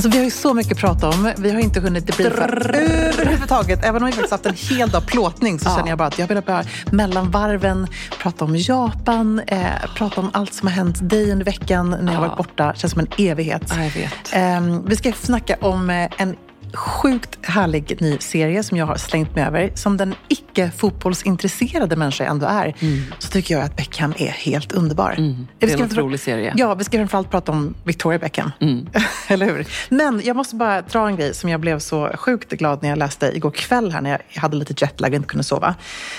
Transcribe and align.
Alltså 0.00 0.10
vi 0.10 0.16
har 0.16 0.24
ju 0.24 0.30
så 0.30 0.54
mycket 0.54 0.72
att 0.72 0.78
prata 0.78 1.08
om. 1.08 1.32
Vi 1.38 1.50
har 1.50 1.60
inte 1.60 1.80
hunnit 1.80 2.06
debriefa 2.06 2.44
överhuvudtaget. 2.44 3.84
Även 3.84 4.02
om 4.02 4.06
vi 4.06 4.12
faktiskt 4.12 4.32
haft 4.32 4.46
en 4.46 4.78
hel 4.78 4.90
dag 4.90 5.06
plåtning 5.06 5.58
så 5.58 5.68
ja. 5.68 5.76
känner 5.76 5.88
jag 5.88 5.98
bara 5.98 6.08
att 6.08 6.18
jag 6.18 6.28
vill 6.28 6.42
bara 6.46 6.64
mellan 6.92 7.30
varven 7.30 7.86
prata 8.22 8.44
om 8.44 8.56
Japan, 8.56 9.40
eh, 9.46 9.66
prata 9.96 10.20
om 10.20 10.30
allt 10.32 10.54
som 10.54 10.68
har 10.68 10.74
hänt 10.74 11.08
dig 11.10 11.32
under 11.32 11.44
veckan 11.44 11.90
när 11.90 12.12
jag 12.12 12.14
ja. 12.14 12.20
varit 12.20 12.36
borta. 12.36 12.74
Känns 12.76 12.92
som 12.92 13.00
en 13.00 13.08
evighet. 13.18 13.62
Ja, 13.68 13.84
jag 13.84 13.90
vet. 13.90 14.32
Eh, 14.32 14.80
vi 14.86 14.96
ska 14.96 15.12
snacka 15.12 15.56
om 15.60 15.90
eh, 15.90 16.10
en 16.16 16.36
sjukt 16.74 17.38
härlig 17.42 18.00
ny 18.00 18.18
serie 18.18 18.62
som 18.62 18.76
jag 18.78 18.86
har 18.86 18.96
slängt 18.96 19.34
mig 19.34 19.44
över. 19.44 19.72
Som 19.74 19.96
den 19.96 20.14
icke 20.28 20.70
fotbollsintresserade 20.76 21.96
människa 21.96 22.24
jag 22.24 22.30
ändå 22.30 22.46
är, 22.46 22.74
mm. 22.80 23.02
så 23.18 23.28
tycker 23.28 23.54
jag 23.54 23.64
att 23.64 23.76
Beckham 23.76 24.14
är 24.18 24.28
helt 24.30 24.72
underbar. 24.72 25.14
Mm. 25.18 25.46
Det 25.58 25.72
är 25.72 25.78
en 25.78 25.84
otrolig 25.84 26.20
serie. 26.20 26.54
Ja, 26.56 26.74
vi 26.74 26.84
ska 26.84 26.98
framförallt 26.98 27.30
prata 27.30 27.52
om 27.52 27.74
Victoria 27.84 28.18
Beckham. 28.18 28.52
Mm. 28.60 28.86
Eller 29.28 29.46
hur? 29.46 29.66
Men 29.88 30.20
jag 30.24 30.36
måste 30.36 30.56
bara 30.56 30.82
dra 30.82 31.08
en 31.08 31.16
grej 31.16 31.34
som 31.34 31.50
jag 31.50 31.60
blev 31.60 31.78
så 31.78 32.10
sjukt 32.14 32.52
glad 32.52 32.82
när 32.82 32.88
jag 32.88 32.98
läste 32.98 33.36
igår 33.36 33.50
kväll 33.50 33.92
här 33.92 34.00
när 34.00 34.10
jag 34.10 34.40
hade 34.40 34.56
lite 34.56 34.74
jetlag 34.84 35.08
och 35.10 35.16
inte 35.16 35.28
kunde 35.28 35.44
sova. 35.44 35.74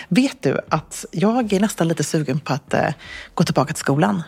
Vet 0.07 0.43
du 0.43 0.59
att 0.69 1.05
jag 1.11 1.53
är 1.53 1.59
nästan 1.59 1.87
lite 1.87 2.03
sugen 2.03 2.39
på 2.39 2.53
att 2.53 2.73
uh, 2.73 2.79
gå 3.33 3.43
tillbaka 3.43 3.73
till 3.73 3.79
skolan? 3.79 4.23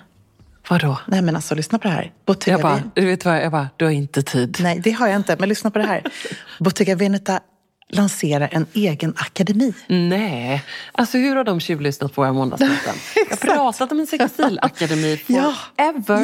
Vadå? 0.70 1.00
Nej 1.08 1.22
men 1.22 1.36
alltså 1.36 1.56
lyssna 1.56 1.80
på 1.80 1.88
det 1.88 1.94
här. 1.94 2.12
Bottega 2.26 2.54
jag 2.54 2.62
bara, 2.62 2.82
du 2.94 3.06
vet 3.06 3.26
vad, 3.26 3.44
jag 3.44 3.52
bara, 3.52 3.70
du 3.78 3.86
har 3.86 3.92
inte 3.92 4.22
tid. 4.24 4.58
Nej, 4.62 4.80
det 4.84 4.92
har 4.92 5.08
jag 5.08 5.16
inte. 5.16 5.36
Men 5.40 5.50
lyssna 5.50 5.72
på 5.72 5.80
det 5.80 5.86
här. 5.86 6.04
Bottega 6.60 6.96
Veneta 6.96 7.40
lanserar 7.90 8.50
en 8.52 8.66
egen 8.74 9.14
akademi. 9.18 9.74
Nej, 9.88 10.64
alltså 10.92 11.18
hur 11.18 11.36
har 11.36 11.44
de 11.44 11.60
tjuvlyssnat 11.60 12.14
på 12.14 12.22
våra 12.22 12.34
måndagsmöten? 12.34 12.96
jag 13.16 13.26
har 13.30 13.38
pratat 13.56 13.92
om 13.92 14.00
en 14.00 14.08
sextilakademi 14.08 15.18
forever. 15.18 15.54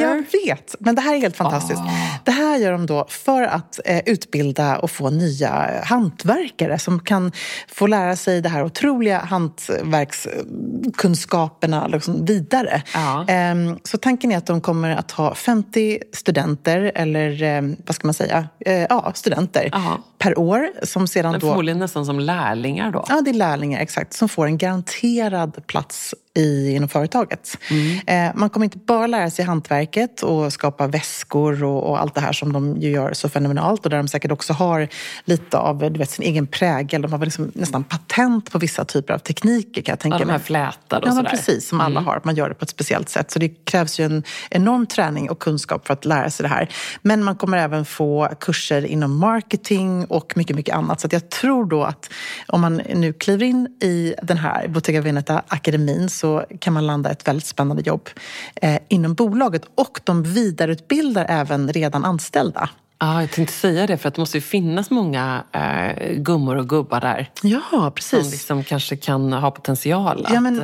jag 0.00 0.24
vet, 0.46 0.74
men 0.78 0.94
det 0.94 1.00
här 1.00 1.14
är 1.14 1.20
helt 1.20 1.36
fantastiskt. 1.36 1.80
Oh. 1.80 2.14
Det 2.24 2.30
här 2.30 2.56
gör 2.56 2.72
de 2.72 2.86
då 2.86 3.06
för 3.08 3.42
att 3.42 3.80
eh, 3.84 4.00
utbilda 4.06 4.78
och 4.78 4.90
få 4.90 5.10
nya 5.10 5.82
hantverkare 5.84 6.78
som 6.78 7.00
kan 7.00 7.32
få 7.68 7.86
lära 7.86 8.16
sig 8.16 8.40
det 8.40 8.48
här 8.48 8.64
otroliga 8.64 9.18
hantverkskunskaperna 9.18 11.86
liksom 11.86 12.24
vidare. 12.24 12.82
Ja. 12.94 13.28
Eh, 13.28 13.54
så 13.84 13.98
tanken 13.98 14.32
är 14.32 14.36
att 14.36 14.46
de 14.46 14.60
kommer 14.60 14.90
att 14.90 15.10
ha 15.10 15.34
50 15.34 15.98
studenter, 16.12 16.92
eller 16.94 17.42
eh, 17.42 17.62
vad 17.86 17.94
ska 17.94 18.06
man 18.06 18.14
säga, 18.14 18.48
eh, 18.60 18.86
ja, 18.88 19.12
studenter 19.14 19.68
Aha. 19.72 19.98
per 20.18 20.38
år 20.38 20.68
som 20.82 21.08
sedan 21.08 21.38
då 21.38 21.49
Förmodligen 21.50 21.78
nästan 21.78 22.06
som 22.06 22.20
lärlingar 22.20 22.90
då? 22.90 23.04
Ja, 23.08 23.20
det 23.20 23.30
är 23.30 23.34
lärlingar, 23.34 23.80
exakt. 23.80 24.12
Som 24.12 24.28
får 24.28 24.46
en 24.46 24.58
garanterad 24.58 25.66
plats 25.66 26.14
i, 26.34 26.70
inom 26.70 26.88
företaget. 26.88 27.58
Mm. 27.70 28.00
Eh, 28.06 28.36
man 28.36 28.50
kommer 28.50 28.64
inte 28.64 28.78
bara 28.78 29.06
lära 29.06 29.30
sig 29.30 29.44
hantverket 29.44 30.22
och 30.22 30.52
skapa 30.52 30.86
väskor 30.86 31.64
och, 31.64 31.90
och, 31.90 32.00
allt 32.00 32.14
det 32.14 32.20
här 32.20 32.32
som 32.32 32.52
de 32.52 32.76
ju 32.76 32.90
gör 32.90 33.12
så 33.12 33.28
fenomenalt 33.28 33.84
och 33.84 33.90
där 33.90 33.96
de 33.96 34.08
säkert 34.08 34.32
också 34.32 34.52
har 34.52 34.88
lite 35.24 35.58
av 35.58 35.78
du 35.92 35.98
vet, 35.98 36.10
sin 36.10 36.24
egen 36.24 36.46
prägel. 36.46 37.02
De 37.02 37.12
har 37.12 37.18
väl 37.18 37.26
liksom 37.26 37.52
nästan 37.54 37.84
patent 37.84 38.50
på 38.50 38.58
vissa 38.58 38.84
typer 38.84 39.14
av 39.14 39.18
tekniker 39.18 39.82
kan 39.82 39.92
jag 39.92 39.98
tänka 39.98 40.18
mig. 40.18 40.22
Ja, 40.22 40.26
de 40.26 40.32
här 40.32 40.38
flätade 40.38 41.02
och 41.02 41.08
ja, 41.08 41.12
sådär. 41.12 41.30
precis, 41.30 41.68
som 41.68 41.80
alla 41.80 42.00
mm. 42.00 42.04
har. 42.04 42.20
Man 42.24 42.34
gör 42.34 42.48
det 42.48 42.54
på 42.54 42.62
ett 42.62 42.70
speciellt 42.70 43.08
sätt. 43.08 43.30
Så 43.30 43.38
det 43.38 43.48
krävs 43.48 44.00
ju 44.00 44.04
en 44.04 44.22
enorm 44.50 44.86
träning 44.86 45.30
och 45.30 45.38
kunskap 45.38 45.86
för 45.86 45.94
att 45.94 46.04
lära 46.04 46.30
sig 46.30 46.44
det 46.44 46.50
här. 46.50 46.68
Men 47.02 47.24
man 47.24 47.36
kommer 47.36 47.58
även 47.58 47.84
få 47.84 48.28
kurser 48.40 48.86
inom 48.86 49.18
marketing 49.18 50.04
och 50.04 50.32
mycket, 50.36 50.56
mycket 50.56 50.74
annat. 50.74 51.00
Så 51.00 51.08
jag 51.10 51.30
tror 51.30 51.64
då 51.64 51.84
att 51.84 52.10
om 52.46 52.60
man 52.60 52.76
nu 52.94 53.12
kliver 53.12 53.46
in 53.46 53.66
i 53.82 54.14
den 54.22 54.38
här 54.38 54.68
Bottega 54.68 55.00
Veneta-akademin 55.00 56.08
så 56.20 56.29
kan 56.58 56.72
man 56.72 56.86
landa 56.86 57.10
ett 57.10 57.28
väldigt 57.28 57.46
spännande 57.46 57.82
jobb 57.82 58.08
eh, 58.54 58.78
inom 58.88 59.14
bolaget. 59.14 59.62
Och 59.74 60.00
de 60.04 60.22
vidareutbildar 60.22 61.26
även 61.28 61.72
redan 61.72 62.04
anställda. 62.04 62.70
Ja, 62.98 63.20
jag 63.20 63.30
tänkte 63.30 63.54
säga 63.54 63.86
det, 63.86 63.96
för 63.96 64.08
att 64.08 64.14
det 64.14 64.20
måste 64.20 64.36
ju 64.36 64.42
finnas 64.42 64.90
många 64.90 65.44
eh, 65.52 66.12
gummor 66.12 66.56
och 66.56 66.68
gubbar 66.68 67.00
där. 67.00 67.30
Ja, 67.42 67.92
precis. 67.94 68.20
Som 68.20 68.30
liksom 68.30 68.64
kanske 68.64 68.96
kan 68.96 69.32
ha 69.32 69.50
potential 69.50 70.26
ja, 70.32 70.40
men... 70.40 70.62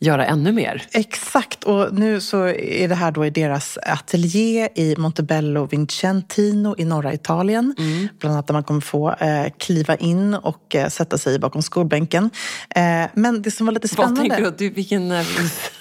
eh, 0.00 0.06
göra 0.06 0.26
ännu 0.26 0.52
mer. 0.52 0.82
Exakt, 0.92 1.64
och 1.64 1.94
nu 1.94 2.20
så 2.20 2.46
är 2.46 2.88
det 2.88 2.94
här 2.94 3.10
då 3.10 3.26
i 3.26 3.30
deras 3.30 3.78
ateljé 3.82 4.68
i 4.74 4.94
Montebello 4.98 5.66
Vincentino 5.66 6.74
i 6.78 6.84
norra 6.84 7.12
Italien. 7.12 7.74
Mm. 7.78 8.08
Bland 8.20 8.32
annat 8.34 8.46
där 8.46 8.54
man 8.54 8.64
kommer 8.64 8.80
få 8.80 9.10
eh, 9.10 9.46
kliva 9.58 9.96
in 9.96 10.34
och 10.34 10.74
eh, 10.74 10.88
sätta 10.88 11.18
sig 11.18 11.38
bakom 11.38 11.62
skolbänken. 11.62 12.30
Eh, 12.70 12.82
men 13.14 13.42
det 13.42 13.50
som 13.50 13.66
var 13.66 13.72
lite 13.72 13.88
spännande... 13.88 14.20
Vad 14.20 14.30
tänker 14.30 14.54
du? 14.58 14.70
Vilken... 14.70 15.12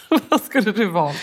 Vad 0.29 0.41
skulle 0.41 0.71
du 0.71 0.85
valt? 0.85 1.17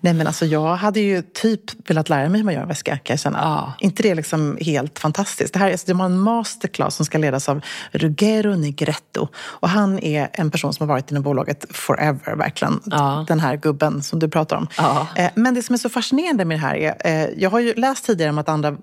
Nej 0.00 0.14
men 0.14 0.26
alltså 0.26 0.46
jag 0.46 0.76
hade 0.76 1.00
ju 1.00 1.22
typ 1.22 1.90
velat 1.90 2.08
lära 2.08 2.28
mig 2.28 2.38
hur 2.38 2.44
man 2.44 2.54
gör 2.54 2.62
en 2.62 2.68
väska 2.68 2.90
kan 2.90 3.14
jag 3.14 3.20
känna. 3.20 3.38
Ah. 3.42 3.72
inte 3.80 4.02
det 4.02 4.14
liksom 4.14 4.58
helt 4.60 4.98
fantastiskt? 4.98 5.52
Det 5.52 5.58
här 5.58 5.70
alltså, 5.70 5.86
de 5.86 6.00
har 6.00 6.06
en 6.06 6.18
masterclass 6.18 6.96
som 6.96 7.06
ska 7.06 7.18
ledas 7.18 7.48
av 7.48 7.60
Ruggero 7.92 8.56
Negretto. 8.56 9.28
Och 9.36 9.68
han 9.68 9.98
är 9.98 10.28
en 10.32 10.50
person 10.50 10.72
som 10.72 10.88
har 10.88 10.94
varit 10.94 11.10
inom 11.10 11.22
bolaget 11.22 11.66
forever, 11.70 12.36
verkligen. 12.36 12.80
Ah. 12.90 13.24
Den 13.28 13.40
här 13.40 13.56
gubben 13.56 14.02
som 14.02 14.18
du 14.18 14.28
pratar 14.28 14.56
om. 14.56 14.68
Ah. 14.76 15.06
Men 15.34 15.54
det 15.54 15.62
som 15.62 15.74
är 15.74 15.78
så 15.78 15.88
fascinerande 15.88 16.44
med 16.44 16.56
det 16.56 16.60
här 16.60 16.74
är, 16.74 16.94
eh, 17.04 17.28
jag 17.36 17.50
har 17.50 17.60
ju 17.60 17.74
läst 17.74 18.06
tidigare 18.06 18.30
om 18.30 18.38
att 18.38 18.48
andra 18.48 18.76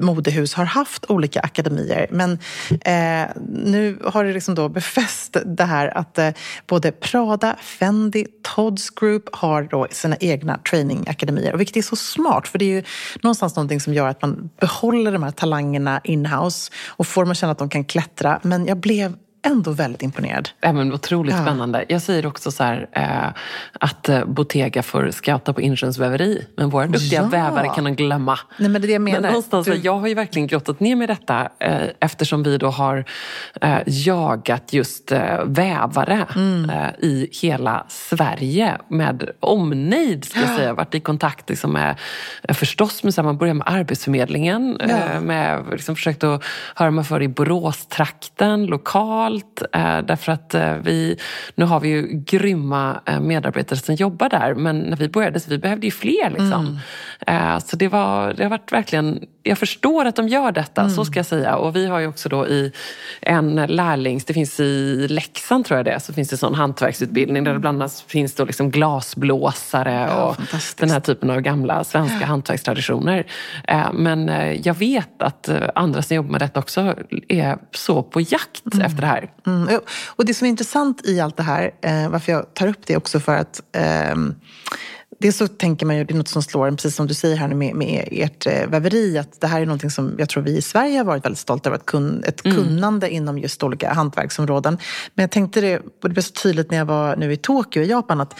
modehus 0.00 0.54
har 0.54 0.64
haft 0.64 1.04
olika 1.08 1.40
akademier. 1.40 2.06
Men 2.10 2.32
eh, 2.70 3.28
nu 3.48 3.98
har 4.04 4.24
det 4.24 4.32
liksom 4.32 4.54
då 4.54 4.68
befäst 4.68 5.36
det 5.44 5.64
här 5.64 5.98
att 5.98 6.18
eh, 6.18 6.30
både 6.66 6.92
Prada, 6.92 7.56
Fendi, 7.60 8.26
Todds 8.42 8.85
Group 8.90 9.28
har 9.32 9.62
då 9.62 9.86
sina 9.90 10.16
egna 10.20 10.58
trainingakademier. 10.58 11.56
vilket 11.56 11.76
är 11.76 11.82
så 11.82 11.96
smart, 11.96 12.48
för 12.48 12.58
det 12.58 12.64
är 12.64 12.70
ju 12.70 12.82
någonstans 13.22 13.56
någonting 13.56 13.80
som 13.80 13.94
gör 13.94 14.08
att 14.08 14.22
man 14.22 14.50
behåller 14.60 15.12
de 15.12 15.22
här 15.22 15.30
talangerna 15.30 16.00
inhouse 16.04 16.72
och 16.86 17.06
får 17.06 17.22
dem 17.22 17.30
att 17.30 17.36
känna 17.36 17.52
att 17.52 17.58
de 17.58 17.68
kan 17.68 17.84
klättra. 17.84 18.40
Men 18.42 18.66
jag 18.66 18.76
blev 18.76 19.16
ändå 19.46 19.70
väldigt 19.70 20.02
imponerad. 20.02 20.48
Men 20.60 20.92
otroligt 20.92 21.34
ja. 21.34 21.42
spännande. 21.42 21.84
Jag 21.88 22.02
säger 22.02 22.26
också 22.26 22.50
så 22.50 22.64
här, 22.64 22.88
eh, 22.92 23.42
att 23.80 24.08
eh, 24.08 24.24
Bottega 24.24 24.82
får 24.82 25.10
scouta 25.10 25.52
på 25.52 25.60
Inchems 25.60 25.98
väveri. 25.98 26.46
Men 26.56 26.70
våra 26.70 26.86
duktiga 26.86 27.22
ja. 27.22 27.28
vävare 27.28 27.68
kan 27.74 27.84
de 27.84 27.94
glömma. 27.94 28.38
Nej, 28.58 28.68
men 28.68 28.82
det 28.82 28.86
är 28.86 28.88
det 28.88 28.92
jag 28.92 29.02
menar. 29.02 29.20
Men 29.20 29.30
någonstans, 29.30 29.66
du... 29.66 29.74
Jag 29.74 29.98
har 29.98 30.08
ju 30.08 30.14
verkligen 30.14 30.46
grottat 30.46 30.80
ner 30.80 30.96
mig 30.96 31.04
i 31.04 31.06
detta 31.06 31.48
eh, 31.58 31.82
eftersom 32.00 32.42
vi 32.42 32.58
då 32.58 32.68
har 32.68 33.04
eh, 33.60 33.78
jagat 33.86 34.72
just 34.72 35.12
eh, 35.12 35.44
vävare 35.44 36.26
mm. 36.34 36.70
Eh, 36.70 36.90
i 36.98 37.28
hela 37.42 37.86
Sverige 37.88 38.78
med 38.88 39.30
omnejd. 39.40 40.24
Ska 40.24 40.40
jag 40.40 40.56
säga. 40.56 40.74
Varit 40.74 40.94
i 40.94 41.00
kontakt 41.00 41.48
liksom, 41.48 41.72
med, 41.72 41.96
förstås 42.48 43.02
med, 43.02 43.14
så 43.14 43.20
här, 43.20 43.26
man 43.26 43.38
börjar 43.38 43.54
med 43.54 43.66
Arbetsförmedlingen. 43.66 44.76
Ja. 44.88 45.20
med, 45.20 45.64
liksom, 45.70 45.96
försökt 45.96 46.24
att 46.24 46.44
höra 46.74 46.90
mig 46.90 47.04
för 47.04 47.22
i 47.22 47.28
Boråstrakten, 47.28 48.66
lokal 48.66 49.35
allt. 49.36 49.62
Eh, 49.72 50.06
därför 50.06 50.32
att 50.32 50.54
eh, 50.54 50.74
vi, 50.74 51.18
nu 51.54 51.64
har 51.64 51.80
vi 51.80 51.88
ju 51.88 52.06
grymma 52.26 53.00
eh, 53.06 53.20
medarbetare 53.20 53.78
som 53.78 53.94
jobbar 53.94 54.28
där. 54.28 54.54
Men 54.54 54.78
när 54.78 54.96
vi 54.96 55.08
började 55.08 55.40
så 55.40 55.50
vi 55.50 55.58
behövde 55.58 55.86
ju 55.86 55.90
fler. 55.90 56.30
Liksom. 56.30 56.78
Mm. 57.26 57.60
Så 57.60 57.76
det, 57.76 57.88
var, 57.88 58.32
det 58.32 58.42
har 58.42 58.50
varit 58.50 58.72
verkligen... 58.72 59.26
Jag 59.42 59.58
förstår 59.58 60.04
att 60.04 60.16
de 60.16 60.28
gör 60.28 60.52
detta, 60.52 60.80
mm. 60.80 60.94
så 60.94 61.04
ska 61.04 61.18
jag 61.18 61.26
säga. 61.26 61.56
Och 61.56 61.76
vi 61.76 61.86
har 61.86 61.98
ju 61.98 62.06
också 62.06 62.28
då 62.28 62.46
i 62.46 62.72
en 63.20 63.54
lärlings... 63.56 64.24
Det 64.24 64.34
finns 64.34 64.60
i 64.60 65.06
Leksand 65.08 65.64
tror 65.64 65.78
jag 65.78 65.84
det 65.84 66.00
så 66.00 66.12
finns 66.12 66.28
det 66.28 66.36
sån 66.36 66.54
hantverksutbildning 66.54 67.44
där 67.44 67.52
det 67.52 67.58
bland 67.58 67.82
annat 67.82 68.04
finns 68.06 68.34
då 68.34 68.44
liksom 68.44 68.70
glasblåsare 68.70 70.06
ja, 70.10 70.24
och 70.24 70.36
den 70.76 70.90
här 70.90 71.00
typen 71.00 71.30
av 71.30 71.40
gamla 71.40 71.84
svenska 71.84 72.18
ja. 72.20 72.26
hantverkstraditioner. 72.26 73.26
Men 73.92 74.28
jag 74.62 74.74
vet 74.74 75.22
att 75.22 75.48
andra 75.74 76.02
som 76.02 76.16
jobbar 76.16 76.30
med 76.30 76.40
detta 76.40 76.60
också 76.60 76.94
är 77.28 77.58
så 77.70 78.02
på 78.02 78.20
jakt 78.20 78.74
mm. 78.74 78.86
efter 78.86 79.00
det 79.00 79.06
här. 79.06 79.15
Mm. 79.46 79.80
Och 80.06 80.24
det 80.24 80.34
som 80.34 80.44
är 80.44 80.48
intressant 80.48 81.06
i 81.06 81.20
allt 81.20 81.36
det 81.36 81.42
här, 81.42 81.70
eh, 81.82 82.08
varför 82.08 82.32
jag 82.32 82.54
tar 82.54 82.68
upp 82.68 82.86
det 82.86 82.96
också 82.96 83.20
för 83.20 83.36
att 83.36 83.62
eh, 83.72 84.16
Dels 85.18 85.36
så 85.36 85.48
tänker 85.48 85.86
man 85.86 85.96
ju, 85.96 86.04
det 86.04 86.14
är 86.14 86.16
något 86.16 86.28
som 86.28 86.42
slår 86.42 86.66
en, 86.66 86.76
precis 86.76 86.94
som 86.94 87.06
du 87.06 87.14
säger 87.14 87.36
här 87.36 87.48
nu 87.48 87.54
med, 87.54 87.74
med 87.74 88.08
ert 88.10 88.46
eh, 88.46 88.66
väveri, 88.66 89.18
att 89.18 89.40
det 89.40 89.46
här 89.46 89.60
är 89.60 89.66
någonting 89.66 89.90
som 89.90 90.14
jag 90.18 90.28
tror 90.28 90.42
vi 90.42 90.56
i 90.56 90.62
Sverige 90.62 90.98
har 90.98 91.04
varit 91.04 91.24
väldigt 91.24 91.38
stolta 91.38 91.68
över, 91.68 91.78
ett, 91.78 91.86
kun, 91.86 92.24
ett 92.26 92.44
mm. 92.44 92.56
kunnande 92.56 93.10
inom 93.10 93.38
just 93.38 93.62
olika 93.62 93.92
hantverksområden. 93.92 94.78
Men 95.14 95.22
jag 95.22 95.30
tänkte 95.30 95.60
det, 95.60 95.78
och 95.78 95.84
det 96.02 96.08
blev 96.08 96.22
så 96.22 96.32
tydligt 96.32 96.70
när 96.70 96.78
jag 96.78 96.84
var 96.84 97.16
nu 97.16 97.32
i 97.32 97.36
Tokyo 97.36 97.82
i 97.82 97.86
Japan, 97.86 98.20
att 98.20 98.34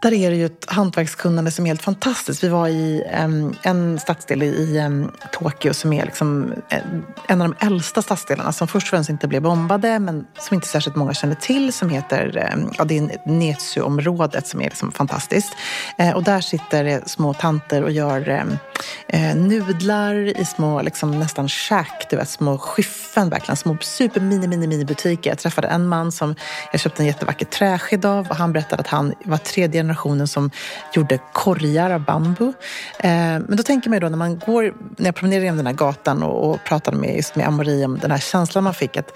där 0.00 0.12
är 0.12 0.30
det 0.30 0.36
ju 0.36 0.46
ett 0.46 0.64
hantverkskunnande 0.66 1.50
som 1.50 1.66
är 1.66 1.70
helt 1.70 1.82
fantastiskt. 1.82 2.44
Vi 2.44 2.48
var 2.48 2.68
i 2.68 3.02
um, 3.24 3.56
en 3.62 3.98
stadsdel 3.98 4.42
i 4.42 4.78
um, 4.86 5.12
Tokyo 5.32 5.74
som 5.74 5.92
är 5.92 6.04
liksom 6.04 6.52
eh, 6.68 6.78
en, 7.26 7.42
av 7.42 7.48
de 7.48 7.66
äldsta 7.66 8.02
stadsdelarna 8.02 8.52
som 8.52 8.68
först 8.68 8.86
och 8.86 8.90
främst 8.90 9.10
inte 9.10 9.28
blev 9.28 9.42
bombade 9.42 9.98
men 9.98 10.26
som 10.38 10.54
inte 10.54 10.66
särskilt 10.66 10.96
många 10.96 11.14
känner 11.14 11.34
till 11.34 11.72
som 11.72 11.90
heter 11.90 12.50
um, 12.54 12.72
ja, 12.78 12.84
det 12.84 12.98
är 12.98 13.28
Netsu-området 13.28 14.46
som 14.46 14.60
är 14.60 14.64
liksom 14.64 14.92
fantastiskt. 14.92 15.52
Uh, 16.00 16.10
och 16.10 16.22
där 16.22 16.40
sitter 16.40 16.84
det 16.84 17.08
små 17.08 17.34
tanter 17.34 17.82
och 17.82 17.90
gör 17.90 18.28
uh, 18.28 19.36
nudlar 19.36 20.40
i 20.40 20.44
små 20.44 20.82
liksom, 20.82 21.18
nästan 21.18 21.48
käk, 21.48 22.06
du 22.10 22.16
vet, 22.16 22.28
små 22.28 22.58
skyffen 22.58 23.30
verkligen. 23.30 23.56
Små 23.56 23.76
super 23.80 24.20
mini, 24.20 24.46
mini, 24.46 24.66
mini 24.66 24.84
butiker. 24.84 25.30
Jag 25.30 25.38
träffade 25.38 25.68
en 25.68 25.88
man 25.88 26.12
som 26.12 26.34
jag 26.72 26.80
köpte 26.80 27.02
en 27.02 27.06
jättevacker 27.06 27.46
träsked 27.46 28.04
av 28.04 28.28
och 28.28 28.36
han 28.36 28.52
berättade 28.52 28.80
att 28.80 28.86
han 28.86 29.14
var 29.24 29.38
tredje 29.38 29.89
generationen 29.90 30.28
som 30.28 30.50
gjorde 30.92 31.18
korgar 31.32 31.90
av 31.90 32.04
bambu. 32.04 32.52
Eh, 32.98 33.10
men 33.10 33.56
då 33.56 33.62
tänker 33.62 33.90
man 33.90 33.96
ju 33.96 34.00
då 34.00 34.08
när 34.08 34.18
man 34.18 34.38
går, 34.38 34.74
när 34.96 35.06
jag 35.06 35.14
promenerade 35.14 35.44
genom 35.44 35.56
den 35.56 35.66
här 35.66 35.74
gatan 35.74 36.22
och, 36.22 36.50
och 36.50 36.64
pratade 36.64 36.96
med, 36.96 37.16
just 37.16 37.36
med 37.36 37.46
Amori 37.46 37.84
om 37.84 37.98
den 37.98 38.10
här 38.10 38.18
känslan 38.18 38.64
man 38.64 38.74
fick 38.74 38.96
att 38.96 39.12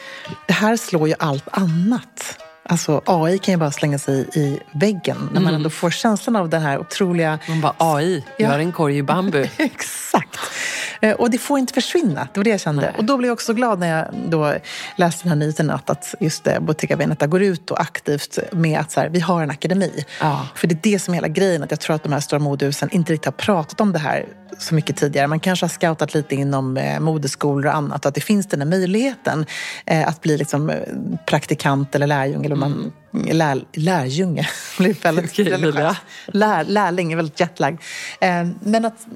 det 0.47 0.53
här 0.53 0.77
slår 0.77 1.09
ju 1.09 1.15
allt 1.19 1.49
annat. 1.51 2.39
Alltså 2.69 3.03
AI 3.07 3.39
kan 3.39 3.55
ju 3.55 3.59
bara 3.59 3.71
slänga 3.71 3.99
sig 3.99 4.29
i 4.35 4.59
väggen 4.73 5.17
när 5.33 5.41
man 5.41 5.43
mm. 5.43 5.55
ändå 5.55 5.71
får 5.71 5.91
känslan 5.91 6.37
av 6.37 6.49
den 6.49 6.63
här 6.63 6.79
otroliga... 6.79 7.39
Man 7.49 7.61
bara, 7.61 7.75
AI, 7.79 8.25
ja. 8.37 8.49
gör 8.49 8.59
en 8.59 8.73
korg 8.73 8.97
i 8.97 9.03
bambu. 9.03 9.47
Exakt. 9.57 10.39
Eh, 11.05 11.13
och 11.13 11.31
det 11.31 11.39
får 11.39 11.59
inte 11.59 11.75
försvinna. 11.75 12.29
Det 12.33 12.41
var 12.41 12.45
det 12.45 12.51
jag 12.51 12.61
kände. 12.61 12.83
Nej. 12.83 12.95
Och 12.99 13.05
då 13.05 13.17
blev 13.17 13.29
jag 13.29 13.33
också 13.33 13.55
glad 13.55 13.79
när 13.79 13.97
jag 13.97 14.07
då 14.31 14.55
läste 14.97 15.23
den 15.23 15.29
här 15.29 15.37
nyheten 15.37 15.71
att 15.71 16.15
just 16.21 16.45
det, 16.45 16.61
Bottega 16.61 16.97
Veneta 16.97 17.27
går 17.27 17.43
ut 17.43 17.71
och 17.71 17.81
aktivt 17.81 18.39
med 18.53 18.81
att 18.81 18.91
så 18.91 19.01
här, 19.01 19.09
vi 19.09 19.21
har 19.21 19.43
en 19.43 19.51
akademi. 19.51 20.05
Ja. 20.21 20.49
För 20.55 20.67
det 20.67 20.75
är 20.75 20.93
det 20.93 20.99
som 20.99 21.15
är 21.15 21.17
hela 21.17 21.29
grejen. 21.29 21.63
Att 21.63 21.71
jag 21.71 21.81
tror 21.81 21.97
att 21.97 22.03
de 22.03 22.13
här 22.13 22.21
stora 22.21 22.39
modehusen 22.39 22.89
inte 22.93 23.13
riktigt 23.13 23.25
har 23.25 23.33
pratat 23.33 23.81
om 23.81 23.93
det 23.93 23.99
här 23.99 24.27
så 24.59 24.75
mycket 24.75 24.97
tidigare. 24.97 25.27
Man 25.27 25.41
kanske 25.41 25.65
har 25.65 25.69
scoutat 25.69 26.15
lite 26.15 26.35
inom 26.35 26.77
eh, 26.77 27.01
modeskolor 27.01 27.67
och 27.67 27.77
annat. 27.77 28.07
Att 28.07 28.15
det 28.15 28.21
finns 28.21 28.47
den 28.47 28.61
här 28.61 28.69
möjligheten 28.69 29.47
eh, 29.87 30.09
att 30.09 30.21
bli 30.21 30.39
liksom, 30.39 30.71
eh, 30.71 30.77
praktikant 31.27 31.95
eller 31.95 32.07
lärjunge. 32.07 32.47
Eller 32.47 32.57
man, 32.57 32.93
mm. 33.13 33.37
lär, 33.37 33.65
lärjunge. 33.73 34.49
blir 34.79 34.95
väldigt, 35.03 35.39
väldigt 35.39 35.75
lär, 36.27 36.65
lärling 36.65 37.13
är 37.13 37.17
väldigt 37.17 37.41
jetlagd. 37.41 37.81
Eh, 38.21 38.47
men 38.61 38.85
att 38.85 39.07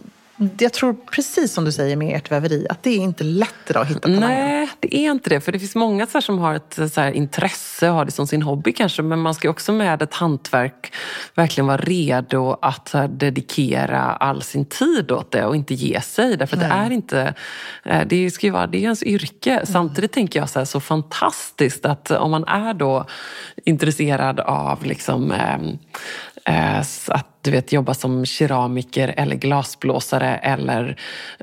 jag 0.58 0.72
tror 0.72 0.96
precis 1.12 1.52
som 1.52 1.64
du 1.64 1.72
säger 1.72 1.96
med 1.96 2.16
ert 2.16 2.30
väveri, 2.30 2.66
att 2.70 2.82
det 2.82 2.90
är 2.90 2.98
inte 2.98 3.24
lätt 3.24 3.54
idag 3.68 3.82
att 3.82 3.88
hitta 3.88 4.00
talanger. 4.00 4.28
Nej, 4.28 4.68
det 4.80 4.96
är 4.96 5.10
inte 5.10 5.30
det. 5.30 5.40
För 5.40 5.52
det 5.52 5.58
finns 5.58 5.74
många 5.74 6.06
så 6.06 6.20
som 6.20 6.38
har 6.38 6.54
ett 6.54 6.78
så 6.92 7.08
intresse 7.08 7.90
och 7.90 7.94
har 7.94 8.04
det 8.04 8.10
som 8.10 8.26
sin 8.26 8.42
hobby 8.42 8.72
kanske. 8.72 9.02
Men 9.02 9.18
man 9.18 9.34
ska 9.34 9.50
också 9.50 9.72
med 9.72 10.02
ett 10.02 10.14
hantverk 10.14 10.92
verkligen 11.34 11.66
vara 11.66 11.76
redo 11.76 12.58
att 12.62 12.94
dedikera 13.08 14.02
all 14.02 14.42
sin 14.42 14.64
tid 14.64 15.10
åt 15.10 15.30
det 15.30 15.44
och 15.44 15.56
inte 15.56 15.74
ge 15.74 16.00
sig. 16.00 16.36
Därför 16.36 16.56
det 16.56 16.66
är 16.66 16.90
inte... 16.90 17.34
Eh, 17.84 18.06
det 18.06 18.30
ska 18.30 18.46
ju 18.46 18.52
vara 18.52 18.66
det 18.66 18.78
är 18.78 18.82
ens 18.82 19.02
yrke. 19.02 19.52
Mm. 19.52 19.66
Samtidigt 19.66 20.12
tänker 20.12 20.40
jag 20.40 20.50
så, 20.50 20.58
här, 20.58 20.66
så 20.66 20.80
fantastiskt 20.80 21.86
att 21.86 22.10
om 22.10 22.30
man 22.30 22.44
är 22.44 22.74
då 22.74 23.06
intresserad 23.64 24.40
av 24.40 24.84
liksom, 24.84 25.32
eh 25.32 25.58
att 27.08 27.37
du 27.42 27.50
vet, 27.50 27.72
jobba 27.72 27.94
som 27.94 28.26
keramiker 28.26 29.14
eller 29.16 29.36
glasblåsare 29.36 30.36
eller 30.36 30.96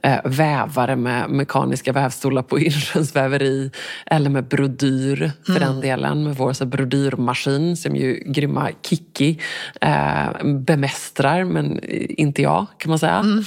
eh, 0.03 0.17
vävare 0.25 0.95
med 0.95 1.29
mekaniska 1.29 1.91
vävstolar 1.91 2.41
på 2.41 2.59
Insjöns 2.65 3.15
väveri 3.15 3.71
eller 4.05 4.29
med 4.29 4.47
brodyr 4.47 5.31
för 5.45 5.55
mm. 5.55 5.63
den 5.63 5.81
delen, 5.81 6.23
med 6.23 6.35
vår 6.35 6.53
så, 6.53 6.65
brodyrmaskin 6.65 7.77
som 7.77 7.95
ju 7.95 8.23
grymma 8.25 8.69
Kiki 8.81 9.39
eh, 9.81 10.43
bemästrar, 10.43 11.43
men 11.43 11.79
inte 12.09 12.41
jag 12.41 12.65
kan 12.77 12.89
man 12.89 12.99
säga. 12.99 13.23
Mm. 13.23 13.43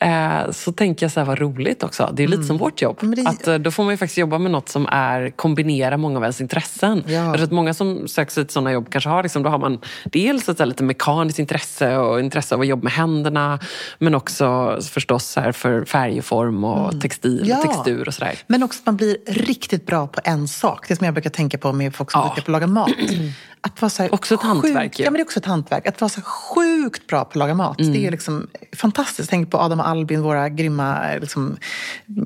eh, 0.00 0.50
så 0.52 0.72
tänker 0.72 1.06
jag 1.06 1.12
så 1.12 1.20
här, 1.20 1.26
vad 1.26 1.38
roligt 1.38 1.82
också. 1.82 2.10
Det 2.12 2.22
är 2.22 2.28
lite 2.28 2.36
mm. 2.36 2.46
som 2.46 2.56
vårt 2.56 2.82
jobb. 2.82 2.98
Det... 3.00 3.26
Att, 3.26 3.46
eh, 3.46 3.54
då 3.54 3.70
får 3.70 3.84
man 3.84 3.92
ju 3.92 3.96
faktiskt 3.96 4.18
jobba 4.18 4.38
med 4.38 4.50
något 4.50 4.68
som 4.68 4.86
är 4.90 5.30
kombinerar 5.30 5.96
många 5.96 6.16
av 6.16 6.22
ens 6.22 6.40
intressen. 6.40 7.04
Ja. 7.06 7.32
Tror 7.34 7.44
att 7.44 7.52
många 7.52 7.74
som 7.74 8.08
söker 8.08 8.32
sig 8.32 8.44
till 8.44 8.52
sådana 8.52 8.72
jobb 8.72 8.88
kanske 8.90 9.10
har, 9.10 9.22
liksom, 9.22 9.42
då 9.42 9.50
har 9.50 9.58
man 9.58 9.80
dels 10.04 10.48
ett 10.48 10.68
lite 10.68 10.84
mekaniskt 10.84 11.38
intresse 11.38 11.64
intresse 11.74 11.96
och 11.98 12.20
intresse 12.20 12.54
av 12.54 12.60
att 12.60 12.66
jobba 12.66 12.82
med 12.82 12.92
händerna. 12.92 13.58
Men 13.98 14.14
också 14.14 14.78
förstås 14.82 15.36
här 15.36 15.52
för 15.52 15.84
färgform 15.84 16.64
och 16.64 16.88
mm. 16.88 17.00
textil 17.00 17.42
ja. 17.46 17.58
och 17.58 17.62
textur 17.62 18.08
och 18.08 18.14
sådär. 18.14 18.38
Men 18.46 18.62
också 18.62 18.80
att 18.80 18.86
man 18.86 18.96
blir 18.96 19.16
riktigt 19.26 19.86
bra 19.86 20.06
på 20.06 20.20
en 20.24 20.48
sak. 20.48 20.88
Det 20.88 20.96
som 20.96 21.04
jag 21.04 21.14
brukar 21.14 21.30
tänka 21.30 21.58
på 21.58 21.72
med 21.72 21.94
folk 21.94 22.10
som 22.10 22.20
ja. 22.20 22.26
brukar 22.26 22.42
på 22.42 22.56
att 22.56 22.62
laga 22.62 22.66
mat. 22.66 22.90
Att 23.66 23.82
vara 23.82 23.90
så 23.90 24.02
här 24.02 24.14
också 24.14 24.34
ett 24.34 24.42
hantverk 24.42 25.00
Ja, 25.00 25.04
men 25.04 25.12
det 25.12 25.20
är 25.20 25.24
också 25.24 25.40
ett 25.40 25.46
hantverk. 25.46 25.86
Att 25.86 26.00
vara 26.00 26.08
så 26.08 26.20
sjukt 26.22 27.06
bra 27.06 27.24
på 27.24 27.28
att 27.30 27.36
laga 27.36 27.54
mat. 27.54 27.80
Mm. 27.80 27.92
Det 27.92 28.06
är 28.06 28.10
liksom 28.10 28.46
fantastiskt. 28.76 29.30
Tänk 29.30 29.50
på 29.50 29.58
Adam 29.58 29.80
och 29.80 29.88
Albin, 29.88 30.22
våra 30.22 30.48
grymma 30.48 31.14
liksom, 31.20 31.56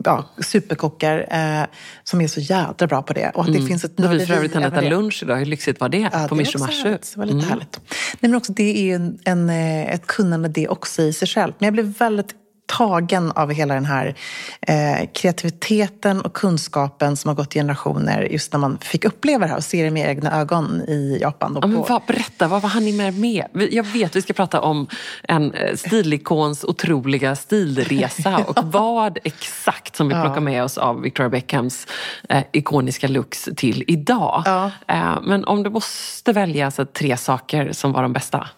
ja, 0.05 0.25
superkockar 0.39 1.27
eh, 1.31 1.67
som 2.05 2.21
är 2.21 2.29
så 2.29 2.41
jädra 2.41 2.87
bra 2.87 3.03
på 3.03 3.13
det. 3.13 3.31
Och 3.35 3.41
att 3.41 3.47
det 3.47 3.59
mm. 3.59 3.69
finns 3.69 3.85
ett 3.85 3.93
vi 3.97 4.27
för 4.27 4.35
övrigt 4.35 4.55
hann 4.55 4.63
äta 4.63 4.81
lunch 4.81 5.23
idag, 5.23 5.37
hur 5.37 5.47
lyxigt 5.47 5.81
var 5.81 5.89
det? 5.89 6.11
Ja, 6.13 6.27
på 6.29 6.35
Mischu 6.35 6.59
Mashu. 6.59 6.91
Det 6.91 7.17
var 7.17 7.25
lite 7.25 7.39
mm. 7.39 7.49
härligt. 7.49 7.81
Nej, 7.89 8.31
men 8.31 8.35
också, 8.35 8.53
det 8.53 8.91
är 8.91 8.95
en, 8.95 9.19
en, 9.25 9.51
eh, 9.51 9.95
ett 9.95 10.07
kunnande 10.07 10.49
det 10.49 10.69
också 10.69 11.03
i 11.03 11.13
sig 11.13 11.29
själv. 11.29 11.53
Men 11.59 11.67
jag 11.67 11.73
blev 11.73 11.99
väldigt 11.99 12.35
tagen 12.69 13.33
av 13.33 13.53
hela 13.53 13.75
den 13.75 13.85
här 13.85 14.15
eh, 14.61 15.09
kreativiteten 15.15 16.21
och 16.21 16.33
kunskapen 16.33 17.17
som 17.17 17.29
har 17.29 17.35
gått 17.35 17.55
generationer 17.55 18.23
just 18.23 18.53
när 18.53 18.61
man 18.61 18.79
fick 18.79 19.05
uppleva 19.05 19.45
det 19.45 19.51
här 19.51 19.57
och 19.57 19.65
se 19.65 19.83
det 19.83 19.91
med 19.91 20.11
egna 20.11 20.41
ögon 20.41 20.81
i 20.81 21.19
Japan. 21.21 21.59
Ja, 21.61 21.67
men 21.67 21.85
vad, 21.89 22.03
berätta, 22.07 22.49
vad 22.49 22.63
var 22.63 22.69
han 22.69 22.97
med 22.97 23.19
med? 23.19 23.47
Jag 23.71 23.85
vet 23.85 24.17
vi 24.17 24.23
ska 24.23 24.33
prata 24.33 24.61
om 24.61 24.87
en 25.23 25.55
eh, 25.55 25.77
stilikons 25.77 26.65
otroliga 26.65 27.37
stilresa 27.37 28.39
och 28.47 28.65
vad 28.65 29.19
exakt 29.25 29.97
som 29.97 30.09
vi 30.09 30.15
plockar 30.15 30.35
ja. 30.35 30.41
med 30.41 30.65
oss 30.65 30.79
av 30.79 31.01
Victoria 31.01 31.31
Beckhams 31.31 31.87
eh, 32.29 32.43
ikoniska 32.53 33.09
looks 33.09 33.49
till 33.57 33.85
idag. 33.87 34.43
Ja. 34.47 34.71
Eh, 34.87 35.21
men 35.23 35.45
om 35.45 35.63
du 35.63 35.71
måste 35.71 36.33
välja 36.33 36.67
alltså, 36.67 36.87
tre 36.87 37.17
saker 37.17 37.73
som 37.73 37.93
var 37.93 38.03
de 38.03 38.13
bästa? 38.13 38.49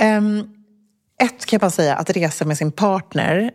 Um, 0.00 0.55
ett 1.22 1.46
kan 1.46 1.56
jag 1.56 1.60
bara 1.60 1.70
säga, 1.70 1.96
att 1.96 2.10
resa 2.10 2.44
med 2.44 2.58
sin 2.58 2.72
partner 2.72 3.50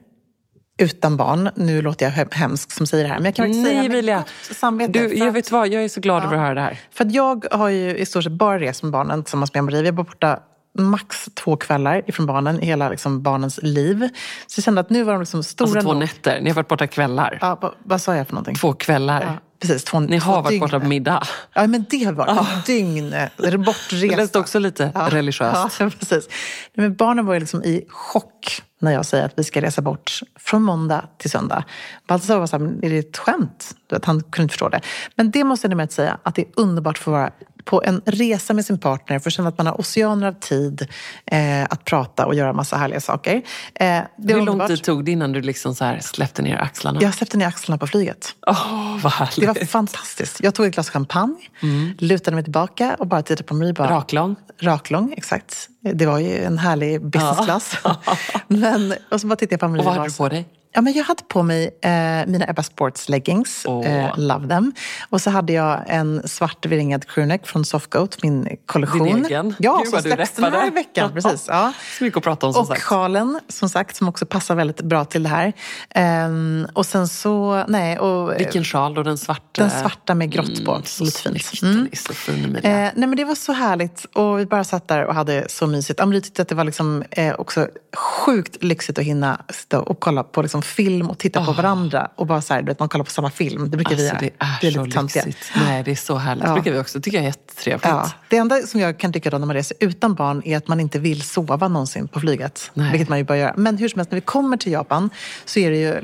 utan 0.82 1.18
barn. 1.18 1.50
Nu 1.56 1.82
låter 1.82 2.06
jag 2.06 2.36
hemsk 2.36 2.72
som 2.72 2.88
säger 2.88 3.04
det 3.04 3.10
här, 3.10 3.18
men 3.18 3.26
jag 3.26 3.36
kan 3.36 3.46
faktiskt 3.46 3.64
Nej, 3.64 3.72
säga 3.72 3.84
Emilia. 3.84 4.24
samvete. 4.52 4.92
Du, 4.92 5.16
jag 5.18 5.32
vet 5.32 5.52
vad, 5.52 5.68
jag 5.68 5.84
är 5.84 5.90
så 5.90 6.02
glad 6.02 6.24
ja. 6.24 6.26
över 6.26 6.36
att 6.36 6.42
höra 6.42 6.54
det 6.54 6.62
här. 6.62 6.80
För 6.92 7.08
jag 7.10 7.46
har 7.52 7.70
ju 7.70 7.98
i 7.98 8.06
stort 8.06 8.24
sett 8.24 8.34
bara 8.34 8.60
rest 8.60 8.84
med 8.84 8.92
barnen 8.92 9.24
tillsammans 9.24 9.54
med 9.54 9.64
Marie. 9.64 9.82
Vi 9.82 9.92
var 9.92 10.04
borta 10.04 10.40
max 10.74 11.30
två 11.34 11.56
kvällar 11.56 12.04
ifrån 12.08 12.26
barnen 12.26 12.60
i 12.60 12.66
hela 12.66 12.90
liksom, 12.90 13.22
barnens 13.22 13.60
liv. 13.64 14.10
Så 14.48 14.60
jag 14.60 14.64
kände 14.64 14.82
att 14.82 14.90
nu 14.90 15.04
var 15.04 15.14
de 15.14 15.22
liksom 15.22 15.44
stora 15.44 15.68
Alltså 15.68 15.82
två 15.82 15.94
nätter? 15.94 16.42
Ni 16.42 16.50
har 16.50 16.56
varit 16.56 16.68
borta 16.68 16.88
kvällar? 16.88 17.38
Ja, 17.42 17.58
vad, 17.62 17.74
vad 17.84 18.02
sa 18.02 18.16
jag 18.16 18.28
för 18.28 18.34
någonting? 18.34 18.56
Två 18.56 18.74
kvällar? 18.74 19.22
Ja. 19.22 19.38
Precis, 19.62 19.84
två, 19.84 20.00
Ni 20.00 20.18
har 20.18 20.42
varit 20.42 20.60
borta 20.60 20.80
på 20.80 20.88
middag? 20.88 21.24
Ja, 21.54 21.68
men 21.68 21.86
det 21.90 22.12
varit. 22.12 22.40
Oh. 22.40 22.64
Dygn, 22.66 23.16
bortresa. 23.38 24.08
Det 24.08 24.16
lät 24.16 24.36
också 24.36 24.60
lite 24.60 24.92
ja. 24.96 25.08
religiöst. 25.12 25.80
Ja, 25.80 25.90
precis. 26.00 26.30
Men 26.74 26.96
barnen 26.96 27.26
var 27.26 27.34
ju 27.34 27.40
liksom 27.40 27.64
i 27.64 27.86
chock 27.90 28.62
när 28.80 28.92
jag 28.92 29.06
säger 29.06 29.26
att 29.26 29.34
vi 29.36 29.44
ska 29.44 29.62
resa 29.62 29.82
bort 29.82 30.20
från 30.40 30.64
måndag 30.64 31.06
till 31.18 31.32
söndag. 31.32 31.64
Baltasar 32.08 32.40
var 32.40 32.48
så 32.48 32.58
här, 32.58 32.86
är 32.86 32.90
det 32.90 32.98
ett 32.98 33.18
skämt? 33.18 33.76
Att 33.92 34.06
han 34.06 34.22
kunde 34.22 34.44
inte 34.44 34.54
förstå 34.54 34.70
det. 34.70 34.82
Men 35.16 35.32
det 35.32 35.44
måste 35.44 35.68
jag 35.68 35.78
med 35.78 35.84
att 35.84 35.92
säga, 35.92 36.18
att 36.24 36.36
det 36.36 36.42
är 36.42 36.48
underbart 36.56 36.98
att 36.98 37.04
få 37.04 37.12
vara 37.12 37.32
på 37.66 37.84
en 37.84 38.02
resa 38.06 38.54
med 38.54 38.66
sin 38.66 38.78
partner, 38.78 39.20
för 39.20 39.30
att 39.30 39.34
känna 39.34 39.50
att 39.50 39.58
man 39.58 39.68
har 39.68 39.80
oceaner 39.80 40.28
av 40.28 40.34
tid 40.34 40.88
eh, 41.26 41.64
att 41.64 41.86
prata 41.86 42.26
och 42.26 42.36
göra 42.36 42.54
massa 42.54 42.78
härliga 42.78 43.00
saker. 43.00 43.42
Eh, 43.76 44.00
Hur 44.18 44.42
lång 44.42 44.68
tid 44.68 44.84
tog 44.84 45.06
det 45.06 45.12
innan 45.12 45.32
du 45.32 45.42
liksom 45.42 45.76
så 45.76 45.98
släppte 46.02 46.42
ner 46.42 46.58
axlarna? 46.58 47.02
Jag 47.02 47.14
släppte 47.14 47.38
ner 47.38 47.48
axlarna 47.48 47.78
på 47.78 47.88
flyget. 47.88 48.36
Oh, 48.48 48.98
vad 49.04 49.14
härligt. 49.14 49.36
Det 49.36 49.48
var 49.48 49.66
fantastiskt. 49.66 50.44
Jag 50.44 50.56
tog 50.56 50.66
ett 50.66 50.74
glas 50.74 50.90
champagne, 50.90 51.42
mm. 51.62 51.94
lutade 51.98 52.36
mig 52.36 52.44
tillbaka 52.44 52.96
och 53.00 53.08
bara 53.08 53.22
tittade 53.22 53.44
på 53.44 53.54
Marie. 53.54 53.74
Bara, 53.74 53.90
raklång? 53.90 54.36
Raklång, 54.60 55.14
exakt. 55.18 55.68
Det 55.94 56.06
var 56.06 56.20
ju 56.20 56.44
en 56.44 56.58
härlig 56.58 57.02
business 57.02 57.46
class. 57.46 57.78
Men, 58.48 58.94
och 59.12 59.22
så 59.22 59.28
bara 59.28 59.36
tittade 59.36 59.54
jag 59.54 59.60
på 59.60 59.68
Marie. 59.68 59.80
Och 59.80 59.86
vad 59.86 59.94
hade 59.94 60.10
du 60.10 60.16
på 60.16 60.30
dig? 60.30 60.46
Ja, 60.74 60.82
men 60.82 60.94
jag 60.94 61.04
hade 61.04 61.24
på 61.24 61.44
mig 61.44 61.66
eh, 61.82 61.92
mina 62.28 62.46
Ebba 62.50 62.64
Sports 62.64 63.10
leggings, 63.10 63.66
Åh. 63.68 63.88
eh, 63.88 64.18
love 64.20 64.48
them. 64.48 64.74
Och 65.10 65.22
så 65.22 65.30
hade 65.30 65.54
jag 65.54 65.84
en 65.88 66.28
svart 66.28 66.66
viringad 66.66 67.08
crewneck 67.08 67.48
från 67.48 67.66
Softgoat, 67.66 68.24
min 68.24 68.58
kollektion. 68.66 69.04
Din 69.08 69.26
egen? 69.26 69.56
Ja, 69.60 69.78
Gud, 69.84 69.88
som 69.94 70.02
släpptes 70.02 70.32
den 70.32 70.54
här 70.54 70.72
veckan. 70.72 71.12
Precis, 71.14 71.46
ja. 71.48 71.74
Så 71.98 72.04
mycket 72.04 72.18
att 72.18 72.24
prata 72.24 72.48
om 72.48 72.54
som 72.54 72.62
Och 72.62 72.68
sagt. 72.68 72.82
sjalen, 72.82 73.40
som 73.48 73.70
sagt, 73.70 73.96
som 73.96 74.08
också 74.08 74.26
passar 74.26 74.56
väldigt 74.56 74.82
bra 74.82 75.06
till 75.06 75.24
det 75.24 75.30
här. 75.30 75.54
Ehm, 75.96 76.68
och 76.74 76.86
sen 76.86 77.08
så, 77.08 77.66
nej, 77.68 78.00
och... 78.00 78.32
eh, 78.34 78.38
Vilken 78.38 78.64
sjal 78.64 78.94
då? 78.94 79.04
Den 79.04 79.18
svarta? 79.18 79.62
Den 79.62 79.70
svarta 79.70 80.16
med 80.16 80.32
grått 80.32 80.66
på. 80.66 80.72
Mm, 80.72 80.84
så 80.86 81.04
Lite 81.04 81.40
fint. 81.40 81.62
Mm. 81.64 81.88
Är 81.92 81.96
så 81.98 82.14
fin. 82.14 82.56
Eh, 82.56 82.72
nej 82.72 82.92
men 82.96 83.16
det 83.16 83.26
var 83.26 83.36
så 83.36 83.54
härligt 83.54 84.06
och 84.14 84.40
vi 84.40 84.46
bara 84.46 84.64
satt 84.64 84.88
där 84.88 85.06
och 85.06 85.16
hade 85.16 85.46
så 85.50 85.68
mysigt. 85.68 86.00
Amri 86.00 86.22
tyckte 86.22 86.42
att 86.42 86.48
det 86.48 86.56
var 86.56 86.64
liksom, 86.64 87.04
eh, 87.12 87.34
också 87.38 87.68
sjukt 87.96 88.64
lyxigt 88.64 89.00
att 89.00 89.06
hinna 89.06 89.42
sitta 89.50 89.80
och 89.82 90.00
kolla 90.00 90.24
på 90.24 90.42
liksom, 90.42 90.61
film 90.62 91.10
och 91.10 91.18
titta 91.18 91.46
på 91.46 91.52
varandra. 91.52 92.12
Och 92.16 92.28
bara 92.28 92.42
så 92.42 92.54
här, 92.54 92.62
du 92.62 92.68
vet, 92.68 92.80
man 92.80 92.90
kollar 92.90 93.06
på 93.06 93.12
samma 93.12 93.30
film. 93.30 93.70
Det 93.70 93.78
brukar 93.78 93.96
vi 93.96 94.10
Alltså, 94.10 94.26
göra. 94.26 94.34
det 94.62 94.68
är 94.68 94.72
Vi 94.72 94.74
så 94.74 94.86
lite 94.86 95.02
lyxigt. 95.02 95.38
Nej, 95.66 95.84
det 95.84 95.92
är 95.92 95.96
så 95.96 96.16
härligt. 96.16 96.44
Ja. 96.44 96.50
Det 96.50 96.54
brukar 96.54 96.72
vi 96.72 96.80
också. 96.80 97.02
tycker 97.02 97.18
jag 97.18 97.24
är 97.24 97.28
jättetrevligt. 97.30 97.86
Ja. 97.86 98.12
Det 98.30 98.38
enda 98.38 98.62
som 98.62 98.80
jag 98.80 99.00
kan 99.00 99.14
tycka 99.14 99.30
då 99.30 99.38
när 99.38 99.46
man 99.48 99.56
reser 99.56 99.78
utan 99.80 100.14
barn 100.16 100.42
är 100.46 100.58
att 100.58 100.68
man 100.68 100.80
inte 100.80 101.00
vill 101.00 101.22
sova 101.22 101.68
någonsin 101.68 102.08
på 102.08 102.20
flyget. 102.20 102.72
Nej. 102.74 102.92
Vilket 102.92 103.10
man 103.10 103.18
ju 103.18 103.24
bör 103.24 103.36
göra. 103.36 103.54
Men 103.58 103.78
hur 103.78 103.90
som 103.90 104.00
helst, 104.00 104.12
när 104.12 104.16
vi 104.18 104.22
kommer 104.22 104.58
till 104.58 104.72
Japan 104.72 105.10
så 105.46 105.60
är 105.60 105.72
det 105.72 105.78
ju, 105.78 106.02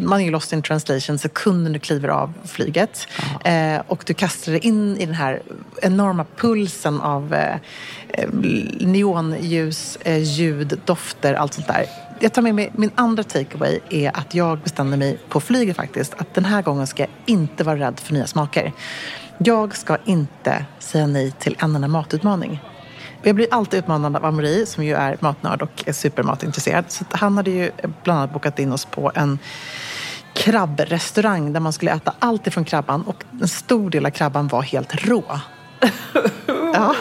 man 0.00 0.20
är 0.20 0.24
ju 0.24 0.30
lost 0.30 0.52
in 0.52 0.62
translation 0.62 1.18
sekunden 1.18 1.72
du 1.72 1.78
kliver 1.78 2.08
av 2.08 2.32
flyget. 2.46 3.08
Eh, 3.44 3.80
och 3.86 4.02
du 4.06 4.14
kastar 4.14 4.52
dig 4.52 4.60
in 4.66 4.96
i 4.96 5.06
den 5.06 5.14
här 5.14 5.42
enorma 5.82 6.26
pulsen 6.36 7.00
av 7.00 7.34
eh, 7.34 7.56
eh, 8.08 8.28
neonljus, 8.80 9.98
eh, 10.02 10.18
ljud, 10.18 10.80
dofter, 10.84 11.34
allt 11.34 11.54
sånt 11.54 11.66
där. 11.66 11.86
Jag 12.20 12.32
tar 12.32 12.42
med 12.42 12.54
mig, 12.54 12.70
min 12.74 12.90
andra 12.94 13.22
takeaway 13.22 13.80
är 13.90 14.16
att 14.16 14.34
jag 14.34 14.58
bestämde 14.58 14.96
mig 14.96 15.18
på 15.28 15.40
flyget 15.40 15.76
faktiskt 15.76 16.14
att 16.18 16.34
den 16.34 16.44
här 16.44 16.62
gången 16.62 16.86
ska 16.86 17.02
jag 17.02 17.10
inte 17.26 17.64
vara 17.64 17.78
rädd 17.78 18.00
för 18.00 18.12
nya 18.12 18.26
smaker. 18.26 18.72
Jag 19.38 19.76
ska 19.76 19.96
inte 20.04 20.64
säga 20.78 21.06
nej 21.06 21.32
till 21.32 21.56
en 21.58 21.74
enda 21.74 21.88
matutmaning. 21.88 22.60
Jag 23.22 23.34
blir 23.34 23.46
alltid 23.50 23.78
utmanad 23.78 24.16
av 24.16 24.24
Amori 24.24 24.66
som 24.66 24.84
ju 24.84 24.94
är 24.94 25.16
matnörd 25.20 25.62
och 25.62 25.84
är 25.86 25.92
supermatintresserad. 25.92 26.84
Så 26.88 27.04
han 27.10 27.36
hade 27.36 27.50
ju 27.50 27.70
bland 28.02 28.18
annat 28.18 28.32
bokat 28.32 28.58
in 28.58 28.72
oss 28.72 28.84
på 28.84 29.12
en 29.14 29.38
krabbrestaurang 30.34 31.52
där 31.52 31.60
man 31.60 31.72
skulle 31.72 31.92
äta 31.92 32.14
allt 32.18 32.46
ifrån 32.46 32.64
krabban 32.64 33.02
och 33.02 33.24
en 33.40 33.48
stor 33.48 33.90
del 33.90 34.06
av 34.06 34.10
krabban 34.10 34.48
var 34.48 34.62
helt 34.62 35.06
rå. 35.06 35.24
ja, 36.74 36.94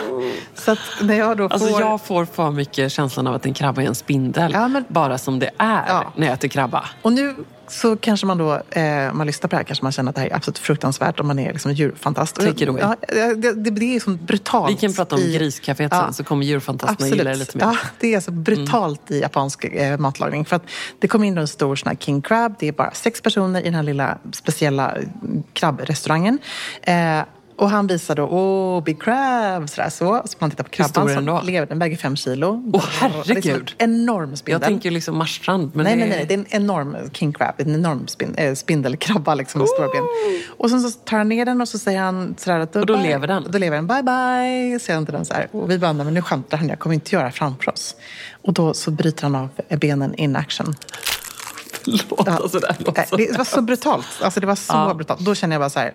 så 0.57 0.75
när 1.01 1.15
jag 1.17 1.37
då 1.37 1.49
får... 1.49 1.53
Alltså 1.53 1.69
jag 1.79 2.01
får 2.01 2.25
för 2.25 2.51
mycket 2.51 2.91
känslan 2.91 3.27
av 3.27 3.33
att 3.35 3.45
en 3.45 3.53
krabba 3.53 3.81
är 3.81 3.87
en 3.87 3.95
spindel. 3.95 4.51
Ja, 4.53 4.67
men- 4.67 4.85
Bara 4.87 5.17
som 5.17 5.39
det 5.39 5.49
är 5.57 5.83
Ja. 5.87 6.11
när 6.15 6.27
jag 6.27 6.33
äter 6.33 6.47
krabba. 6.47 6.85
Och 7.01 7.13
nu 7.13 7.35
så 7.69 7.95
kanske 7.97 8.25
man 8.25 8.37
då, 8.37 8.53
eh, 8.69 9.13
man 9.13 9.27
lyssnar 9.27 9.47
på 9.47 9.53
det 9.53 9.57
här, 9.57 9.63
kanske 9.63 9.85
man 9.85 9.91
känner 9.91 10.09
att 10.09 10.15
det 10.15 10.21
här 10.21 10.29
är 10.29 10.35
absolut 10.35 10.57
fruktansvärt 10.59 11.19
om 11.19 11.27
man 11.27 11.39
är 11.39 11.53
liksom 11.53 11.71
djurfantast. 11.73 12.35
Take 12.35 12.63
it 12.63 12.69
away. 12.69 12.81
Ja, 12.81 12.95
det, 13.35 13.53
det, 13.53 13.71
det 13.71 13.95
är 13.95 13.99
som 13.99 14.17
brutalt. 14.25 14.71
Vi 14.71 14.75
kan 14.75 14.93
prata 14.93 15.15
om 15.15 15.21
i- 15.21 15.37
griscaféet 15.37 15.89
sen 15.89 16.13
så 16.13 16.23
kommer 16.23 16.45
djurfantasterna 16.45 17.07
gilla 17.09 17.23
det 17.31 17.35
lite 17.35 17.57
mer. 17.57 17.65
Ja, 17.65 17.75
det 17.99 18.13
är 18.13 18.19
så 18.19 18.31
brutalt 18.31 19.11
i 19.11 19.19
japansk 19.21 19.63
eh, 19.65 19.97
matlagning. 19.97 20.45
För 20.45 20.55
att 20.55 20.63
det 20.99 21.07
kommer 21.07 21.27
in 21.27 21.37
en 21.37 21.47
stor 21.47 21.75
sån 21.75 21.89
här 21.89 21.95
king 21.97 22.21
crab. 22.21 22.55
Det 22.59 22.67
är 22.67 22.71
bara 22.71 22.91
sex 22.91 23.21
personer 23.21 23.59
i 23.61 23.63
den 23.63 23.73
här 23.75 23.83
lilla 23.83 24.17
speciella 24.31 24.93
krabbrestaurangen. 25.53 26.39
Eh, 26.81 27.19
och 27.57 27.69
han 27.69 27.87
visar 27.87 28.15
då, 28.15 28.23
åh, 28.27 28.83
big 28.83 29.01
crab, 29.01 29.69
sådär 29.69 29.89
så. 29.89 30.21
Så 30.25 30.37
man 30.39 30.49
tittar 30.49 30.63
på 30.63 30.69
krabban 30.69 31.09
är 31.09 31.13
som 31.13 31.25
då? 31.25 31.41
lever, 31.45 31.67
den 31.67 31.79
väger 31.79 31.97
fem 31.97 32.15
kilo. 32.15 32.63
Åh, 32.73 32.83
Det 32.99 33.05
är 33.05 33.09
som 33.11 33.21
herregud. 33.27 33.73
en 33.77 33.93
enorm 33.93 34.35
spindel. 34.35 34.61
Jag 34.61 34.67
tänker 34.67 34.91
liksom 34.91 35.17
marstrand. 35.17 35.71
Men 35.75 35.83
nej, 35.83 35.93
det... 35.95 35.99
nej, 35.99 36.09
nej, 36.09 36.25
det 36.27 36.33
är 36.33 36.37
en 36.37 36.45
enorm 36.49 36.97
king 37.13 37.33
crab, 37.33 37.53
en 37.57 37.75
enorm 37.75 38.07
spin, 38.07 38.35
äh, 38.37 38.53
spindelkrabba 38.53 39.35
liksom, 39.35 39.59
med 39.59 39.69
stora 39.69 39.87
ben. 39.87 40.03
Och 40.57 40.69
sen 40.69 40.81
så 40.81 40.99
tar 40.99 41.17
han 41.17 41.29
ner 41.29 41.45
den 41.45 41.61
och 41.61 41.67
så 41.69 41.77
säger 41.79 41.99
han 41.99 42.35
sådär 42.37 42.59
att... 42.59 42.75
Och 42.75 42.85
då 42.85 42.93
bye. 42.97 43.03
lever 43.03 43.27
den? 43.27 43.45
Då 43.51 43.57
lever 43.57 43.75
den. 43.75 43.87
Bye, 43.87 44.03
bye, 44.03 44.79
säger 44.79 44.95
han 44.95 45.05
till 45.05 45.13
den 45.13 45.25
så 45.25 45.33
här. 45.33 45.47
Och 45.51 45.71
vi 45.71 45.77
bara, 45.79 45.93
"Nej, 45.93 46.05
men 46.05 46.13
nu 46.13 46.21
skämtar 46.21 46.57
han, 46.57 46.69
jag 46.69 46.79
kommer 46.79 46.93
inte 46.93 47.15
göra 47.15 47.25
det 47.25 47.31
framför 47.31 47.71
oss. 47.71 47.95
Och 48.41 48.53
då 48.53 48.73
så 48.73 48.91
bryter 48.91 49.23
han 49.23 49.35
av 49.35 49.49
benen 49.69 50.15
in 50.15 50.35
action. 50.35 50.75
Låt 52.09 52.27
alltså, 52.27 52.59
det 52.59 52.75
låter 52.79 52.93
Nej, 52.97 53.07
så 53.09 53.15
det 53.17 53.37
var 53.37 53.45
så 53.45 53.61
brutalt. 53.61 54.07
Alltså 54.21 54.39
det 54.39 54.47
var 54.47 54.55
så 54.55 54.73
Ja. 54.73 54.93
brutalt. 54.93 55.19
Då 55.19 55.35
kände 55.35 55.53
jag 55.53 55.61
bara 55.61 55.69
så 55.69 55.79
här. 55.79 55.93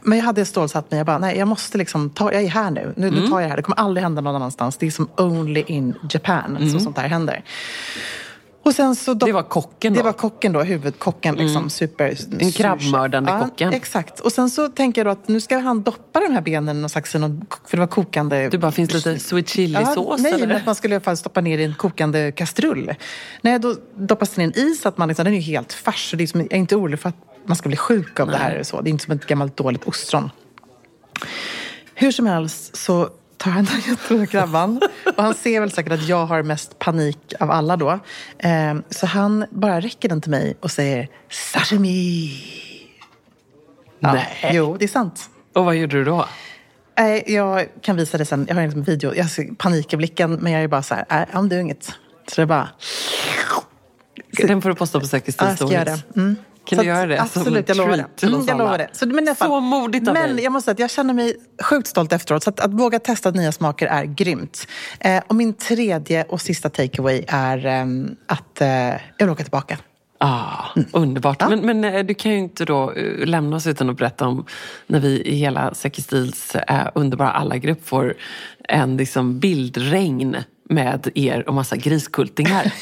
Men 0.00 0.18
jag 0.18 0.24
hade 0.24 0.44
stålsatt 0.44 0.90
mig. 0.90 0.98
Jag 0.98 1.06
bara, 1.06 1.18
nej, 1.18 1.38
jag 1.38 1.48
måste 1.48 1.78
liksom 1.78 2.10
ta, 2.10 2.32
jag 2.32 2.42
är 2.42 2.48
här 2.48 2.70
nu. 2.70 2.92
Nu, 2.96 3.08
Mm. 3.08 3.20
nu 3.20 3.28
tar 3.28 3.40
jag 3.40 3.46
det 3.46 3.50
här. 3.50 3.56
Det 3.56 3.62
kommer 3.62 3.78
aldrig 3.80 4.02
hända 4.02 4.20
någon 4.20 4.34
annanstans. 4.36 4.76
Det 4.76 4.86
är 4.86 4.90
som 4.90 5.08
only 5.16 5.64
in 5.66 5.94
Japan 6.10 6.70
som 6.70 6.80
sånt 6.80 6.98
här 6.98 7.08
händer. 7.08 7.44
Och 8.64 8.74
sen 8.74 8.96
så 8.96 9.14
Mm. 9.24 9.26
Det 9.26 9.32
var 9.32 9.42
kocken 9.42 9.92
då? 9.92 9.98
Det 9.98 10.04
var 10.04 10.12
kocken 10.12 10.52
då, 10.52 10.62
huvudkocken. 10.62 11.34
Liksom, 11.34 11.70
super, 11.70 12.16
En 12.40 12.52
krabbmördande 12.52 13.30
ja, 13.30 13.40
kocken. 13.40 13.72
Exakt. 13.72 14.20
Och 14.20 14.32
sen 14.32 14.50
så 14.50 14.68
tänker 14.68 15.00
jag 15.00 15.06
då 15.06 15.10
att 15.10 15.28
nu 15.28 15.40
ska 15.40 15.58
han 15.58 15.82
doppa 15.82 16.20
de 16.20 16.32
här 16.32 16.40
benen 16.40 16.80
någon 16.80 16.90
slags, 16.90 17.12
för 17.12 17.18
det 17.70 17.76
var 17.76 17.86
kokande. 17.86 18.48
Du 18.48 18.58
bara, 18.58 18.72
finns 18.72 18.90
det 18.90 18.96
lite 18.96 19.18
sweet 19.18 19.48
chili-sås? 19.48 20.20
nej, 20.22 20.32
eller? 20.32 20.46
men 20.46 20.56
att 20.56 20.66
man 20.66 20.74
skulle 20.74 20.94
i 20.94 20.96
alla 20.96 21.04
fall 21.04 21.16
stoppa 21.16 21.40
ner 21.40 21.58
i 21.58 21.64
en 21.64 21.74
kokande 21.74 22.32
kastrull. 22.32 22.94
Nej, 23.42 23.58
då 23.58 23.74
doppas 23.96 24.30
den 24.30 24.42
i 24.42 24.44
en 24.44 24.66
is, 24.66 24.86
att 24.86 24.98
man 24.98 25.08
liksom, 25.08 25.24
den 25.24 25.34
är 25.34 25.38
ju 25.38 25.42
helt 25.42 25.72
färs. 25.72 26.10
Så 26.10 26.16
det 26.16 26.22
är 26.22 26.26
som, 26.26 26.40
jag 26.40 26.52
är 26.52 26.56
inte 26.56 26.76
orolig 26.76 26.98
för 27.00 27.08
att 27.08 27.16
man 27.46 27.56
ska 27.56 27.68
bli 27.68 27.76
sjuk 27.76 28.20
av 28.20 28.28
det 28.28 28.36
här. 28.36 28.62
Så. 28.62 28.80
Det 28.80 28.88
är 28.88 28.90
inte 28.90 29.04
som 29.04 29.14
ett 29.14 29.26
gammalt 29.26 29.56
dåligt 29.56 29.84
ostron. 29.84 30.30
Hur 31.94 32.12
som 32.12 32.26
helst 32.26 32.76
så 32.76 33.10
tar 33.44 33.50
han 33.50 33.64
den 33.64 33.80
jättestora 33.80 34.26
krabban. 34.26 34.80
Och 35.16 35.22
han 35.22 35.34
ser 35.34 35.60
väl 35.60 35.70
säkert 35.70 35.92
att 35.92 36.08
jag 36.08 36.26
har 36.26 36.42
mest 36.42 36.78
panik 36.78 37.32
av 37.40 37.50
alla 37.50 37.76
då. 37.76 37.98
Eh, 38.38 38.74
så 38.90 39.06
han 39.06 39.46
bara 39.50 39.80
räcker 39.80 40.08
den 40.08 40.20
till 40.20 40.30
mig 40.30 40.56
och 40.60 40.70
säger 40.70 41.08
sashimi. 41.30 42.30
Ja, 43.98 44.12
Nej. 44.12 44.50
Jo, 44.52 44.76
det 44.78 44.84
är 44.84 44.88
sant. 44.88 45.30
Och 45.52 45.64
vad 45.64 45.76
gjorde 45.76 45.96
du 45.96 46.04
då? 46.04 46.28
Jag 47.26 47.68
kan 47.80 47.96
visa 47.96 48.18
det 48.18 48.24
sen. 48.24 48.46
Jag 48.48 48.54
har 48.54 48.62
en 48.62 48.82
video. 48.82 49.14
Jag 49.14 49.30
ser 49.30 49.54
panik 49.54 49.92
i 49.92 49.96
blicken, 49.96 50.32
men 50.34 50.52
jag 50.52 50.62
är 50.62 50.68
bara 50.68 50.82
så 50.82 50.94
här, 50.94 51.04
I'm 51.32 51.48
doing 51.48 51.70
it. 51.70 51.84
Så 52.28 52.34
det 52.36 52.42
är 52.42 52.46
bara... 52.46 52.68
Den 54.30 54.62
får 54.62 54.68
du 54.68 54.74
posta 54.74 55.00
på 55.00 55.06
Säker 55.06 55.34
Ja, 55.38 55.48
jag 55.48 55.56
ska 55.56 55.72
göra 55.72 55.84
det. 55.84 56.02
Mm. 56.16 56.36
Kan 56.64 56.76
Så 56.76 56.82
du 56.82 56.88
göra 56.88 57.06
det? 57.06 57.20
Absolut, 57.20 57.68
jag 57.68 57.76
lovar 57.76 57.96
det. 57.96 58.26
Mm, 58.26 58.44
jag 58.46 58.58
lovar 58.58 58.78
det. 58.78 58.88
Så, 58.92 59.06
men, 59.06 59.24
i 59.24 59.28
alla 59.28 59.34
fall, 59.34 59.48
Så 59.48 59.60
modigt 59.60 60.08
av 60.08 60.14
Men 60.14 60.36
dig. 60.36 60.44
jag 60.44 60.52
måste 60.52 60.64
säga 60.64 60.72
att 60.72 60.78
jag 60.78 60.90
känner 60.90 61.14
mig 61.14 61.36
sjukt 61.62 61.88
stolt 61.88 62.12
efteråt. 62.12 62.42
Så 62.42 62.50
att, 62.50 62.60
att 62.60 62.72
våga 62.72 62.98
testa 62.98 63.30
nya 63.30 63.52
smaker 63.52 63.86
är 63.86 64.04
grymt. 64.04 64.66
Eh, 65.00 65.22
och 65.26 65.34
min 65.34 65.52
tredje 65.54 66.24
och 66.24 66.40
sista 66.40 66.70
takeaway 66.70 67.24
är 67.28 67.66
ehm, 67.66 68.16
att 68.26 68.60
eh, 68.60 68.68
jag 68.68 68.98
vill 69.18 69.30
åka 69.30 69.42
tillbaka. 69.42 69.78
Ah, 70.18 70.64
underbart. 70.92 71.48
Men, 71.48 71.60
men 71.60 71.84
eh, 71.84 72.04
du 72.04 72.14
kan 72.14 72.32
ju 72.32 72.38
inte 72.38 72.64
då 72.64 72.92
eh, 72.92 73.26
lämna 73.26 73.56
oss 73.56 73.66
utan 73.66 73.90
att 73.90 73.96
berätta 73.96 74.26
om 74.26 74.46
när 74.86 75.00
vi 75.00 75.22
i 75.22 75.34
hela 75.34 75.74
Säkerstils 75.74 76.54
eh, 76.54 76.88
underbara 76.94 77.30
alla-grupp 77.30 77.88
får 77.88 78.14
en 78.68 78.96
liksom 78.96 79.38
bildregn 79.38 80.36
med 80.68 81.10
er 81.14 81.48
och 81.48 81.54
massa 81.54 81.76
griskultingar. 81.76 82.72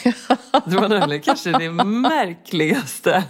Det 0.66 0.76
var 0.76 0.88
nämligen 0.88 1.22
kanske 1.22 1.58
det 1.58 1.70
märkligaste 1.84 3.24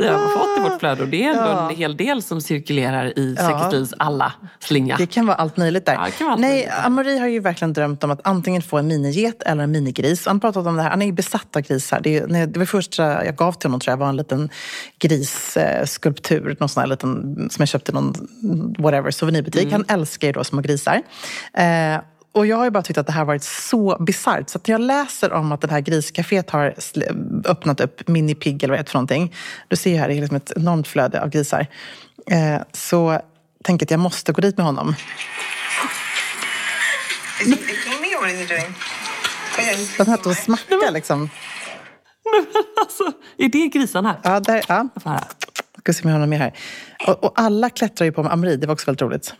vi 0.00 0.08
har 0.08 0.28
fått 0.28 0.58
i 0.58 0.70
vårt 0.70 0.80
flöde. 0.80 1.02
Och 1.02 1.08
det 1.08 1.24
är 1.24 1.28
ändå 1.30 1.42
Ja. 1.42 1.70
en 1.70 1.76
hel 1.76 1.96
del 1.96 2.22
som 2.22 2.40
cirkulerar 2.40 3.18
i 3.18 3.34
Ja. 3.38 3.48
Säkerstils 3.48 3.94
alla-slinga. 3.98 4.96
Det 4.96 5.06
kan 5.06 5.26
vara 5.26 5.36
allt 5.36 5.56
möjligt 5.56 5.86
där. 5.86 5.92
Ja, 5.94 6.00
allt 6.00 6.40
Nej, 6.40 6.50
möjligt. 6.50 6.70
Amori 6.84 7.18
har 7.18 7.26
ju 7.26 7.40
verkligen 7.40 7.72
drömt 7.72 8.04
om 8.04 8.10
att 8.10 8.20
antingen 8.24 8.62
få 8.62 8.78
en 8.78 8.86
miniget 8.86 9.42
eller 9.42 9.62
en 9.64 9.70
minigris. 9.70 10.26
Han 10.26 10.40
pratat 10.40 10.66
om 10.66 10.76
det 10.76 10.82
här. 10.82 10.90
Han 10.90 11.02
är 11.02 11.06
ju 11.06 11.12
besatt 11.12 11.56
av 11.56 11.62
grisar. 11.62 12.00
Det, 12.00 12.16
är, 12.16 12.46
det 12.46 12.58
var 12.58 12.66
första 12.66 13.24
jag 13.24 13.36
gav 13.36 13.52
till 13.52 13.68
honom 13.68 13.80
tror 13.80 13.92
jag 13.92 13.96
var 13.98 14.08
en 14.08 14.16
liten 14.16 14.48
grisskulptur. 14.98 16.56
Någon 16.60 16.68
sån 16.68 16.80
här 16.80 16.88
liten, 16.88 17.36
som 17.50 17.62
jag 17.62 17.68
köpte 17.68 17.92
i 17.92 17.94
någon 17.94 18.14
whatever, 18.78 19.10
souvenirbutik. 19.10 19.62
Mm. 19.62 19.72
Han 19.88 19.98
älskar 20.00 20.26
ju 20.26 20.32
då 20.32 20.44
små 20.44 20.60
grisar. 20.60 21.02
Eh, 21.54 21.96
och 22.32 22.46
jag 22.46 22.56
har 22.56 22.64
ju 22.64 22.70
bara 22.70 22.82
tyckt 22.82 22.98
att 22.98 23.06
det 23.06 23.12
här 23.12 23.24
varit 23.24 23.42
så 23.42 23.96
bisarrt. 24.00 24.50
Så 24.50 24.58
att 24.58 24.68
när 24.68 24.72
jag 24.74 24.80
läser 24.80 25.32
om 25.32 25.52
att 25.52 25.60
det 25.60 25.70
här 25.70 25.80
griscaféet 25.80 26.50
har 26.50 26.74
öppnat 27.44 27.80
upp 27.80 28.08
Mini 28.08 28.34
Pig 28.34 28.62
eller 28.64 28.72
vad 28.72 28.78
det 28.78 28.82
är 28.82 28.90
för 28.90 28.94
någonting. 28.94 29.34
Du 29.68 29.76
ser 29.76 29.90
ju 29.90 29.96
här, 29.96 30.08
det 30.08 30.14
är 30.14 30.20
liksom 30.20 30.36
ett 30.36 30.52
enormt 30.56 30.88
flöde 30.88 31.22
av 31.22 31.28
grisar. 31.28 31.66
Eh, 32.30 32.60
så 32.72 33.20
tänker 33.64 33.84
jag 33.84 33.86
att 33.86 33.90
jag 33.90 34.00
måste 34.00 34.32
gå 34.32 34.40
dit 34.40 34.56
med 34.56 34.66
honom. 34.66 34.94
Is 37.40 37.48
it 37.48 37.66
picking 37.66 38.00
me 38.00 38.16
or 38.16 38.20
what 38.20 38.32
is 38.32 38.40
it 38.40 38.48
doing? 38.48 38.74
Oh, 39.58 39.64
yeah, 39.64 39.76
he's 39.78 39.96
De 39.98 40.06
här 40.06 40.16
picking 40.16 40.22
två 40.22 40.30
me. 40.30 40.36
smackar 40.36 40.92
liksom. 40.92 41.30
alltså, 42.80 43.12
är 43.38 43.48
det 43.48 43.66
grisarna? 43.66 44.16
Ja, 44.22 44.40
där, 44.40 44.64
ja. 44.68 44.88
Höra. 45.04 45.24
Ska 45.78 45.92
se 45.92 46.02
om 46.02 46.08
jag 46.08 46.14
har 46.14 46.20
något 46.20 46.28
mer 46.28 46.38
här. 46.38 46.52
Och, 47.06 47.24
och 47.24 47.32
alla 47.36 47.70
klättrar 47.70 48.04
ju 48.04 48.12
på 48.12 48.22
Amri, 48.22 48.56
det 48.56 48.66
var 48.66 48.74
också 48.74 48.86
väldigt 48.86 49.02
roligt. 49.02 49.34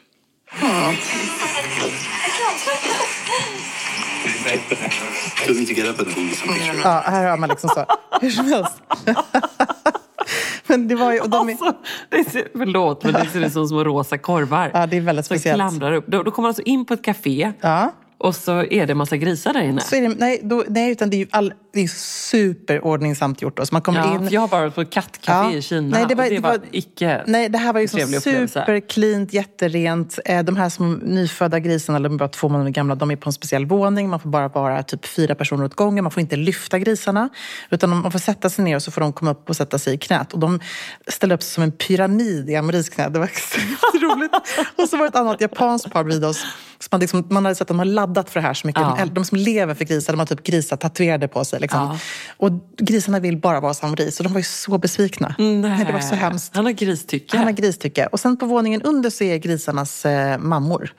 Doesn't 5.47 5.67
to 5.67 5.73
get 5.75 5.87
up 5.87 5.99
and 5.99 6.09
do 6.09 6.35
some 6.35 6.53
picture. 6.55 6.81
Ja, 6.85 7.03
här 7.07 7.31
har 7.31 7.37
man 7.37 7.49
liksom 7.49 7.71
så. 7.71 7.85
Hur 8.21 8.31
som 8.31 8.47
helst. 8.47 8.83
Men 10.67 10.89
det 10.89 10.95
var 10.95 11.13
ju... 11.13 11.21
Och 11.21 11.31
de 11.31 11.49
är, 11.49 11.53
Alltså, 11.53 11.73
det 12.09 12.25
ser, 12.31 12.49
förlåt, 12.57 13.05
men 13.05 13.13
det 13.13 13.27
ser 13.33 13.41
ut 13.47 13.53
som 13.53 13.69
små 13.69 13.85
rosa 13.85 14.19
korvar. 14.19 14.71
Ja, 14.75 14.87
det 14.87 14.97
är 14.97 15.01
väldigt 15.01 15.27
Som 15.27 15.37
speciellt. 15.37 15.57
klamrar 15.61 15.93
upp. 15.93 16.07
Då, 16.07 16.23
då 16.23 16.31
kommer 16.31 16.43
man 16.45 16.49
alltså 16.49 16.63
in 16.63 16.85
på 16.85 16.95
ett 16.95 17.05
café 17.05 17.53
ja, 17.61 17.93
och 18.21 18.35
så 18.37 18.63
är 18.65 18.87
det 18.87 18.95
massa 18.95 19.17
grisar 19.17 19.53
där 19.53 19.61
inne. 19.63 19.83
Det, 19.91 20.09
nej, 20.09 20.41
då, 20.43 20.65
nej, 20.69 20.91
utan 20.93 21.11
det 21.11 21.17
är 21.17 21.19
ju 21.19 21.27
all, 21.31 21.53
det 21.73 21.81
är 21.81 21.89
superordningsamt 21.89 23.43
gjort. 23.43 23.57
Då. 23.57 23.67
Så 23.67 23.75
man 23.75 23.83
kommer 23.83 23.99
Ja, 23.99 24.15
in, 24.15 24.29
jag 24.31 24.41
har 24.41 24.49
bara 24.49 24.61
varit 24.61 24.75
på 24.75 24.85
kattcafé 24.85 25.33
Ja. 25.53 25.59
i 25.59 25.63
Kina 25.63 25.99
Nej, 25.99 26.07
det 26.09 26.15
var- 26.15 26.25
och 26.25 26.31
det 26.31 26.37
det 26.37 26.43
var, 26.43 26.51
var- 26.51 26.61
icke 26.71 27.23
Nej, 27.27 27.49
det 27.49 27.59
här 27.59 27.73
var 27.73 27.81
ju 27.81 27.89
supercleant, 27.89 29.33
jätterent. 29.33 30.19
Eh, 30.25 30.43
De 30.43 30.57
här 30.57 30.69
små 30.69 30.87
nyfödda 30.87 31.59
grisarna, 31.61 31.99
är 32.09 32.09
bara 32.19 32.29
två 32.29 32.49
månader 32.49 32.71
gamla, 32.71 32.95
de 32.95 33.11
är 33.11 33.17
på 33.17 33.29
en 33.29 33.33
speciell 33.33 33.67
våning. 33.67 34.09
Man 34.09 34.21
får 34.21 34.31
bara 34.31 34.49
vara 34.49 34.83
typ 34.83 35.07
fyra 35.07 35.35
personer 35.35 35.65
åt 35.65 35.75
gången. 35.75 36.05
Man 36.05 36.11
får 36.11 36.21
inte 36.21 36.37
lyfta 36.37 36.79
grisarna. 36.79 37.29
Utan 37.71 37.91
man 37.91 38.13
får 38.13 38.19
sätta 38.19 38.51
sig 38.51 38.65
ner 38.65 38.77
och 38.77 38.83
så 38.83 38.91
får 38.91 39.01
de 39.01 39.13
komma 39.13 39.31
upp 39.31 39.49
och 39.51 39.57
sätta 39.57 39.79
sig 39.79 39.95
i 39.95 39.99
knät. 39.99 40.33
Och 40.33 40.39
de 40.39 40.61
ställer 41.09 41.35
upp 41.35 41.43
sig 41.43 41.55
som 41.55 41.63
en 41.63 41.73
pyramid 41.73 42.51
i 42.51 42.57
Amaris 42.57 42.89
knä. 42.89 43.09
Det 43.09 43.19
var 43.19 43.27
extremt 43.33 44.03
roligt. 44.03 44.33
Och 44.77 44.89
så 44.89 44.97
var 44.97 45.05
det 45.05 45.09
ett 45.09 45.17
annat 45.17 45.41
japanskt 45.41 45.91
par 45.91 46.05
bredvid 46.05 46.25
oss. 46.25 46.45
Som 46.81 46.89
hade 46.91 47.03
liksom, 47.03 47.27
man 47.31 47.45
hade 47.45 47.55
sett 47.55 47.63
att 47.63 47.69
de 47.69 47.79
har 47.79 47.85
laddat 47.85 48.31
för 48.31 48.41
det 48.41 48.47
här 48.47 48.55
så 48.55 48.67
mycket. 48.67 48.83
Ja. 48.83 49.07
De, 49.13 49.25
som 49.25 49.39
lever 49.39 49.75
för 49.75 49.85
grisar, 49.85 50.13
de 50.13 50.19
har 50.19 50.27
typ 50.27 50.43
grisar 50.43 50.77
tatuerade 50.77 51.29
på 51.29 51.45
sig. 51.45 51.61
Liksom. 51.61 51.81
Ja. 51.81 51.99
Och 52.37 52.53
grisarna 52.79 53.21
vill 53.21 53.37
bara 53.37 53.61
vara 53.61 53.75
som 53.75 53.89
Amaris. 53.89 54.21
Och 54.21 54.25
de 54.25 54.33
var 54.33 54.41
ju 54.41 54.45
så 54.45 54.79
besvikna. 54.79 55.35
Nej, 55.39 55.85
det 55.85 55.93
var 55.93 56.01
så 56.01 56.15
hemskt. 56.15 56.57
Han 56.57 56.65
har 56.65 56.73
gristycke. 56.73 57.37
Han 57.37 57.47
har 57.47 57.53
gristycke. 57.53 58.07
Och 58.07 58.21
sen 58.21 58.37
på 58.37 58.47
våningen 58.47 58.83
under 58.83 59.11
så 59.11 59.25
är 59.25 59.37
grisarnas 59.37 60.07
eh, 60.07 60.39
mammor. 60.39 60.93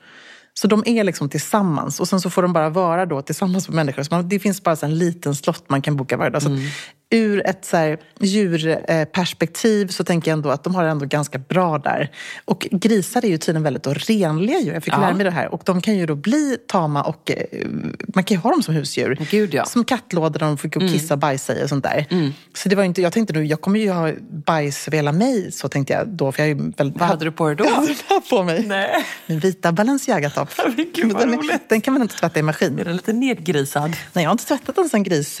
Så 0.54 0.68
de 0.68 0.82
är 0.86 1.04
liksom 1.04 1.28
tillsammans. 1.28 2.00
Och 2.00 2.08
sen 2.08 2.20
så 2.20 2.30
får 2.30 2.42
de 2.42 2.52
bara 2.52 2.68
vara 2.68 3.06
då 3.06 3.22
tillsammans 3.22 3.68
med 3.68 3.74
människor. 3.74 4.02
Så 4.02 4.14
man, 4.14 4.28
det 4.28 4.38
finns 4.38 4.62
bara 4.62 4.76
så 4.76 4.86
en 4.86 4.98
liten 4.98 5.34
slott 5.34 5.64
man 5.68 5.82
kan 5.82 5.96
boka 5.96 6.16
varje 6.16 6.30
dag. 6.30 6.42
Så 6.42 6.48
att 6.48 6.58
ur 7.12 7.46
ett 7.46 7.64
så 7.64 7.76
här 7.76 7.98
djurperspektiv 8.20 9.86
så 9.88 10.04
tänker 10.04 10.30
jag 10.30 10.36
ändå 10.36 10.50
att 10.50 10.64
de 10.64 10.74
har 10.74 10.84
det 10.84 10.90
ändå 10.90 11.06
ganska 11.06 11.38
bra 11.38 11.78
där. 11.78 12.10
Och 12.44 12.66
grisar 12.70 13.24
är 13.24 13.28
ju 13.28 13.38
tydligen 13.38 13.62
väldigt 13.62 13.82
då 13.82 13.94
renliga 13.94 14.58
djur. 14.60 14.72
Jag 14.74 14.84
fick 14.84 14.92
Ja. 14.92 15.00
lära 15.00 15.14
mig 15.14 15.24
det 15.24 15.30
här. 15.30 15.52
Och 15.54 15.62
de 15.64 15.80
kan 15.80 15.96
ju 15.96 16.06
då 16.06 16.14
bli 16.14 16.56
tama 16.68 17.02
och 17.02 17.30
eh, 17.30 17.66
man 18.14 18.24
kan 18.24 18.34
ju 18.34 18.40
ha 18.40 18.50
dem 18.50 18.62
som 18.62 18.74
husdjur. 18.74 19.18
Gud, 19.30 19.54
ja. 19.54 19.64
Som 19.64 19.84
kattlådor 19.84 20.38
där 20.38 20.46
de 20.46 20.68
gå 20.68 20.84
och 20.84 20.92
kissa 20.92 21.14
och 21.14 21.18
bajsa 21.20 21.54
i 21.60 21.64
och 21.64 21.68
sånt 21.68 21.84
där. 21.84 22.32
Så 22.54 22.68
det 22.68 22.76
var 22.76 22.84
inte, 22.84 23.02
jag 23.02 23.12
tänkte 23.12 23.34
nu, 23.34 23.44
jag 23.44 23.60
kommer 23.60 23.80
ju 23.80 23.90
ha 23.90 24.12
bajs 24.30 24.88
över 24.88 24.96
hela 24.98 25.12
mig, 25.12 25.52
så 25.52 25.68
tänkte 25.68 25.92
jag 25.92 26.08
då. 26.08 26.32
För 26.32 26.42
jag 26.42 26.50
är 26.50 26.54
ju 26.54 26.72
väldigt, 26.76 27.00
Vad 27.00 27.08
hade 27.08 27.24
du 27.24 27.32
på 27.32 27.46
dig 27.46 27.56
då? 27.56 27.64
Jag 27.64 27.70
hade 27.70 27.86
den 27.86 27.96
här 28.08 28.20
på 28.30 28.42
mig. 28.42 28.64
Nej. 28.66 29.04
Min 29.26 29.38
vita 29.38 29.72
Balenciaga-topp. 29.72 30.48
Den, 30.96 31.58
den 31.68 31.80
kan 31.80 31.92
man 31.94 32.02
inte 32.02 32.14
tvätta 32.16 32.38
i 32.38 32.42
maskin. 32.42 32.78
Är 32.78 32.84
den 32.84 32.96
lite 32.96 33.12
nedgrisad? 33.12 33.96
Nej, 34.12 34.22
jag 34.24 34.28
har 34.30 34.32
inte 34.32 34.44
tvättat 34.46 34.78
en 34.78 34.88
sån 34.88 35.02
gris. 35.02 35.40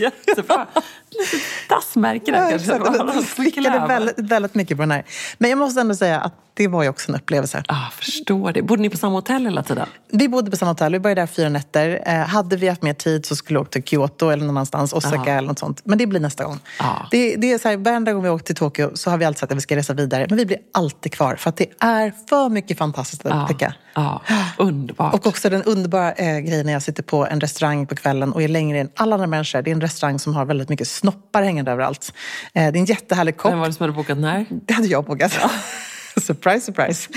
Jag 0.00 0.12
jättebra. 0.26 0.66
Lite 1.10 1.44
dassmärke 1.68 2.30
där 2.32 2.42
Ja, 2.42 2.50
kanske. 2.50 2.74
exakt. 2.74 2.98
Den 3.14 3.22
slickade 3.22 3.84
väldigt, 3.88 4.18
väldigt 4.18 4.54
mycket 4.54 4.76
på 4.76 4.82
den 4.82 4.90
här. 4.90 5.04
Men 5.38 5.50
jag 5.50 5.58
måste 5.58 5.80
ändå 5.80 5.94
säga 5.94 6.20
att 6.20 6.34
det 6.54 6.68
var 6.68 6.82
ju 6.82 6.88
också 6.88 7.08
en 7.12 7.14
upplevelse. 7.16 7.62
Ah, 7.68 7.90
förstår 7.92 8.52
det. 8.52 8.62
Bodde 8.62 8.82
ni 8.82 8.90
på 8.90 8.96
samma 8.96 9.14
hotell 9.14 9.44
hela 9.44 9.62
tiden? 9.62 9.86
Vi 10.08 10.28
bodde 10.28 10.50
på 10.50 10.56
samma 10.56 10.70
hotell, 10.70 10.92
vi 10.92 10.98
var 10.98 11.14
där 11.14 11.26
fyra 11.26 11.48
nätter. 11.48 12.02
Eh, 12.06 12.14
hade 12.14 12.56
vi 12.56 12.68
haft 12.68 12.82
mer 12.82 12.92
tid 12.94 13.26
så 13.26 13.36
skulle 13.36 13.58
vi 13.58 13.62
åka 13.62 13.70
till 13.70 13.82
Kyoto 13.82 14.28
eller 14.28 14.42
någon 14.44 14.50
annanstans, 14.56 14.92
Osaka 14.92 15.22
Ja. 15.26 15.32
eller 15.36 15.48
något 15.48 15.58
sånt. 15.58 15.80
Men 15.84 15.98
det 15.98 16.06
blir 16.06 16.20
nästa 16.20 16.44
gång. 16.44 16.58
Ja. 16.78 17.06
Det, 17.10 17.36
det 17.36 17.52
är 17.52 17.58
så 17.58 17.68
här, 17.68 17.76
varenda 17.76 18.12
gång 18.12 18.22
vi 18.22 18.28
åker 18.28 18.44
till 18.44 18.54
Tokyo 18.56 18.90
så 18.94 19.10
har 19.10 19.18
vi 19.18 19.24
alltid 19.24 19.38
sagt 19.38 19.52
att 19.52 19.56
vi 19.56 19.62
ska 19.62 19.76
resa 19.76 19.92
vidare. 19.94 20.26
Men 20.28 20.38
vi 20.38 20.46
blir 20.46 20.58
alltid 20.74 21.12
kvar 21.12 21.36
för 21.36 21.48
att 21.50 21.56
det 21.56 21.66
är 21.80 22.12
för 22.28 22.48
mycket 22.48 22.78
fantastiskt 22.78 23.26
att 23.26 23.42
upptäcka. 23.42 23.74
Ja, 23.94 24.22
underbart. 24.58 25.14
Och 25.14 25.26
också 25.26 25.50
den 25.50 25.62
underbara 25.62 26.12
eh, 26.12 26.38
grejen 26.38 26.66
när 26.66 26.72
jag 26.72 26.82
sitter 26.82 27.02
på 27.02 27.26
en 27.26 27.40
restaurang 27.40 27.86
på 27.86 27.94
kvällen 27.96 28.32
och 28.32 28.42
är 28.42 28.48
längre 28.48 28.78
än 28.80 28.90
alla 28.96 29.14
andra 29.14 29.26
människor. 29.26 29.62
Det 29.62 29.70
är 29.70 29.72
en 29.72 29.80
restaurang 29.90 30.18
som 30.18 30.34
har 30.34 30.44
väldigt 30.44 30.68
mycket 30.68 30.88
snoppar 30.88 31.42
hängande 31.42 31.70
överallt. 31.72 32.12
Eh, 32.54 32.72
det 32.72 32.78
är 32.78 32.80
en 32.80 32.84
jättehärlig 32.84 33.36
kock. 33.36 33.52
Vem 33.52 33.58
var 33.58 33.66
det 33.66 33.72
som 33.72 33.82
hade 33.84 33.92
bokat 33.92 34.18
när? 34.18 34.46
Det 34.50 34.74
hade 34.74 34.88
jag 34.88 35.04
bokat. 35.04 35.32
surprise, 36.20 36.60
surprise. 36.66 37.08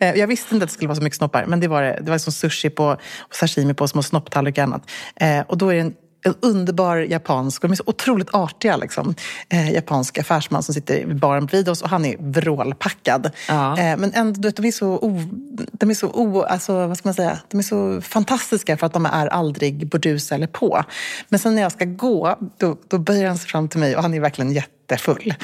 Eh, 0.00 0.14
Jag 0.14 0.26
visste 0.26 0.54
inte 0.54 0.64
att 0.64 0.70
det 0.70 0.74
skulle 0.74 0.88
vara 0.88 0.96
så 0.96 1.02
mycket 1.02 1.16
snoppar, 1.16 1.46
men 1.46 1.60
det 1.60 1.68
var 1.68 1.82
det. 1.82 1.98
Det 2.02 2.10
var 2.10 2.18
som 2.18 2.32
sushi 2.32 2.70
på, 2.70 2.84
och 3.18 3.34
sashimi 3.34 3.74
på 3.74 3.88
små 3.88 4.02
snopptallrikar 4.02 4.62
och 4.62 4.68
annat. 4.68 4.90
Eh, 5.16 5.40
Och 5.48 5.58
då 5.58 5.68
är 5.68 5.74
det 5.74 5.80
en, 5.80 5.94
en 6.22 6.34
underbar 6.40 6.96
japansk, 6.96 7.62
de 7.62 7.70
är 7.70 7.74
så 7.74 7.82
otroligt 7.86 8.34
artiga, 8.34 8.76
liksom. 8.76 9.14
eh, 9.48 9.72
japansk 9.72 10.18
affärsman 10.18 10.62
som 10.62 10.74
sitter 10.74 11.06
vid 11.06 11.18
baren 11.18 11.46
bredvid 11.46 11.68
oss 11.68 11.82
och 11.82 11.88
han 11.88 12.04
är 12.04 12.16
vrålpackad. 12.18 13.30
Ja. 13.48 13.78
Eh, 13.78 13.96
men 13.96 14.12
ändå, 14.14 14.48
vet, 14.48 14.56
de 14.56 14.66
är 14.66 14.72
så, 14.72 14.88
o, 14.88 15.20
de 15.72 15.90
är 15.90 15.94
så 15.94 16.08
o, 16.08 16.42
alltså, 16.42 16.86
vad 16.86 16.98
ska 16.98 17.08
man 17.08 17.14
säga? 17.14 17.38
De 17.48 17.58
är 17.58 17.62
så 17.62 18.00
fantastiska 18.00 18.76
för 18.76 18.86
att 18.86 18.92
de 18.92 19.06
är 19.06 19.26
aldrig 19.26 19.88
burdusa 19.88 20.34
eller 20.34 20.46
på. 20.46 20.84
Men 21.28 21.38
sen 21.38 21.54
när 21.54 21.62
jag 21.62 21.72
ska 21.72 21.84
gå, 21.84 22.38
då, 22.58 22.76
då 22.88 22.98
böjer 22.98 23.28
han 23.28 23.38
sig 23.38 23.48
fram 23.48 23.68
till 23.68 23.80
mig 23.80 23.96
och 23.96 24.02
han 24.02 24.14
är 24.14 24.20
verkligen 24.20 24.52
jättefull. 24.52 25.34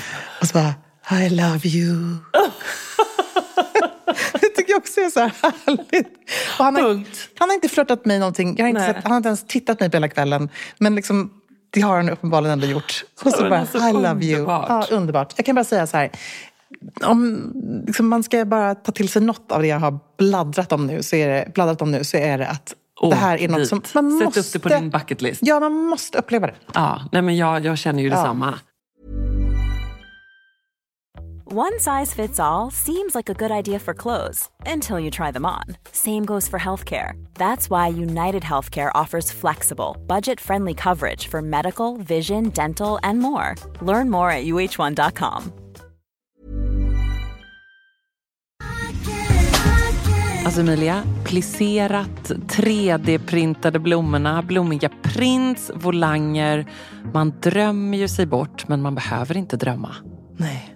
Och 0.40 0.46
så 0.46 0.54
bara, 0.54 0.74
I 1.22 1.28
love 1.30 1.68
you. 1.68 2.16
Tycker 4.66 4.72
jag 4.72 4.78
också 4.78 5.00
är 5.00 5.10
så 5.10 5.20
här 5.20 5.32
härligt. 5.42 6.08
Och 6.58 6.64
han, 6.64 6.76
har, 6.76 6.82
han 7.38 7.48
har 7.48 7.54
inte 7.54 7.68
flörtat 7.68 8.04
mig 8.04 8.18
någonting. 8.18 8.54
Jag 8.58 8.64
har 8.64 8.68
inte 8.68 8.86
sett, 8.86 8.96
han 9.02 9.12
har 9.12 9.16
inte 9.16 9.28
ens 9.28 9.44
tittat 9.46 9.80
mig 9.80 9.90
på 9.90 9.96
hela 9.96 10.08
kvällen. 10.08 10.48
Men 10.78 10.94
liksom, 10.94 11.30
det 11.70 11.80
har 11.80 11.96
han 11.96 12.08
uppenbarligen 12.10 12.52
ändå 12.52 12.66
gjort. 12.66 13.04
Och 13.24 13.32
så 13.32 13.42
bara, 13.42 13.60
alltså, 13.60 13.78
I 13.78 13.92
love 13.92 14.24
you. 14.24 14.38
underbart. 14.40 14.66
Ja, 14.68 14.96
underbart. 14.96 15.32
Jag 15.36 15.46
kan 15.46 15.54
bara 15.54 15.64
säga 15.64 15.86
så 15.86 15.96
här. 15.96 16.10
Om 17.04 17.52
liksom, 17.86 18.08
man 18.08 18.22
ska 18.22 18.44
bara 18.44 18.74
ta 18.74 18.92
till 18.92 19.08
sig 19.08 19.22
något 19.22 19.52
av 19.52 19.62
det 19.62 19.68
jag 19.68 19.78
har 19.80 19.98
bladdrat 20.18 20.72
om 20.72 20.86
nu 20.86 21.02
så 21.02 21.16
är 21.16 21.28
det, 21.28 21.52
bladdrat 21.54 21.82
om 21.82 21.90
nu, 21.90 22.04
så 22.04 22.16
är 22.16 22.38
det 22.38 22.48
att 22.48 22.74
Åk 23.00 23.12
det 23.12 23.16
här 23.16 23.38
är 23.38 23.48
något 23.48 23.58
dit. 23.58 23.68
som 23.68 23.82
man 23.94 24.18
Sätt 24.18 24.24
måste... 24.24 24.40
upp 24.40 24.52
det 24.52 24.58
på 24.58 24.68
din 24.68 24.90
bucket 24.90 25.22
list. 25.22 25.40
Ja, 25.44 25.60
man 25.60 25.72
måste 25.72 26.18
uppleva 26.18 26.46
det. 26.46 26.54
Ja, 26.74 27.00
nej 27.12 27.22
men 27.22 27.36
jag, 27.36 27.64
jag 27.64 27.78
känner 27.78 28.02
ju 28.02 28.08
Ja. 28.08 28.34
One 31.52 31.78
size 31.78 32.12
fits 32.12 32.40
all 32.40 32.72
seems 32.72 33.14
like 33.14 33.28
a 33.30 33.34
good 33.34 33.52
idea 33.52 33.78
for 33.78 33.94
clothes 33.94 34.48
until 34.66 34.98
you 34.98 35.10
try 35.12 35.30
them 35.30 35.46
on. 35.46 35.76
Same 35.92 36.24
goes 36.24 36.48
for 36.48 36.58
healthcare. 36.58 37.12
That's 37.34 37.70
why 37.70 37.86
United 37.86 38.42
Healthcare 38.42 38.90
offers 38.94 39.30
flexible, 39.32 39.96
budget 40.08 40.40
friendly 40.40 40.74
coverage 40.74 41.28
for 41.28 41.40
medical, 41.42 41.98
vision, 41.98 42.50
dental, 42.50 42.98
and 43.04 43.20
more. 43.20 43.54
Learn 43.80 44.10
more 44.10 44.30
at 44.30 44.44
uh1.com. 44.44 45.52
Alltså 50.44 50.60
Emilia, 50.60 51.02
plisserat, 51.24 52.30
3D-printade 52.48 53.78
blommorna, 53.78 54.42
blommiga 54.42 54.90
prints, 55.02 55.70
volanger. 55.74 56.66
Man 57.12 57.32
drömmer 57.40 57.98
ju 57.98 58.08
sig 58.08 58.26
bort, 58.26 58.68
men 58.68 58.82
man 58.82 58.94
behöver 58.94 59.36
inte 59.36 59.56
drömma. 59.56 59.94
Nej. 60.36 60.75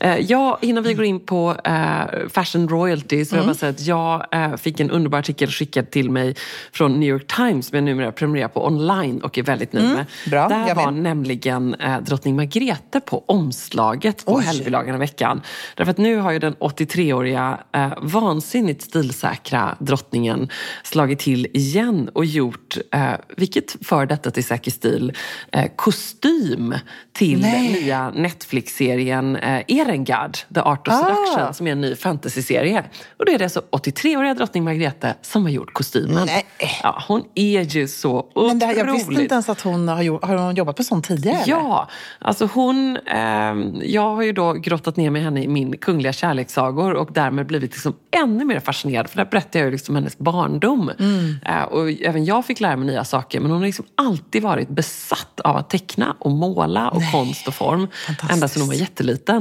Eh, 0.00 0.16
Ja, 0.20 0.58
innan 0.62 0.82
vi 0.82 0.94
går 0.94 1.04
in 1.04 1.20
på 1.20 1.56
eh, 1.64 2.28
Fashion 2.28 2.68
Royalty 2.68 3.24
så 3.24 3.36
vill 3.36 3.38
jag 3.38 3.46
bara 3.46 3.54
säga 3.54 3.70
att 3.70 3.86
jag 3.86 4.26
eh, 4.32 4.56
fick 4.56 4.80
en 4.80 4.90
underbar 4.90 5.18
artikel 5.18 5.50
skickad 5.50 5.90
till 5.90 6.10
mig 6.10 6.34
från 6.72 7.00
New 7.00 7.08
York 7.08 7.26
Times 7.36 7.66
som 7.66 7.76
jag 7.76 7.84
numera 7.84 8.12
prenumererar 8.12 8.48
på 8.48 8.66
online 8.66 9.20
och 9.20 9.38
är 9.38 9.42
väldigt 9.42 9.72
nöjd 9.72 9.88
med. 9.88 10.06
bra, 10.26 10.48
Där 10.48 10.74
var 10.74 10.90
nämligen 10.90 11.76
drottning 12.02 12.36
Margrethe 12.36 13.00
på 13.00 13.24
omslaget 13.26 14.24
på 14.24 14.40
helgdagarna 14.40 14.96
i 14.96 15.00
veckan. 15.00 15.42
Därför 15.76 15.90
att 15.90 15.98
nu 15.98 16.16
har 16.16 16.32
ju 16.32 16.38
den 16.38 16.54
83-åriga 16.54 17.58
eh, 17.72 17.92
vansinnigt 18.02 18.82
stilsäkra 18.82 19.76
drottningen 19.78 20.48
slagit 20.84 21.18
till 21.18 21.46
igen 21.52 22.10
och 22.14 22.24
gjort, 22.24 22.78
vilket 23.36 23.86
för 23.86 24.06
detta 24.06 24.30
till 24.30 24.44
säker 24.44 24.70
stil, 24.70 25.12
kostym 25.76 26.74
till 27.12 27.40
Nej. 27.40 27.72
nya 27.72 28.10
Netflix-serien 28.10 29.38
Erengard, 29.68 30.38
The 30.54 30.60
Art 30.60 30.88
of 30.88 30.94
Ah. 30.94 30.98
Seduction, 31.02 31.54
som 31.54 31.66
är 31.66 31.72
en 31.72 31.80
ny 31.80 31.96
fantasyserie. 31.96 32.84
Och 33.16 33.26
då 33.26 33.32
är 33.32 33.38
det 33.38 33.44
alltså 33.44 33.62
83-åriga 33.70 34.34
drottning 34.34 34.64
Margrethe 34.64 35.14
som 35.22 35.42
har 35.42 35.50
gjort 35.50 35.72
kostymen. 35.72 36.26
Nej. 36.26 36.46
Ja, 36.82 37.02
hon 37.08 37.24
är 37.34 37.60
ju 37.60 37.88
så 37.88 38.18
otroligt... 38.18 38.48
Men 38.48 38.58
det 38.58 38.66
här, 38.66 38.74
jag 38.74 38.92
visste 38.92 39.12
inte 39.12 39.34
ens 39.34 39.48
att 39.48 39.60
hon 39.60 39.88
har, 39.88 40.02
gjort, 40.02 40.24
har 40.24 40.36
hon 40.36 40.54
jobbat 40.54 40.76
på 40.76 40.84
sånt 40.84 41.08
tidigare. 41.08 41.42
Ja, 41.46 41.88
alltså 42.18 42.48
hon... 42.54 42.98
ehm, 43.06 43.74
jag 43.84 44.14
har 44.16 44.22
ju 44.22 44.32
då 44.32 44.52
grottat 44.52 44.96
ner 44.96 45.10
med 45.10 45.22
henne 45.22 45.42
i 45.42 45.48
min 45.48 45.76
kungliga 45.76 46.12
kärlekssagor 46.12 46.94
och 46.94 47.08
därmed 47.12 47.46
blivit 47.46 47.72
liksom 47.72 47.94
ännu 48.10 48.44
mer 48.44 48.60
fascinerad. 48.60 49.10
För 49.10 49.16
där 49.16 49.24
berättar 49.24 49.58
jag 49.60 49.66
ju 49.66 49.72
liksom 49.72 49.94
hennes 49.94 50.18
barndom. 50.18 50.90
Mm. 50.98 51.36
Eh, 51.46 51.62
och 51.62 51.90
även 51.90 52.24
jag 52.24 52.46
fick 52.46 52.60
lära 52.60 52.76
mig 52.76 52.86
nya 52.86 53.04
saker. 53.04 53.40
Men 53.40 53.50
hon 53.50 53.60
har 53.60 53.66
liksom 53.66 53.84
alltid 53.94 54.42
varit 54.42 54.68
besatt 54.68 55.40
av 55.40 55.56
att 55.56 55.70
teckna 55.70 56.16
och 56.18 56.30
måla 56.30 56.88
och 56.88 57.02
konst 57.12 57.48
och 57.48 57.54
form. 57.54 57.88
Ända 58.30 58.48
sedan 58.48 58.62
hon 58.62 58.68
var 58.68 58.74
jätteliten. 58.74 59.39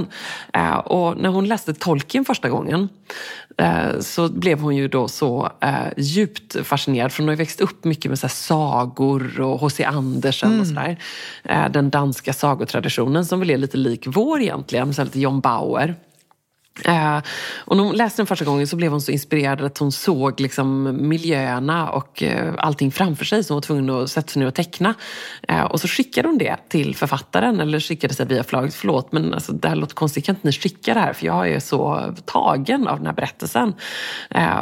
Eh, 0.54 0.78
och 0.78 1.18
när 1.18 1.30
hon 1.30 1.48
läste 1.48 1.74
Tolkien 1.74 2.26
första 2.26 2.50
gången 2.50 2.90
eh, 3.58 4.00
så 4.00 4.30
blev 4.30 4.60
hon 4.60 4.76
ju 4.76 4.88
då 4.88 5.08
så 5.08 5.52
eh, 5.62 5.74
djupt 5.98 6.68
fascinerad. 6.68 7.12
För 7.12 7.24
hon 7.24 7.28
har 7.28 7.34
ju 7.34 7.38
växt 7.38 7.62
upp 7.62 7.84
mycket 7.84 8.12
med 8.12 8.20
så 8.20 8.30
sagor 8.30 9.42
och 9.42 9.60
H.C. 9.60 9.84
Andersen 9.84 10.60
och 10.60 10.68
sådär. 10.68 10.98
Den 11.70 11.90
danska 11.90 12.34
sagotraditionen 12.34 13.26
som 13.26 13.40
väl 13.40 13.50
är 13.50 13.58
lite 13.58 13.78
lik 13.78 14.04
vår 14.08 14.42
egentligen, 14.42 14.94
så 14.94 15.04
lite 15.04 15.20
John 15.20 15.40
Bauer. 15.40 15.96
Eh, 16.86 17.18
och 17.58 17.78
när 17.78 17.84
hon 17.84 17.96
läste 17.96 18.22
den 18.22 18.28
första 18.28 18.46
gången 18.46 18.68
så 18.68 18.76
blev 18.76 18.92
hon 18.92 19.02
så 19.02 19.12
inspirerad 19.12 19.62
att 19.62 19.78
hon 19.78 19.92
såg 19.92 20.40
liksom 20.40 20.98
miljöerna 21.10 21.90
och 21.90 22.24
eh, 22.24 22.54
allting 22.58 22.92
framför 22.92 23.26
sig 23.26 23.44
som 23.44 23.54
hon 23.54 23.58
var 23.58 23.62
tvungen 23.62 23.90
att 23.90 24.10
sätta 24.10 24.28
sig 24.28 24.40
ner 24.40 24.48
och 24.48 24.54
teckna. 24.56 24.94
Eh, 25.48 25.64
och 25.64 25.82
så 25.82 25.88
skickade 25.88 26.28
hon 26.28 26.38
det 26.38 26.56
till 26.70 26.96
författaren, 26.96 27.60
eller 27.60 27.80
skickade 27.80 28.14
sig 28.14 28.26
via 28.26 28.44
förlaget. 28.44 28.74
Förlåt, 28.74 29.12
men 29.12 29.34
alltså, 29.34 29.52
det 29.52 29.68
här 29.68 29.76
låter 29.76 29.96
konstigt. 29.96 30.26
Kan 30.26 30.36
inte 30.36 30.48
ni 30.48 30.54
skicka 30.54 30.94
det 30.94 31.00
här? 31.00 31.14
För 31.14 31.26
jag 31.26 31.50
är 31.50 31.60
så 31.60 32.14
tagen 32.26 32.88
av 32.88 32.98
den 32.98 33.06
här 33.06 33.14
berättelsen. 33.14 33.74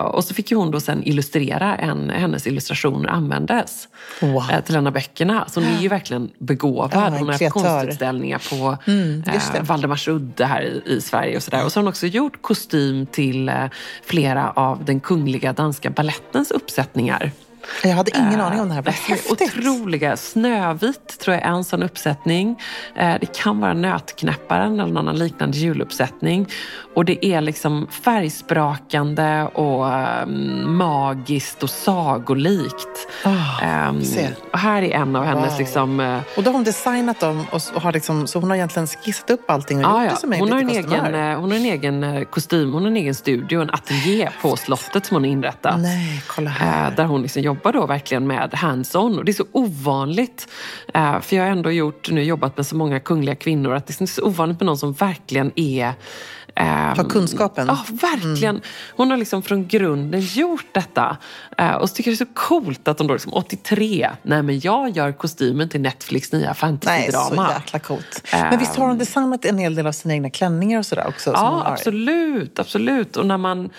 Och 0.04 0.24
så 0.24 0.34
fick 0.34 0.52
hon 0.52 0.72
då 0.72 0.80
sen 0.80 1.04
illustrera 1.04 1.76
en, 1.76 2.10
hennes 2.10 2.48
illustrationer 2.48 3.10
användes 3.10 3.88
Wow. 4.22 4.44
till 4.66 4.76
en 4.76 4.88
av 4.88 4.94
böckerna. 4.94 5.46
Så 5.50 5.60
hon 5.60 5.70
är 5.70 5.82
ju 5.82 5.88
verkligen 5.88 6.30
begåvad. 6.40 6.92
Ja, 6.94 7.18
hon 7.18 7.28
har 7.30 7.32
haft 7.32 7.50
konstutställningar 7.50 8.42
på 8.50 8.78
Mm, 8.88 9.24
eh, 9.28 9.62
Valdemarsudde 9.62 10.46
här 10.46 10.62
i, 10.62 10.82
i 10.86 11.02
Sverige 11.02 11.36
och 11.38 11.44
sådär. 11.44 11.66
Och 11.66 11.72
så 11.72 11.80
har 11.80 11.84
hon 11.84 11.90
också 11.90 12.07
gjort 12.08 12.42
kostym 12.42 13.06
till 13.06 13.50
eh, 13.50 13.66
flera 14.04 14.52
av 14.52 14.86
den 14.86 15.00
kungliga 15.00 15.54
danska 15.54 15.90
ballettens 15.90 16.52
uppsättningar. 16.52 17.32
Jag 17.84 17.92
hade 17.92 18.12
ingen 18.18 18.42
aning 18.42 18.60
om 18.62 18.70
det 18.70 18.76
här. 18.76 18.82
Vad 18.82 18.94
är 18.94 18.98
häftigt. 18.98 19.32
Otroliga. 19.58 20.18
Snövit 20.18 21.20
tror 21.20 21.36
jag 21.36 21.44
är 21.46 21.50
en 21.50 21.64
sån 21.64 21.84
uppsättning. 21.84 22.60
Eh, 22.96 23.16
Det 23.22 23.36
kan 23.38 23.60
vara 23.60 23.74
Nötknäpparen 23.74 24.74
eller 24.74 24.86
någon 24.94 24.98
annan 24.98 25.18
liknande 25.20 25.58
juluppsättning. 25.58 26.48
Och 26.96 27.06
det 27.06 27.26
är 27.26 27.42
liksom 27.42 27.88
färgsprakande 28.52 29.44
och 29.44 29.94
ehm, 29.94 30.78
magiskt 30.78 31.64
och 31.64 31.70
sagolikt. 31.70 33.08
Ah, 33.24 33.62
Ehm, 33.64 34.04
se. 34.04 34.30
och 34.54 34.60
här 34.60 34.82
är 34.82 34.92
en 34.96 35.16
av 35.16 35.24
hennes 35.26 35.52
Wow. 35.52 35.60
liksom, 35.60 36.00
eh, 36.00 36.20
Och 36.38 36.44
då 36.44 36.50
har 36.50 36.54
hon 36.54 36.64
designat 36.64 37.20
dem 37.20 37.46
och 37.52 37.62
har 37.82 37.92
liksom, 37.94 38.28
så 38.28 38.40
hon 38.40 38.50
har 38.50 38.56
egentligen 38.58 38.88
skissat 38.88 39.30
upp 39.30 39.50
allting 39.52 39.78
och 39.78 39.84
Ja, 39.84 40.02
gjort 40.02 40.04
ja. 40.06 40.14
det 40.14 40.20
som 40.22 40.34
är 40.34 40.40
Hon, 40.40 40.52
har 40.52 40.60
en 40.60 40.70
egen, 40.70 40.84
kostymör. 40.84 41.32
eh, 41.32 41.40
hon 41.40 41.52
har 41.52 41.58
en 41.58 41.66
egen 41.66 42.04
eh, 42.04 42.24
kostym, 42.24 42.74
hon 42.74 42.82
har 42.82 42.90
en 42.90 42.98
egen 42.98 43.16
studio, 43.16 43.62
en 43.62 43.70
ateljé 43.70 44.30
på 44.42 44.56
slottet 44.56 45.06
som 45.06 45.16
hon 45.16 45.24
har 45.24 45.32
inrättat. 45.32 45.80
Nej, 45.80 46.24
kolla 46.28 46.50
här. 46.50 46.88
Eh, 46.90 46.96
Där 46.96 47.06
hon 47.06 47.22
liksom 47.22 47.42
jobbar 47.42 47.57
då 47.64 47.86
verkligen 47.86 48.28
med 48.28 48.54
hands-on. 48.54 49.18
Och 49.18 49.26
det 49.26 49.32
är 49.32 49.34
så 49.34 49.46
ovanligt. 49.52 50.48
eh, 50.94 51.20
För 51.20 51.36
jag 51.36 51.44
har 51.44 51.52
ändå 51.52 51.72
gjort, 51.72 52.10
nu 52.12 52.24
jobbat 52.24 52.58
med 52.58 52.66
så 52.66 52.76
många 52.76 53.00
kungliga 53.00 53.36
kvinnor, 53.36 53.74
att 53.74 53.88
det 53.88 54.02
är 54.02 54.06
så 54.06 54.24
ovanligt 54.24 54.60
med 54.60 54.66
någon 54.66 54.78
som 54.78 54.94
verkligen 54.94 55.52
är 55.56 55.94
ehm, 56.56 56.98
Har 56.98 57.10
kunskapen. 57.10 57.68
Ja, 57.68 57.78
verkligen. 58.02 58.62
Hon 58.96 59.10
har 59.12 59.18
liksom 59.18 59.42
från 59.44 59.68
grunden 59.68 60.22
gjort 60.22 60.66
detta. 60.72 61.18
Eh, 61.58 61.72
Och 61.76 61.90
så 61.90 61.96
tycker 61.96 62.12
jag 62.12 62.18
det 62.18 62.24
är 62.24 62.26
så 62.26 62.32
coolt 62.34 62.88
att 62.88 62.98
hon 63.00 63.08
då 63.08 63.14
liksom 63.14 63.34
83, 63.34 64.10
nej 64.24 64.44
men 64.44 64.60
jag 64.60 64.90
gör 64.90 65.12
kostymen 65.12 65.70
till 65.70 65.82
Netflix 65.82 66.32
nya 66.32 66.42
Nej, 66.46 66.54
så 66.54 66.60
fantasydrama. 66.60 67.52
jäkla 67.54 67.80
coolt. 67.80 68.24
Men 68.32 68.60
visst 68.60 68.76
har 68.76 68.88
hon 68.88 68.98
designat 68.98 69.46
en 69.46 69.58
hel 69.58 69.76
del 69.76 69.88
av 69.88 69.92
sina 69.92 70.14
egna 70.14 70.30
klänningar 70.30 70.80
och 70.80 70.86
sådär 70.86 71.08
också? 71.08 71.32
Ja, 71.32 71.64
absolut, 71.66 72.60
absolut. 72.60 73.18
Och 73.18 73.26
när 73.26 73.38
man... 73.38 73.70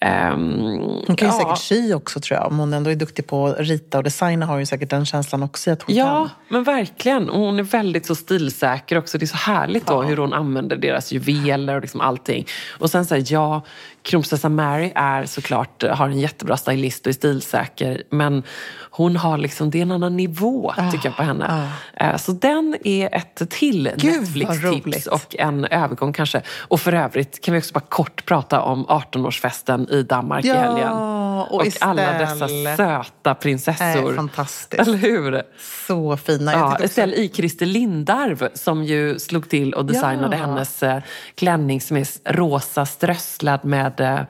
ehm, 0.00 0.60
Hon 1.06 1.16
kan 1.16 1.28
ju 1.28 1.34
ja, 1.34 1.40
säkert 1.40 1.58
sy 1.58 1.94
också 1.94 2.20
tror 2.20 2.38
jag. 2.40 2.46
Om 2.46 2.58
hon 2.58 2.72
ändå 2.74 2.90
är 2.90 2.94
duktig 2.94 3.26
på 3.26 3.46
att 3.46 3.56
rita 3.60 3.98
och 3.98 4.04
designa 4.04 4.46
har 4.46 4.52
hon 4.52 4.60
ju 4.62 4.66
säkert 4.66 4.90
den 4.90 5.06
känslan 5.06 5.42
också 5.42 5.70
att 5.70 5.82
hon 5.82 5.94
Ja, 5.96 6.04
kan. 6.04 6.28
men 6.48 6.64
verkligen. 6.64 7.30
Och 7.30 7.40
hon 7.40 7.58
är 7.58 7.62
väldigt 7.62 8.06
så 8.06 8.14
stilsäker 8.14 8.98
också. 8.98 9.18
Det 9.18 9.24
är 9.24 9.26
så 9.26 9.36
härligt 9.36 9.86
då 9.86 10.02
hur 10.02 10.16
hon 10.16 10.32
använder 10.32 10.76
deras 10.76 11.12
juveler 11.12 11.74
och 11.74 11.80
liksom 11.80 12.00
allting. 12.00 12.46
Och 12.78 12.90
sen 12.90 13.06
så 13.06 13.14
här, 13.14 13.24
ja, 13.26 13.62
kronprinsessa 14.06 14.48
Mary 14.48 14.92
är 14.94 15.24
såklart, 15.26 15.82
har 15.82 16.08
en 16.08 16.20
jättebra 16.20 16.56
stylist 16.56 17.06
och 17.06 17.10
är 17.10 17.14
stilsäker. 17.14 18.02
Men 18.10 18.42
hon 18.90 19.16
har 19.16 19.38
liksom, 19.38 19.70
det 19.70 19.78
är 19.78 19.82
en 19.82 19.90
annan 19.92 20.16
nivå 20.16 20.74
tycker 20.92 21.08
jag 21.08 21.16
på 21.16 21.22
henne. 21.22 21.68
Eh, 21.96 22.16
Så 22.16 22.32
den 22.32 22.76
är 22.84 23.14
ett 23.14 23.50
till 23.50 23.90
Netflix-tips 24.02 25.06
och 25.06 25.36
en 25.38 25.64
övergång 25.64 26.12
kanske. 26.12 26.42
Och 26.60 26.80
för 26.80 26.92
övrigt 26.92 27.40
kan 27.44 27.54
vi 27.54 27.60
också 27.60 27.72
bara 27.74 27.80
kort 27.80 28.24
prata 28.26 28.60
om 28.62 28.86
18-årsfesten 28.86 29.90
i 29.90 30.02
Danmark 30.02 30.44
i 30.44 30.48
Ja, 30.48 30.54
helgen. 30.54 30.92
och 30.92 31.66
alla 31.80 32.02
Estelle. 32.02 32.18
dessa 32.18 32.48
söta 32.76 33.34
prinsessor. 33.34 34.02
Nej, 34.06 34.14
fantastiskt. 34.16 34.82
Eller 34.88 34.98
hur? 34.98 35.42
Så 35.86 36.16
fina. 36.16 36.52
Jag 36.52 36.60
Ja, 36.60 36.72
också- 36.72 36.84
Estelle 36.84 37.14
i 37.16 37.28
Christer 37.34 37.66
Lindarw 37.66 38.48
som 38.54 38.84
ju 38.84 39.18
slog 39.18 39.48
till 39.48 39.74
och 39.74 39.84
designade 39.84 40.36
Ja. 40.36 40.46
hennes 40.46 40.82
eh, 40.82 41.02
klänning 41.34 41.80
som 41.80 41.96
är 41.96 42.32
rosa 42.32 42.86
strösslad 42.86 43.64
med 43.64 43.95
eh, 44.00 44.20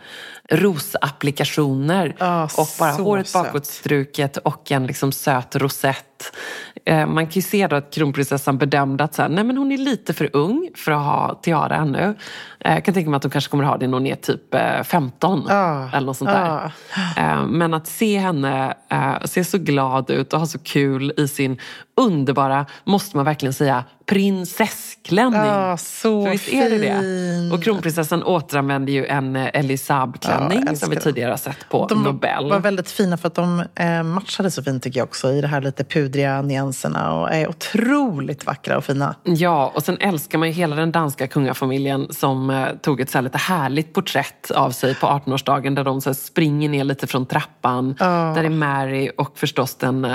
rosapplikationer. 0.51 2.17
Ja, 2.19 2.45
och 2.59 2.69
bara 2.79 2.91
håret 2.91 3.29
söt. 3.29 3.43
bakåtstruket 3.45 4.37
och 4.37 4.71
en 4.73 4.87
liksom 4.87 5.13
söt 5.13 5.57
rosett. 5.57 6.37
Eh, 6.85 7.07
man 7.07 7.27
kan 7.27 7.33
ju 7.33 7.43
se 7.43 7.67
då 7.67 7.77
att 7.77 7.95
kronprinsessan 7.95 8.59
bedömde 8.59 9.05
att 9.05 9.15
så 9.15 9.23
här, 9.23 9.29
nej, 9.29 9.45
men 9.45 9.57
hon 9.57 9.73
är 9.73 9.79
lite 9.79 10.15
för 10.15 10.31
ung 10.33 10.71
för 10.77 10.93
att 10.93 11.05
ha 11.05 11.41
tiara 11.43 11.77
ännu. 11.77 12.15
Eh, 12.61 12.75
jag 12.75 12.85
kan 12.85 12.95
tänka 12.95 13.11
mig 13.11 13.17
att 13.17 13.23
hon 13.25 13.31
kanske 13.31 13.51
kommer 13.51 13.65
ha 13.65 13.77
det 13.77 13.87
när 13.87 13.95
hon 13.95 14.07
är 14.07 14.15
typ 14.17 14.55
eh, 14.55 14.83
15 14.83 15.47
Ja. 15.49 15.91
eller 15.93 16.07
något 16.07 16.17
sånt 16.17 16.31
där. 16.31 16.73
Eh, 17.17 17.47
Men 17.47 17.75
att 17.75 17.87
se 17.87 18.19
henne 18.19 18.75
eh, 18.91 19.15
se 19.25 19.45
så 19.45 19.59
glad 19.59 20.11
ut 20.11 20.33
och 20.33 20.39
ha 20.39 20.47
så 20.47 20.59
kul 20.59 21.13
i 21.17 21.29
sin 21.29 21.59
underbara, 21.97 22.67
måste 22.85 23.17
man 23.17 23.25
verkligen 23.25 23.53
säga, 23.53 23.85
prinsessklänning. 24.07 25.41
Ja, 25.41 25.77
så 25.77 26.25
För 26.25 26.31
visst 26.33 26.49
är 26.53 26.71
det 26.71 26.79
det? 26.79 27.01
fin. 27.01 27.53
Och 27.53 27.63
kronprinsessan 27.63 28.23
återanvänder 28.23 28.93
ju 28.93 29.07
en 29.07 29.37
eh, 29.37 29.51
Elisab-klänning 29.55 30.59
Ja, 30.59 30.67
jag 30.71 30.79
som 30.79 30.91
vi 30.91 30.97
tidigare 30.97 31.31
har 31.31 31.37
sett 31.37 31.69
på 31.71 31.87
De 31.87 32.03
Nobel. 32.03 32.51
var 32.51 32.59
väldigt 32.59 32.91
fina 32.91 33.17
för 33.17 33.27
att 33.29 33.35
de 33.35 33.65
eh, 33.75 34.03
matchade 34.03 34.51
så 34.51 34.63
fint 34.63 34.83
tycker 34.83 35.01
jag 35.01 35.05
också 35.09 35.33
i 35.33 35.41
de 35.41 35.47
här 35.47 35.61
lite 35.61 35.85
pudriga 35.85 36.43
nyanserna 36.43 37.15
och 37.15 37.31
är 37.33 37.49
otroligt 37.49 38.47
vackra 38.47 38.77
och 38.77 38.85
fina. 38.85 39.15
Ja, 39.25 39.73
och 39.75 39.83
sen 39.83 39.97
älskar 40.01 40.39
man 40.39 40.49
ju 40.49 40.55
hela 40.55 40.77
den 40.77 40.93
danska 40.93 41.27
kungafamiljen 41.29 42.07
som 42.11 42.51
eh, 42.51 42.67
tog 42.83 43.01
ett 43.01 43.11
så 43.11 43.19
här 43.19 43.23
lite 43.23 43.39
härligt 43.39 43.95
porträtt 43.95 44.51
av 44.51 44.71
sig 44.71 44.95
på 44.95 45.07
18-årsdagen 45.07 45.75
där 45.75 45.85
de 45.85 46.01
så 46.01 46.15
springer 46.15 46.69
ner 46.69 46.85
lite 46.85 47.07
från 47.07 47.27
trappan. 47.27 47.95
Där 47.99 48.45
är 48.45 48.49
Mary 48.51 49.11
och 49.19 49.39
förstås 49.39 49.75
den 49.75 50.07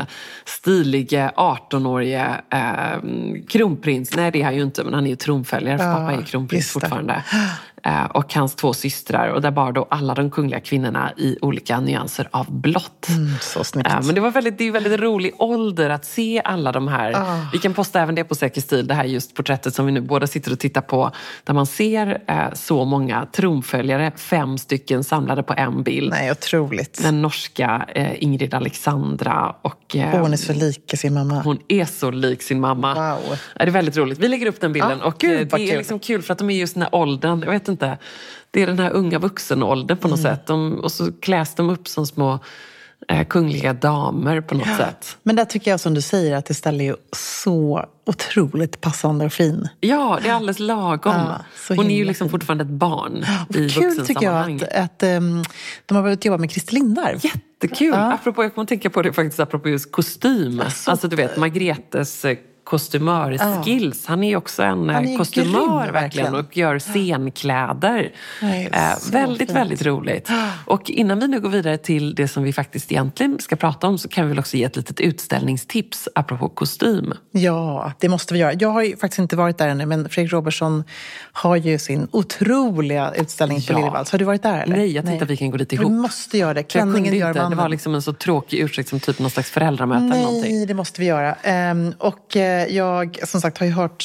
stilige 0.45 1.31
18-årige 1.71 2.41
eh, 2.49 3.43
kronprins. 3.47 4.15
Nej, 4.15 4.31
det 4.31 4.41
är 4.41 4.45
han 4.45 4.55
ju 4.55 4.61
inte, 4.61 4.83
men 4.83 4.93
han 4.93 5.05
är 5.05 5.09
ju 5.09 5.15
tronföljare 5.15 5.77
för 5.77 5.85
Ja, 5.85 5.93
pappa 5.93 6.13
är 6.13 6.21
kronprins 6.21 6.71
fortfarande. 6.71 7.23
Eh, 7.83 8.05
och 8.05 8.33
hans 8.33 8.55
två 8.55 8.73
systrar 8.73 9.27
och 9.29 9.41
där 9.41 9.51
bar 9.51 9.71
då 9.71 9.87
alla 9.89 10.15
de 10.15 10.31
kungliga 10.31 10.59
kvinnorna 10.59 11.13
i 11.17 11.37
olika 11.41 11.79
nyanser 11.79 12.27
av 12.31 12.51
blått. 12.51 13.07
Så 13.41 13.63
snyggt. 13.63 13.89
Ja, 13.91 14.01
men 14.01 14.15
det, 14.15 14.21
var 14.21 14.31
väldigt, 14.31 14.57
det 14.57 14.67
är 14.67 14.71
väldigt 14.71 14.99
rolig 14.99 15.33
ålder 15.37 15.89
att 15.89 16.05
se 16.05 16.41
alla 16.45 16.71
de 16.71 16.87
här. 16.87 17.13
Ah. 17.15 17.47
Vi 17.53 17.59
kan 17.59 17.73
posta 17.73 18.01
även 18.01 18.15
det 18.15 18.23
på 18.23 18.35
Säker 18.35 18.61
stil, 18.61 18.87
det 18.87 18.93
här 18.93 19.03
just 19.03 19.35
porträttet 19.35 19.75
som 19.75 19.85
vi 19.85 19.91
nu 19.91 20.01
båda 20.01 20.27
sitter 20.27 20.51
och 20.51 20.59
tittar 20.59 20.81
på. 20.81 21.11
Där 21.43 21.53
man 21.53 21.65
ser 21.65 22.21
eh, 22.27 22.53
så 22.53 22.85
många 22.85 23.25
tronföljare, 23.31 24.11
fem 24.15 24.57
stycken 24.57 25.03
samlade 25.03 25.43
på 25.43 25.53
en 25.57 25.83
bild. 25.83 26.09
Nej, 26.09 26.31
otroligt. 26.31 27.03
Den 27.03 27.21
norska 27.21 27.85
eh, 27.95 28.23
Ingrid 28.23 28.53
Alexandra 28.53 29.55
och 29.61 29.95
eh, 29.95 30.13
Och 30.13 30.19
hon 30.19 30.33
är 30.33 30.37
så 30.37 30.53
lik 30.53 30.93
sin 30.97 31.13
mamma. 31.13 31.41
hon 31.41 31.59
är 31.67 31.85
så 31.85 32.11
lik 32.11 32.41
sin 32.41 32.59
mamma. 32.59 32.93
Wow. 32.93 33.37
Det 33.57 33.63
är 33.63 33.67
väldigt 33.67 33.97
roligt. 33.97 34.19
Vi 34.19 34.27
lägger 34.27 34.45
upp 34.47 34.61
den 34.61 34.73
bilden. 34.73 35.01
Ah, 35.01 35.05
och 35.05 35.15
gud, 35.17 35.41
eh, 35.41 35.57
det 35.57 35.63
är 35.63 35.67
kul. 35.67 35.77
liksom 35.77 35.99
kul 35.99 36.21
för 36.21 36.31
att 36.31 36.37
de 36.37 36.49
är 36.49 36.55
just 36.55 36.73
den 36.73 36.83
här 36.83 36.95
åldern. 36.95 37.43
Jag 37.45 37.51
vet 37.51 37.70
inte. 37.71 37.97
Det 38.51 38.61
är 38.61 38.67
den 38.67 38.79
här 38.79 38.91
unga 38.91 39.19
vuxenåldern 39.19 39.97
på 39.97 40.07
något 40.07 40.19
Mm. 40.19 40.35
sätt. 40.35 40.47
De, 40.47 40.73
och 40.79 40.91
så 40.91 41.11
kläs 41.11 41.55
de 41.55 41.69
upp 41.69 41.87
som 41.87 42.07
små 42.07 42.39
eh, 43.07 43.27
kungliga 43.27 43.73
damer 43.73 44.41
på 44.41 44.55
något 44.55 44.77
sätt. 44.77 45.17
Men 45.23 45.35
där 45.35 45.45
tycker 45.45 45.71
jag 45.71 45.79
som 45.79 45.93
du 45.93 46.01
säger 46.01 46.35
att 46.35 46.49
Estelle 46.49 46.83
är 46.83 46.85
ju 46.85 46.95
så 47.15 47.85
otroligt 48.05 48.81
passande 48.81 49.25
och 49.25 49.33
fin. 49.33 49.67
Ja, 49.79 50.19
det 50.23 50.29
är 50.29 50.33
alldeles 50.33 50.59
lagom. 50.59 51.13
Ja, 51.15 51.75
Hon 51.75 51.91
är 51.91 51.95
ju 51.97 52.05
liksom 52.05 52.25
fin. 52.27 52.31
fortfarande 52.31 52.63
ett 52.63 52.69
barn 52.69 53.25
Och 53.49 53.55
i 53.55 53.69
kul 53.69 54.05
tycker 54.07 54.25
jag 54.25 54.55
att, 54.63 54.73
att 54.73 55.03
ehm, 55.03 55.43
de 55.85 55.95
har 55.95 56.03
börjat 56.03 56.25
jobba 56.25 56.37
med 56.37 56.51
Christer 56.51 56.73
Lindarw. 56.73 57.19
Jättekul! 57.27 57.87
Ja. 57.93 58.13
Apropå, 58.13 58.43
jag 58.43 58.55
kommer 58.55 58.63
att 58.63 58.69
tänka 58.69 58.89
på 58.89 59.01
det 59.01 59.13
faktiskt 59.13 59.39
apropå 59.39 59.69
just 59.69 59.91
kostym. 59.91 60.61
Alltså 60.85 61.07
du 61.07 61.15
vet, 61.15 61.37
Margretes 61.37 62.25
kostymörskills. 62.63 64.05
Han 64.05 64.23
är 64.23 64.29
ju 64.29 64.35
också 64.35 64.63
en 64.63 64.89
Han 64.89 65.07
är 65.07 65.17
kostymör 65.17 65.59
grym, 65.83 65.93
verkligen 65.93 65.93
verkligen. 66.31 66.35
och 66.35 66.57
gör 66.57 66.79
scenkläder. 66.79 68.11
Nej, 68.41 68.69
Eh, 68.73 69.11
väldigt, 69.11 69.39
fint. 69.47 69.51
väldigt 69.59 69.85
roligt. 69.85 70.29
Och 70.65 70.89
innan 70.89 71.19
vi 71.19 71.27
nu 71.27 71.39
går 71.39 71.49
vidare 71.49 71.77
till 71.77 72.15
det 72.15 72.27
som 72.27 72.43
vi 72.43 72.53
faktiskt 72.53 72.91
egentligen 72.91 73.39
ska 73.39 73.55
prata 73.55 73.87
om 73.87 73.97
så 73.97 74.07
kan 74.07 74.23
vi 74.25 74.29
väl 74.29 74.39
också 74.39 74.57
ge 74.57 74.63
ett 74.63 74.75
litet 74.75 74.99
utställningstips 74.99 76.07
apropå 76.15 76.49
kostym. 76.49 77.13
Ja, 77.31 77.91
det 77.99 78.09
måste 78.09 78.33
vi 78.33 78.39
göra. 78.39 78.53
Jag 78.53 78.69
har 78.69 78.81
ju 78.83 78.97
faktiskt 78.97 79.19
inte 79.19 79.35
varit 79.35 79.57
där 79.57 79.67
ännu, 79.67 79.85
men 79.85 80.09
Fredrik 80.09 80.33
Robertsson 80.33 80.83
har 81.31 81.55
ju 81.55 81.77
sin 81.79 82.07
otroliga 82.11 83.13
utställning 83.15 83.61
på 83.61 83.73
Ja. 83.73 83.77
Liljevalchs. 83.77 84.11
Har 84.11 84.19
du 84.19 84.25
varit 84.25 84.43
där? 84.43 84.59
Eller? 84.59 84.75
Nej, 84.77 84.91
jag 84.91 85.05
tänkte 85.05 85.23
att 85.23 85.29
vi 85.29 85.37
kan 85.37 85.51
gå 85.51 85.57
dit 85.57 85.73
ihop. 85.73 85.85
Vi 85.91 85.95
måste 85.95 86.37
göra 86.37 86.53
det. 86.53 86.63
Klänningen 86.63 87.13
gör 87.17 87.33
mannen. 87.33 87.49
Det 87.49 87.55
var 87.57 87.69
liksom 87.69 87.95
en 87.95 88.01
så 88.01 88.13
tråkig 88.13 88.59
ursäkt 88.59 88.89
som 88.89 88.99
typ 88.99 89.19
någon 89.19 89.29
slags 89.31 89.49
föräldramöte 89.51 90.05
eller 90.05 90.23
någonting. 90.25 90.55
Nej, 90.55 90.65
det 90.65 90.73
måste 90.73 91.01
vi 91.01 91.07
göra. 91.07 91.33
Ehm, 91.43 91.93
och 91.97 92.37
eh, 92.37 92.60
jag 92.69 93.19
som 93.23 93.41
sagt 93.41 93.57
har 93.57 93.65
ju 93.65 93.71
hört 93.73 94.03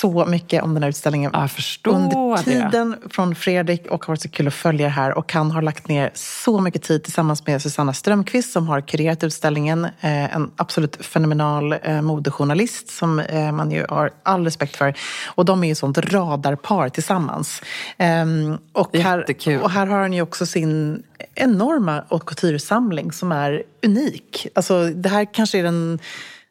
så 0.00 0.26
mycket 0.26 0.62
om 0.62 0.74
den 0.74 0.82
här 0.82 0.90
utställningen 0.90 1.30
Ja, 1.34 1.40
jag 1.40 1.50
förstår 1.50 1.94
under 1.94 2.36
det. 2.36 2.42
tiden 2.42 2.96
från 3.10 3.34
Fredrik 3.34 3.86
och 3.86 4.04
har 4.04 4.12
varit 4.12 4.22
så 4.22 4.28
kul 4.28 4.48
att 4.48 4.54
följa 4.54 4.86
det 4.86 4.92
här. 4.92 5.18
Och 5.18 5.32
han 5.32 5.50
har 5.50 5.62
lagt 5.62 5.88
ner 5.88 6.10
så 6.14 6.60
mycket 6.60 6.82
tid 6.82 7.02
tillsammans 7.02 7.46
med 7.46 7.62
Susanna 7.62 7.92
Strömqvist 7.92 8.52
som 8.52 8.68
har 8.68 8.80
kurerat 8.80 9.24
utställningen. 9.24 9.84
Eh, 9.84 10.34
en 10.34 10.50
absolut 10.56 11.06
fenomenal 11.06 11.74
eh, 11.82 12.02
modejournalist 12.02 12.88
som 12.88 13.20
eh, 13.20 13.52
man 13.52 13.70
ju 13.70 13.86
har 13.88 14.10
all 14.22 14.44
respekt 14.44 14.76
för. 14.76 14.94
Och 15.26 15.44
de 15.44 15.64
är 15.64 15.68
ju 15.68 15.74
sånt 15.74 15.98
radarpar 15.98 16.88
tillsammans. 16.88 17.62
Ehm, 17.98 18.58
och, 18.72 18.96
här, 18.96 19.18
Jättekul. 19.18 19.60
och 19.62 19.70
här 19.70 19.86
har 19.86 19.98
han 20.00 20.12
ju 20.12 20.22
också 20.22 20.46
sin 20.46 21.02
enorma 21.34 22.04
haute 22.08 22.26
couture-samling 22.26 23.12
som 23.12 23.32
är 23.32 23.62
unik. 23.86 24.46
Alltså, 24.54 24.84
det 24.84 25.08
här 25.08 25.34
kanske 25.34 25.58
är 25.58 25.62
den... 25.62 25.98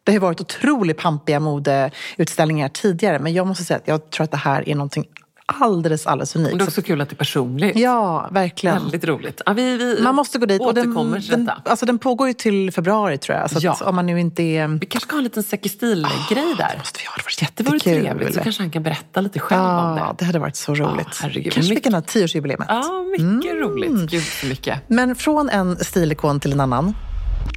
Det 0.04 0.12
har 0.12 0.20
varit 0.20 0.42
otroligt 0.42 0.98
pampiga 0.98 1.40
modeutställningar 1.40 2.70
tidigare 2.70 3.20
men 3.20 3.34
jag 3.34 3.48
måste 3.48 3.64
säga 3.64 3.78
att 3.78 3.88
jag 3.88 4.10
tror 4.10 4.24
att 4.24 4.32
det 4.32 4.38
här 4.38 4.70
är 4.70 4.76
någonting 4.76 5.06
alldeles, 5.46 6.08
alldeles 6.08 6.36
unikt. 6.36 6.58
det 6.58 6.64
är 6.64 6.68
också 6.68 6.82
kul 6.82 7.02
att 7.02 7.10
det 7.10 7.14
är 7.14 7.18
personligt. 7.18 7.78
Ja, 7.78 8.28
verkligen. 8.32 8.76
Väldigt 8.82 9.06
roligt. 9.06 9.42
Ja, 9.46 9.54
vi, 9.54 9.78
vi 9.78 10.02
Man 10.02 10.16
måste 10.16 10.40
gå 10.40 10.46
dit. 10.46 10.62
Och 10.62 10.74
den, 10.74 10.94
den, 11.30 11.50
alltså 11.66 11.86
den 11.86 12.00
pågår 12.00 12.28
ju 12.28 12.34
till 12.34 12.72
februari 12.72 13.18
tror 13.18 13.38
jag. 13.38 13.52
Så 13.52 13.58
Ja. 13.62 13.78
om 13.86 13.96
man 13.96 14.06
nu 14.06 14.20
inte 14.20 14.44
är... 14.44 14.68
Vi 14.68 14.86
kanske 14.86 15.08
ska 15.08 15.16
ha 15.16 15.18
en 15.18 15.24
liten 15.24 15.44
Säker 15.44 15.70
stil-grej 15.70 16.56
där. 16.58 16.70
Det 16.72 16.78
måste 16.78 17.00
vi 17.00 17.06
ha. 17.06 17.14
Det 17.40 17.52
Det 17.56 17.64
vore 17.64 17.76
jättekul. 17.76 18.04
trevligt. 18.06 18.34
Så 18.36 18.42
kanske 18.42 18.64
han 18.64 18.72
kan 18.72 18.84
berätta 18.84 19.22
lite 19.22 19.40
själv 19.40 19.62
om 19.62 19.68
Ja, 19.98 20.06
det. 20.10 20.16
det 20.20 20.26
hade 20.26 20.40
varit 20.40 20.56
så 20.56 20.74
roligt. 20.76 21.20
herregud. 21.22 21.54
Kanske 21.54 21.62
vi 21.62 21.76
Mycket- 21.76 21.84
kan 21.84 21.94
ha 21.94 22.02
tioårsjubileumet. 22.02 22.68
Ja, 22.70 23.04
mycket 23.12 23.52
Mm. 23.52 23.58
roligt. 23.70 24.12
Gud 24.12 24.24
mycket. 24.50 24.80
Men 24.90 25.16
från 25.16 25.50
en 25.50 25.78
stilikon 25.78 26.40
till 26.40 26.52
en 26.52 26.60
annan. 26.60 26.96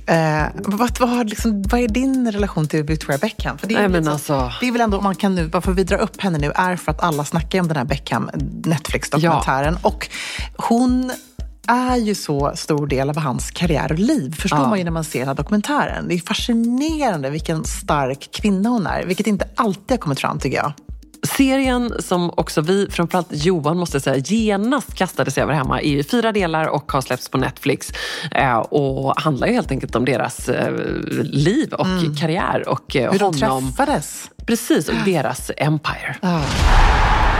Eh, 0.06 0.44
vad, 0.54 0.98
vad, 1.00 1.30
liksom, 1.30 1.62
vad 1.62 1.80
är 1.80 1.88
din 1.88 2.32
relation 2.32 2.68
till 2.68 2.82
Victoria 2.82 3.18
Beckham? 3.18 3.58
För 3.58 3.66
det, 3.66 3.74
är 3.74 3.88
Nej, 3.88 3.88
liksom- 4.00 4.12
alltså- 4.12 4.52
det 4.60 4.68
är 4.68 4.72
väl 4.72 4.80
ändå, 4.80 4.96
om 4.98 5.04
man 5.04 5.14
kan 5.14 5.34
nu, 5.34 5.44
varför 5.46 5.72
vi 5.72 5.84
drar 5.84 5.98
upp 5.98 6.20
henne 6.20 6.38
nu 6.38 6.52
är 6.54 6.76
för 6.76 6.92
att 6.92 7.02
alla 7.02 7.24
snackar 7.24 7.60
om 7.60 7.68
den 7.68 7.76
här 7.76 7.84
Beckham 7.84 8.30
Netflix-dokumentären. 8.64 9.78
Och 9.82 10.08
hon 10.56 11.12
är 11.68 11.96
ju 11.96 12.14
så 12.14 12.52
stor 12.54 12.86
del 12.86 13.10
av 13.10 13.16
hans 13.16 13.50
karriär 13.50 13.92
och 13.92 13.98
liv. 13.98 14.34
förstår 14.38 14.58
Ja. 14.60 14.68
man 14.68 14.78
ju 14.78 14.84
när 14.84 14.90
man 14.90 15.04
ser 15.04 15.18
den 15.18 15.28
här 15.28 15.34
dokumentären. 15.34 16.08
Det 16.08 16.14
är 16.14 16.18
fascinerande 16.18 17.30
vilken 17.30 17.64
stark 17.64 18.28
kvinna 18.32 18.68
hon 18.68 18.86
är. 18.86 19.04
Vilket 19.06 19.26
inte 19.26 19.48
alltid 19.56 19.90
har 19.90 19.96
kommit 19.98 20.20
fram 20.20 20.38
tycker 20.38 20.56
jag. 20.56 20.72
Serien 21.22 21.92
som 21.98 22.31
också 22.37 22.61
vi, 22.61 22.87
framförallt 22.90 23.29
Johan 23.31 23.79
måste 23.79 24.00
säga, 24.00 24.16
genast 24.16 24.94
kastade 24.94 25.31
sig 25.31 25.42
över 25.42 25.55
hemma 25.55 25.81
i 25.81 26.05
fyra 26.05 26.33
delar 26.33 26.66
och 26.66 26.92
har 26.92 27.00
släppts 27.00 27.29
på 27.29 27.38
Netflix. 27.38 27.92
Eh, 28.31 28.57
och 28.59 29.20
handlar 29.20 29.46
ju 29.46 29.52
helt 29.52 29.70
enkelt 29.70 29.96
om 29.96 30.05
deras 30.05 30.48
eh, 30.48 30.72
liv 31.22 31.72
och 31.72 31.87
karriär 32.20 32.68
och 32.68 32.96
eh, 32.96 33.02
Mm. 33.07 33.12
Hur 33.12 33.18
de 33.18 33.42
honom. 33.48 33.72
träffades. 33.72 34.31
Precis, 34.46 34.88
och 34.88 34.94
deras 35.05 35.50
empire. 35.57 36.16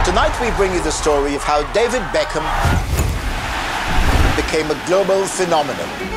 Tonight 0.05 0.31
we 0.41 0.51
bring 0.57 0.71
you 0.71 0.83
the 0.83 0.91
story 0.91 1.35
of 1.35 1.43
how 1.43 1.61
David 1.73 2.01
Beckham 2.13 2.43
became 4.35 4.71
a 4.71 4.77
global 4.87 5.25
phenomenon. 5.27 6.16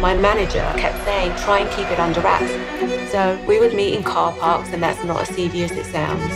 My 0.00 0.14
manager 0.14 0.64
kept 0.78 1.04
saying, 1.04 1.32
try 1.44 1.58
and 1.60 1.70
keep 1.76 1.86
it 1.92 1.98
under 1.98 2.20
wraps. 2.20 2.52
So 3.12 3.18
we 3.48 3.58
would 3.58 3.74
meet 3.74 3.94
in 3.94 4.02
car 4.02 4.32
parks, 4.40 4.72
and 4.74 4.82
that's 4.82 5.04
not 5.06 5.20
as 5.22 5.28
seedy 5.28 5.64
as 5.64 5.72
it 5.72 5.86
sounds. 5.92 6.34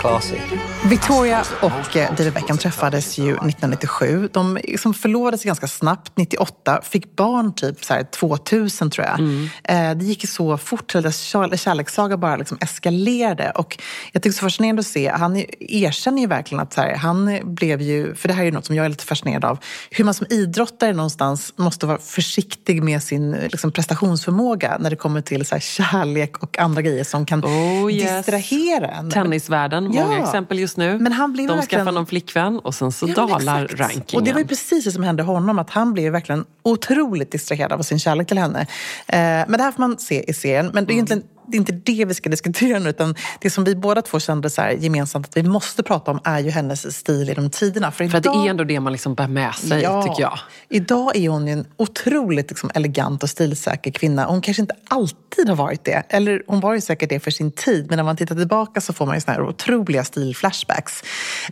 Classy. 0.00 0.36
Victoria 0.84 1.44
och 1.62 1.96
eh, 1.96 2.14
David 2.16 2.32
Beckham 2.32 2.58
träffades 2.58 3.18
ju 3.18 3.24
1997. 3.30 4.28
De 4.32 4.58
liksom 4.64 4.94
förlovade 4.94 5.38
sig 5.38 5.46
ganska 5.46 5.66
snabbt, 5.68 6.12
98. 6.16 6.80
Fick 6.84 7.16
barn 7.16 7.54
typ 7.54 7.84
så 7.84 7.94
här 7.94 8.02
2000 8.04 8.90
tror 8.90 9.06
jag. 9.06 9.20
Eh, 9.64 9.96
Det 9.96 10.04
gick 10.04 10.28
så 10.28 10.58
fort, 10.58 10.92
deras 10.92 11.20
kär- 11.34 11.56
kärlekssaga 11.56 12.16
bara 12.16 12.36
liksom 12.36 12.58
eskalerade. 12.60 13.50
Och 13.54 13.78
jag 14.12 14.22
tycker 14.22 14.30
det 14.30 14.36
är 14.36 14.38
så 14.38 14.44
fascinerande 14.46 14.80
att 14.80 14.86
se, 14.86 15.08
han 15.08 15.44
erkänner 15.60 16.20
ju 16.22 16.26
verkligen 16.28 16.62
att 16.62 16.72
så 16.72 16.80
här, 16.80 16.96
han 16.96 17.38
blev 17.44 17.80
ju, 17.82 18.14
för 18.14 18.28
det 18.28 18.34
här 18.34 18.40
är 18.42 18.46
ju 18.46 18.52
något 18.52 18.66
som 18.66 18.76
jag 18.76 18.84
är 18.84 18.88
lite 18.88 19.04
fascinerad 19.04 19.44
av, 19.44 19.58
hur 19.90 20.04
man 20.04 20.14
som 20.14 20.26
idrottare 20.30 20.92
någonstans 20.92 21.52
måste 21.56 21.86
vara 21.86 21.98
försiktig 21.98 22.82
med 22.82 23.02
sin 23.04 23.30
liksom, 23.32 23.72
prestationsförmåga 23.72 24.76
när 24.80 24.90
det 24.90 24.96
kommer 24.96 25.20
till 25.20 25.46
så 25.46 25.54
här, 25.54 25.60
kärlek 25.60 26.38
och 26.42 26.58
andra 26.58 26.82
grejer 26.82 27.04
som 27.04 27.26
kan 27.26 27.44
Oh, 27.44 27.92
yes. 27.92 28.16
distrahera 28.16 28.90
en. 28.90 29.10
Tennisvärlden, 29.10 29.84
många 29.84 30.16
Ja. 30.18 30.24
exempel 30.24 30.58
just 30.58 30.76
nu. 30.76 30.98
Men 30.98 31.12
han 31.12 31.32
blev 31.32 31.46
De 31.48 31.56
verkligen- 31.56 31.80
skaffar 31.84 31.92
någon 31.92 32.06
flickvän 32.06 32.58
och 32.58 32.74
sen 32.74 32.92
så 32.92 33.08
Ja, 33.08 33.14
dalar 33.14 33.66
rankingen. 33.68 34.04
Och 34.20 34.22
det 34.24 34.32
var 34.32 34.40
ju 34.40 34.46
precis 34.46 34.84
det 34.84 34.92
som 34.92 35.02
hände 35.02 35.22
honom, 35.22 35.58
att 35.58 35.70
han 35.70 35.92
blev 35.92 36.12
verkligen 36.12 36.44
otroligt 36.64 37.32
distraherad 37.32 37.72
av 37.72 37.82
sin 37.82 37.98
kärlek 37.98 38.28
till 38.28 38.38
henne. 38.38 38.60
Eh, 39.06 39.18
men 39.18 39.52
det 39.52 39.62
här 39.62 39.72
får 39.72 39.80
man 39.80 39.98
se 39.98 40.30
i 40.30 40.32
serien. 40.32 40.70
Men 40.74 40.84
det 40.84 40.92
är 40.92 40.94
egentligen 40.94 41.22
det 41.46 41.56
är 41.56 41.58
inte 41.58 41.72
det 41.72 42.04
vi 42.04 42.14
ska 42.14 42.30
diskutera 42.30 42.78
nu, 42.78 42.90
utan 42.90 43.14
det 43.40 43.50
som 43.50 43.64
vi 43.64 43.76
båda 43.76 44.02
två 44.02 44.20
kände 44.20 44.50
så 44.50 44.62
här 44.62 44.70
gemensamt 44.70 45.26
att 45.26 45.36
vi 45.36 45.42
måste 45.42 45.82
prata 45.82 46.10
om 46.10 46.20
är 46.24 46.38
ju 46.38 46.50
hennes 46.50 46.96
stil 46.96 47.30
i 47.30 47.34
de 47.34 47.50
tiderna. 47.50 47.90
För, 47.90 48.08
För 48.08 48.18
att 48.18 48.24
det 48.24 48.30
idag- 48.30 48.46
är 48.46 48.50
ändå 48.50 48.64
det 48.64 48.80
man 48.80 48.92
liksom 48.92 49.14
bär 49.14 49.28
med 49.28 49.54
sig, 49.54 49.80
tycker 49.80 50.20
jag. 50.22 50.38
Idag 50.68 51.16
är 51.16 51.28
hon 51.28 51.46
ju 51.46 51.52
en 51.52 51.66
otroligt 51.76 52.50
liksom, 52.50 52.70
elegant 52.74 53.22
och 53.22 53.30
stilsäker 53.30 53.90
kvinna. 53.90 54.24
Hon 54.24 54.40
kanske 54.40 54.60
inte 54.60 54.74
alltid 54.88 55.48
har 55.48 55.56
varit 55.56 55.84
det. 55.84 56.02
Eller 56.08 56.42
hon 56.46 56.60
var 56.60 56.74
ju 56.74 56.80
säkert 56.80 57.08
det 57.08 57.20
för 57.20 57.30
sin 57.30 57.52
tid, 57.52 57.86
men 57.88 57.96
när 57.96 58.04
man 58.04 58.16
tittar 58.16 58.34
tillbaka 58.34 58.80
så 58.80 58.92
får 58.92 59.06
man 59.06 59.14
ju 59.14 59.20
såna 59.20 59.34
här 59.34 59.42
otroliga 59.42 60.04
stilflashbacks. 60.04 61.02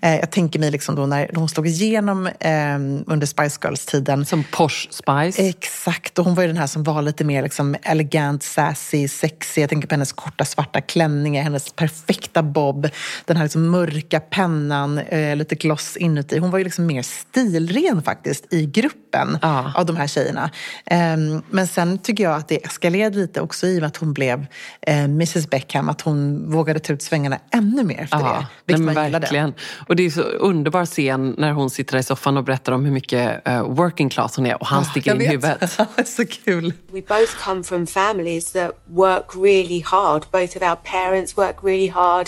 Eh, 0.03 0.17
jag 0.17 0.31
tänker 0.31 0.59
mig 0.61 0.71
liksom 0.71 0.95
då 0.95 1.07
när 1.07 1.31
hon 1.35 1.49
slog 1.49 1.67
igenom 1.67 2.27
eh, 2.27 2.75
under 3.07 3.27
Spice 3.27 3.59
Girls-tiden. 3.63 4.27
Som 4.27 4.45
Posh 4.53 4.89
Spice. 5.03 5.49
Exakt, 5.49 6.19
och 6.19 6.25
hon 6.25 6.35
var 6.35 6.43
ju 6.43 6.47
den 6.47 6.57
här 6.57 6.67
som 6.67 6.83
var 6.83 7.03
lite 7.03 7.25
mer 7.25 7.43
liksom 7.43 7.77
elegant, 7.83 8.43
sassy, 8.43 9.09
sexy. 9.09 9.61
Jag 9.61 9.71
tänker 9.71 9.89
på 9.89 9.95
hennes 9.95 10.13
korta 10.13 10.45
svarta 10.45 10.81
klänningar, 10.81 11.43
hennes 11.43 11.73
perfekta 11.73 12.43
bob, 12.43 12.89
den 13.25 13.37
här 13.37 13.45
liksom 13.45 13.71
mörka 13.71 14.21
pennan, 14.21 14.99
eh, 14.99 15.37
lite 15.37 15.55
gloss 15.55 15.97
inuti. 15.97 16.39
Hon 16.39 16.51
var 16.51 16.59
ju 16.59 16.65
liksom 16.65 16.87
mer 16.87 17.03
stilren 17.03 18.03
faktiskt 18.03 18.53
i 18.53 18.67
gruppen 18.67 19.39
Ja. 19.43 19.73
av 19.77 19.87
de 19.87 19.97
här 19.97 20.07
tjejerna. 20.07 20.51
Ehm, 20.87 21.43
men 21.51 21.67
sen 21.69 21.99
tycker 21.99 22.25
jag 22.25 22.35
att 22.37 22.49
det 22.49 22.65
eskalerade 22.65 23.19
lite 23.19 23.41
också 23.41 23.67
i 23.67 23.77
och 23.79 23.81
med 23.81 23.89
att 23.89 23.97
hon 23.97 24.13
blev 24.13 24.47
eh, 24.81 25.05
Mrs 25.05 25.51
Beckham, 25.51 25.89
att 25.89 26.01
hon 26.01 26.51
vågade 26.53 26.81
ta 26.81 26.93
ut 26.93 27.03
svängarna 27.03 27.39
ännu 27.51 27.85
mer 27.85 28.01
efter 28.01 28.17
det. 28.19 28.25
nej, 28.25 28.47
Vilket 28.67 28.85
men 28.85 28.95
man 28.95 29.05
gillade. 29.05 29.23
verkligen. 29.23 29.55
Och 29.89 29.97
det 29.97 30.03
är 30.03 30.11
så 30.11 30.21
underbar 30.21 30.87
scen 30.87 31.35
när 31.39 31.53
hon 31.53 31.71
sitter 31.71 31.99
i 31.99 32.03
soffan 32.03 32.37
och 32.37 32.45
berättar 32.45 32.73
om 32.73 32.85
hur 32.85 32.93
mycket 32.93 33.49
eh, 33.49 33.63
working 33.63 34.09
class 34.09 34.37
hon 34.37 34.47
är 34.47 34.61
och 34.61 34.67
han 34.67 34.85
sticker 34.93 35.13
in 35.15 35.21
i 35.23 35.27
huvudet. 35.27 35.71
så 36.09 36.25
kul. 36.45 36.73
We 36.93 37.01
both 37.01 37.37
come 37.45 37.63
from 37.65 37.87
families 37.87 38.45
that 38.53 38.71
work 38.89 39.35
really 39.35 39.81
hard. 39.81 40.23
Both 40.33 40.57
of 40.57 40.63
our 40.63 40.77
parents 40.85 41.37
work 41.37 41.57
really 41.65 41.89
hard. 41.89 42.27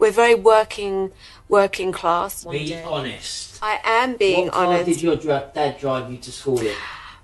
We're 0.00 0.12
very 0.22 0.34
working 0.34 1.10
working 1.48 1.92
class. 1.92 2.44
Be 2.44 2.74
honest. 2.84 3.58
I 3.62 3.78
am 4.02 4.16
being 4.18 4.44
what 4.44 4.52
car 4.54 4.66
honest. 4.66 4.84
did 4.86 5.02
your 5.02 5.16
dra- 5.16 5.50
dad 5.54 5.78
drive 5.80 6.10
you 6.12 6.18
to 6.18 6.30
school 6.32 6.58
in? 6.60 6.74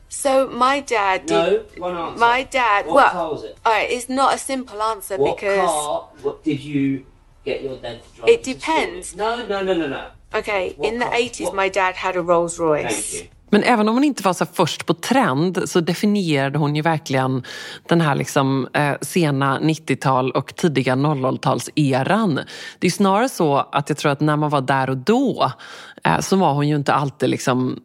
So 0.09 0.49
my 0.49 0.81
dad 0.81 1.27
did. 1.27 1.31
No, 1.79 1.87
one 1.89 1.97
answer. 1.97 2.19
My 2.21 2.43
dad. 2.45 2.87
What 2.87 2.95
well, 2.95 3.11
car 3.11 3.31
was 3.33 3.45
it? 3.45 3.57
all 3.65 3.73
right, 3.73 3.91
it's 3.91 4.09
not 4.09 4.35
a 4.35 4.39
simple 4.39 4.83
answer 4.83 5.17
What 5.17 5.37
because. 5.37 5.59
car 5.71 6.09
what 6.23 6.45
did 6.45 6.61
you 6.61 7.07
get 7.45 7.63
your 7.63 7.77
dad 7.77 8.01
to 8.03 8.09
drive 8.17 8.29
It 8.29 8.47
you 8.47 8.55
to 8.55 8.61
school 8.61 8.75
in? 8.77 8.85
depends. 8.85 9.17
No, 9.17 9.37
no, 9.47 9.63
no, 9.63 9.75
no, 9.75 9.87
no. 9.89 10.05
Okay, 10.33 10.75
What 10.77 10.89
in 10.89 10.99
the 11.01 11.07
80s, 11.07 11.45
What- 11.47 11.55
my 11.55 11.69
dad 11.69 11.95
had 11.97 12.17
a 12.17 12.23
Rolls 12.23 12.59
Royce. 12.59 13.11
Thank 13.11 13.23
you. 13.23 13.29
Men 13.51 13.63
även 13.63 13.89
om 13.89 13.95
hon 13.95 14.05
inte 14.05 14.23
var 14.23 14.33
så 14.33 14.47
först 14.47 14.87
på 14.87 14.95
trend 14.95 15.63
så 15.65 15.81
definierade 15.81 16.59
hon 16.59 16.77
ju 16.77 16.83
verkligen 16.83 17.43
den 17.89 18.01
här 18.01 18.15
liksom, 18.15 18.69
eh, 18.73 18.95
sena 19.01 19.59
90-tal 19.61 20.31
och 20.31 20.57
tidiga 20.57 20.95
00-talseran. 20.95 22.41
Det 22.79 22.87
är 22.87 22.91
snarare 22.91 23.29
så 23.29 23.57
att 23.57 23.89
jag 23.89 23.99
tror 23.99 24.13
att 24.13 24.21
när 24.21 24.37
man 24.37 24.51
var 24.51 24.61
där 24.61 24.91
och 24.91 24.97
då 24.97 25.53
eh, 26.05 26.21
så 26.21 26.37
var 26.37 26.53
hon 26.53 26.69
ju 26.69 26.77
inte 26.77 26.95
alltid 26.95 27.31
liksom 27.31 27.81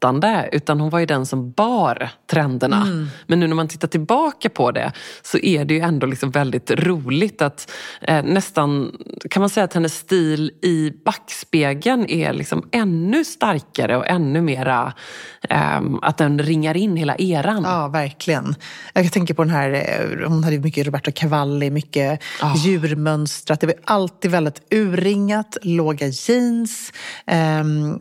trendsättande 0.00 0.48
utan 0.52 0.80
hon 0.80 0.90
var 0.90 0.98
ju 0.98 1.06
den 1.06 1.26
som 1.26 1.50
bar 1.52 2.10
trenderna. 2.30 3.08
Men 3.26 3.40
nu 3.40 3.46
när 3.46 3.54
man 3.54 3.68
tittar 3.68 3.88
tillbaka 3.88 4.48
på 4.48 4.70
det 4.72 4.92
så 5.22 5.38
är 5.38 5.64
det 5.64 5.74
ju 5.74 5.80
ändå 5.80 6.06
liksom 6.06 6.30
väldigt 6.30 6.70
roligt 6.70 7.42
att 7.42 7.70
eh, 8.02 8.24
nästan 8.24 8.92
kan 9.30 9.40
man 9.40 9.50
säga 9.50 9.64
att 9.64 9.74
hennes 9.74 9.94
stil 9.94 10.50
i 10.62 10.92
backspegeln 11.04 12.06
är 12.10 12.32
liksom 12.32 12.68
ännu 12.72 13.24
starkare 13.24 13.96
och 13.96 14.06
ännu 14.06 14.40
mera 14.40 14.92
ehm, 15.48 15.98
att 16.02 16.18
den 16.18 16.38
ringar 16.38 16.76
in 16.76 16.96
hela 16.96 17.16
eran. 17.16 17.62
Ja, 17.64 17.88
verkligen. 17.88 18.54
Jag 18.94 19.12
tänker 19.12 19.34
på 19.34 19.44
den 19.44 19.50
här, 19.50 19.72
eh, 19.72 20.28
hon 20.28 20.44
hade 20.44 20.58
mycket 20.58 20.86
Roberto 20.86 21.10
Cavalli, 21.14 21.70
mycket 21.70 22.22
djurmönstrat. 22.56 23.60
Det 23.60 23.66
var 23.66 23.76
alltid 23.84 24.30
väldigt 24.30 24.62
urringat, 24.70 25.56
låga 25.62 26.06
jeans. 26.06 26.92
Ehm, 27.26 27.98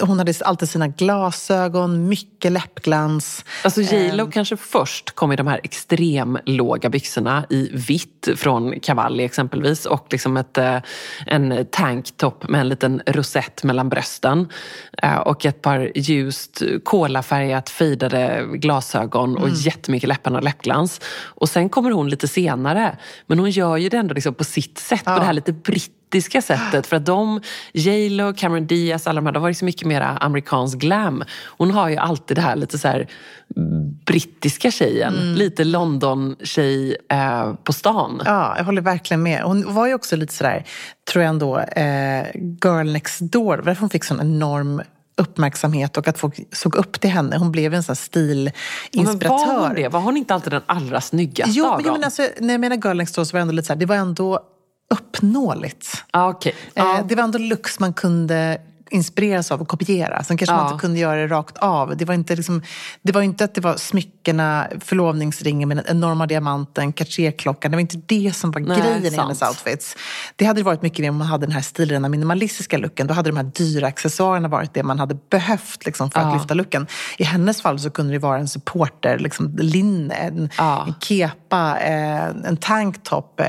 hon 0.00 0.18
hade 0.18 0.34
alltid 0.44 0.68
sina 0.68 0.88
glasögon, 1.34 2.08
mycket 2.08 2.52
läppglans. 2.52 3.44
Alltså 3.64 3.80
J 3.80 4.12
Lo 4.12 4.30
kanske 4.30 4.56
först 4.56 5.10
kom 5.10 5.32
i 5.32 5.36
de 5.36 5.46
här 5.46 5.60
extremlåga 5.62 6.90
byxorna 6.90 7.46
i 7.50 7.70
vitt 7.72 8.28
från 8.36 8.80
Cavalli 8.80 9.24
exempelvis 9.24 9.86
och 9.86 10.06
liksom 10.10 10.36
ett, 10.36 10.58
eh, 10.58 10.76
en 11.26 11.66
tanktop 11.70 12.48
med 12.48 12.60
en 12.60 12.68
liten 12.68 13.02
rosett 13.06 13.62
mellan 13.64 13.88
brösten 13.88 14.48
eh, 15.02 15.16
och 15.16 15.46
ett 15.46 15.62
par 15.62 15.92
ljust 15.94 16.62
kolafärgat 16.84 17.70
fejdade 17.70 18.46
glasögon 18.52 19.36
och 19.36 19.48
jättemycket 19.48 20.08
läpparna 20.08 20.38
och 20.38 20.44
läppglans. 20.44 21.00
Och 21.24 21.48
sen 21.48 21.68
kommer 21.68 21.90
hon 21.90 22.08
lite 22.08 22.28
senare 22.28 22.98
men 23.26 23.38
hon 23.38 23.50
gör 23.50 23.76
ju 23.76 23.88
det 23.88 23.96
ändå 23.96 24.14
liksom 24.14 24.34
på 24.34 24.44
sitt 24.44 24.78
sätt, 24.78 25.04
på 25.04 25.10
det 25.18 25.24
här 25.24 25.32
lite 25.32 25.52
brittiska 26.14 26.42
sättet. 26.42 26.86
För 26.86 26.96
att 26.96 27.06
de, 27.06 27.40
J 27.72 28.08
Lo, 28.08 28.32
Cameron 28.36 28.66
Diaz, 28.66 29.06
alla 29.06 29.20
de 29.20 29.26
här, 29.26 29.32
de 29.32 29.42
var 29.42 29.52
så 29.52 29.64
mycket 29.64 29.86
mer 29.88 30.00
amerikansk 30.20 30.78
glam. 30.78 31.24
Hon 31.58 31.70
har 31.70 31.88
ju 31.88 31.96
alltid 31.96 32.36
det 32.36 32.40
här 32.40 32.56
lite 32.56 32.78
så 32.78 32.88
här 32.88 33.08
brittiska 34.06 34.70
tjejen. 34.70 35.34
Lite 35.34 35.64
London-tjej 35.64 36.96
eh, 37.10 37.52
på 37.64 37.72
stan. 37.72 38.22
Ja, 38.24 38.54
jag 38.56 38.64
håller 38.64 38.82
verkligen 38.82 39.22
med. 39.22 39.42
Hon 39.42 39.74
var 39.74 39.86
ju 39.86 39.94
också 39.94 40.16
lite 40.16 40.34
sådär, 40.34 40.64
tror 41.12 41.22
jag 41.24 41.28
ändå, 41.30 41.58
eh, 41.58 42.26
girl 42.64 42.92
next 42.92 43.20
door. 43.20 43.56
Därför 43.56 43.80
hon 43.80 43.90
fick 43.90 44.04
sån 44.04 44.20
enorm 44.20 44.82
uppmärksamhet 45.16 45.96
och 45.96 46.08
att 46.08 46.18
folk 46.18 46.34
såg 46.52 46.74
upp 46.74 47.00
till 47.00 47.10
henne. 47.10 47.36
Hon 47.36 47.52
blev 47.52 47.74
en 47.74 47.82
sån 47.82 47.96
här 47.96 48.20
Men 48.20 48.44
var 48.44 48.52
stilinspiratör. 48.90 49.66
hon 49.66 49.74
det? 49.74 49.88
Var 49.88 50.00
hon 50.00 50.16
inte 50.16 50.34
alltid 50.34 50.52
den 50.52 50.62
allra 50.66 51.00
snyggaste 51.00 51.52
Jo, 51.58 51.66
av 51.66 51.76
men, 51.76 51.80
jo, 51.84 51.86
dem? 51.86 52.00
men 52.00 52.04
alltså, 52.04 52.22
när 52.40 52.54
jag 52.54 52.60
menar 52.60 52.76
girl 52.76 52.96
next 52.96 53.14
door 53.14 53.24
så 53.24 53.32
var 53.32 53.38
det 53.38 53.42
ändå 53.42 53.52
lite 53.54 53.66
så 53.66 53.72
här, 53.72 53.80
det 53.80 53.86
var 53.86 53.96
ändå 53.96 54.40
uppnåeligt. 54.98 56.04
ah, 56.10 56.28
okej. 56.28 56.54
Eh, 56.74 56.84
Ja. 56.84 57.04
Det 57.08 57.14
var 57.14 57.22
ändå 57.24 57.38
looks 57.38 57.80
man 57.80 57.92
kunde 57.92 58.60
inspireras 58.94 59.52
av 59.52 59.60
och 59.60 59.68
kopiera. 59.68 60.24
Sen 60.24 60.36
kanske 60.36 60.54
man 60.56 60.64
Ja. 60.66 60.72
inte 60.72 60.80
kunde 60.82 60.98
göra 61.00 61.16
det 61.20 61.26
rakt 61.26 61.58
av. 61.58 61.96
Det 61.96 62.04
var 62.04 62.14
inte, 62.14 62.36
liksom, 62.36 62.62
det 63.02 63.12
var 63.12 63.22
inte 63.22 63.44
att 63.44 63.54
det 63.54 63.60
var 63.60 63.76
smyckena, 63.76 64.66
förlovningsringen 64.80 65.68
med 65.68 65.76
den 65.76 65.86
enorma 65.88 66.26
diamanten, 66.26 66.92
Cartier-klockan. 66.92 67.70
Det 67.70 67.76
var 67.76 67.80
inte 67.80 68.00
det 68.06 68.36
som 68.36 68.50
var 68.50 68.60
Nej, 68.60 68.80
grejen 68.80 69.04
i 69.04 69.10
sant. 69.10 69.16
hennes 69.20 69.42
outfits. 69.42 69.96
Det 70.36 70.44
hade 70.44 70.62
varit 70.62 70.82
mycket 70.82 70.98
mer 70.98 71.10
om 71.10 71.16
man 71.16 71.26
hade 71.26 71.46
den 71.46 71.52
här 71.54 71.60
stilrena 71.62 72.08
minimalistiska 72.08 72.78
looken. 72.78 73.06
Då 73.06 73.14
hade 73.14 73.30
de 73.30 73.36
här 73.36 73.44
dyra 73.54 73.86
accessoarerna 73.86 74.48
varit 74.48 74.74
det 74.74 74.82
man 74.82 74.98
hade 74.98 75.16
behövt 75.30 75.84
liksom, 75.86 76.10
för 76.10 76.20
att 76.20 76.26
Ja. 76.26 76.34
lyfta 76.34 76.54
looken. 76.54 76.86
I 77.18 77.24
hennes 77.24 77.62
fall 77.62 77.78
så 77.78 77.90
kunde 77.90 78.12
det 78.12 78.18
vara 78.18 78.38
en 78.38 78.48
supporter, 78.48 79.18
liksom, 79.18 79.56
linne, 79.56 80.14
en, 80.14 80.50
Ja. 80.58 80.84
en 80.86 80.94
kepa, 81.00 81.78
eh, 81.80 82.24
en 82.24 82.56
tanktop, 82.56 83.40
eh, 83.40 83.46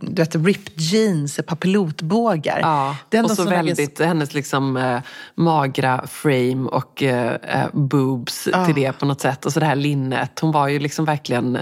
du 0.00 0.22
vet, 0.22 0.34
ripped 0.36 0.80
jeans, 0.80 1.40
pilotbågar. 1.60 2.58
Ja, 2.62 2.96
Det 3.08 3.16
är 3.16 3.18
ändå 3.18 3.30
och 3.30 3.36
så 3.36 3.44
väldigt, 3.44 4.00
hennes 4.00 4.34
liksom 4.34 4.76
eh, 4.94 5.00
magra 5.34 6.06
frame 6.06 6.68
och 6.68 7.02
eh, 7.02 7.34
eh, 7.34 7.66
boobs 7.72 8.48
till 8.66 8.74
det 8.74 8.92
på 8.92 9.06
något 9.06 9.20
sätt. 9.20 9.46
Och 9.46 9.52
så 9.52 9.60
det 9.60 9.66
här 9.66 9.76
linnet. 9.76 10.38
Hon 10.40 10.52
var 10.52 10.68
ju 10.68 10.78
liksom 10.78 11.04
verkligen 11.04 11.58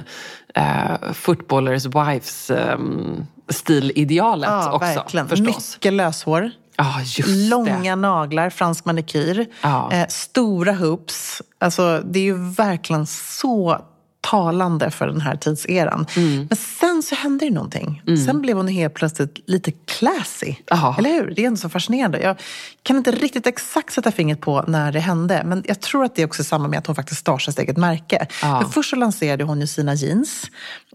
eh, 0.54 1.12
footballers 1.12 1.86
wives 1.86 2.50
eh, 2.50 2.78
stilidealet 3.48 4.50
Ja, 4.50 4.72
också 4.72 4.78
verkligen. 4.86 5.28
förstås. 5.28 5.76
Mycket 5.76 5.92
löshår. 5.92 6.50
Just 7.04 7.28
Långa 7.50 7.80
det. 7.82 7.96
naglar, 7.96 8.50
fransk 8.50 8.84
manikyr. 8.84 9.46
Ja. 9.62 9.92
Eh, 9.92 10.06
stora 10.08 10.72
hoops. 10.72 11.42
Alltså, 11.60 12.00
det 12.04 12.18
är 12.18 12.22
ju 12.24 12.50
verkligen 12.50 13.06
så 13.06 13.78
talande 14.30 14.90
för 14.90 15.06
den 15.06 15.20
här 15.20 15.36
tidseran. 15.36 16.06
Mm. 16.16 16.46
Men 16.50 16.56
sen 16.56 17.02
så 17.02 17.14
hände 17.14 17.44
det 17.44 17.50
någonting. 17.50 18.02
Sen 18.26 18.42
blev 18.42 18.56
hon 18.56 18.68
helt 18.68 18.94
plötsligt 18.94 19.38
lite 19.46 19.72
classy. 19.72 20.54
Ja. 20.66 20.94
Eller 20.98 21.10
hur? 21.10 21.32
Det 21.36 21.42
är 21.42 21.46
ändå 21.46 21.56
så 21.56 21.68
fascinerande. 21.68 22.20
Jag 22.20 22.36
kan 22.82 22.96
inte 22.96 23.10
riktigt 23.10 23.46
exakt 23.46 23.92
sätta 23.92 24.12
fingret 24.12 24.40
på 24.40 24.64
när 24.66 24.92
det 24.92 25.00
hände. 25.00 25.42
Men 25.44 25.64
jag 25.66 25.80
tror 25.80 26.04
att 26.04 26.16
det 26.16 26.22
är 26.22 26.26
också 26.26 26.44
samma 26.44 26.68
med 26.68 26.78
att 26.78 26.86
hon 26.86 26.96
faktiskt 26.96 27.20
startar 27.20 27.52
sitt 27.52 27.58
eget 27.58 27.76
märke. 27.76 28.26
För 28.40 28.68
först 28.72 28.90
så 28.90 28.96
lanserade 28.96 29.44
hon 29.44 29.60
ju 29.60 29.66
sina 29.66 29.94
jeans. 29.94 30.50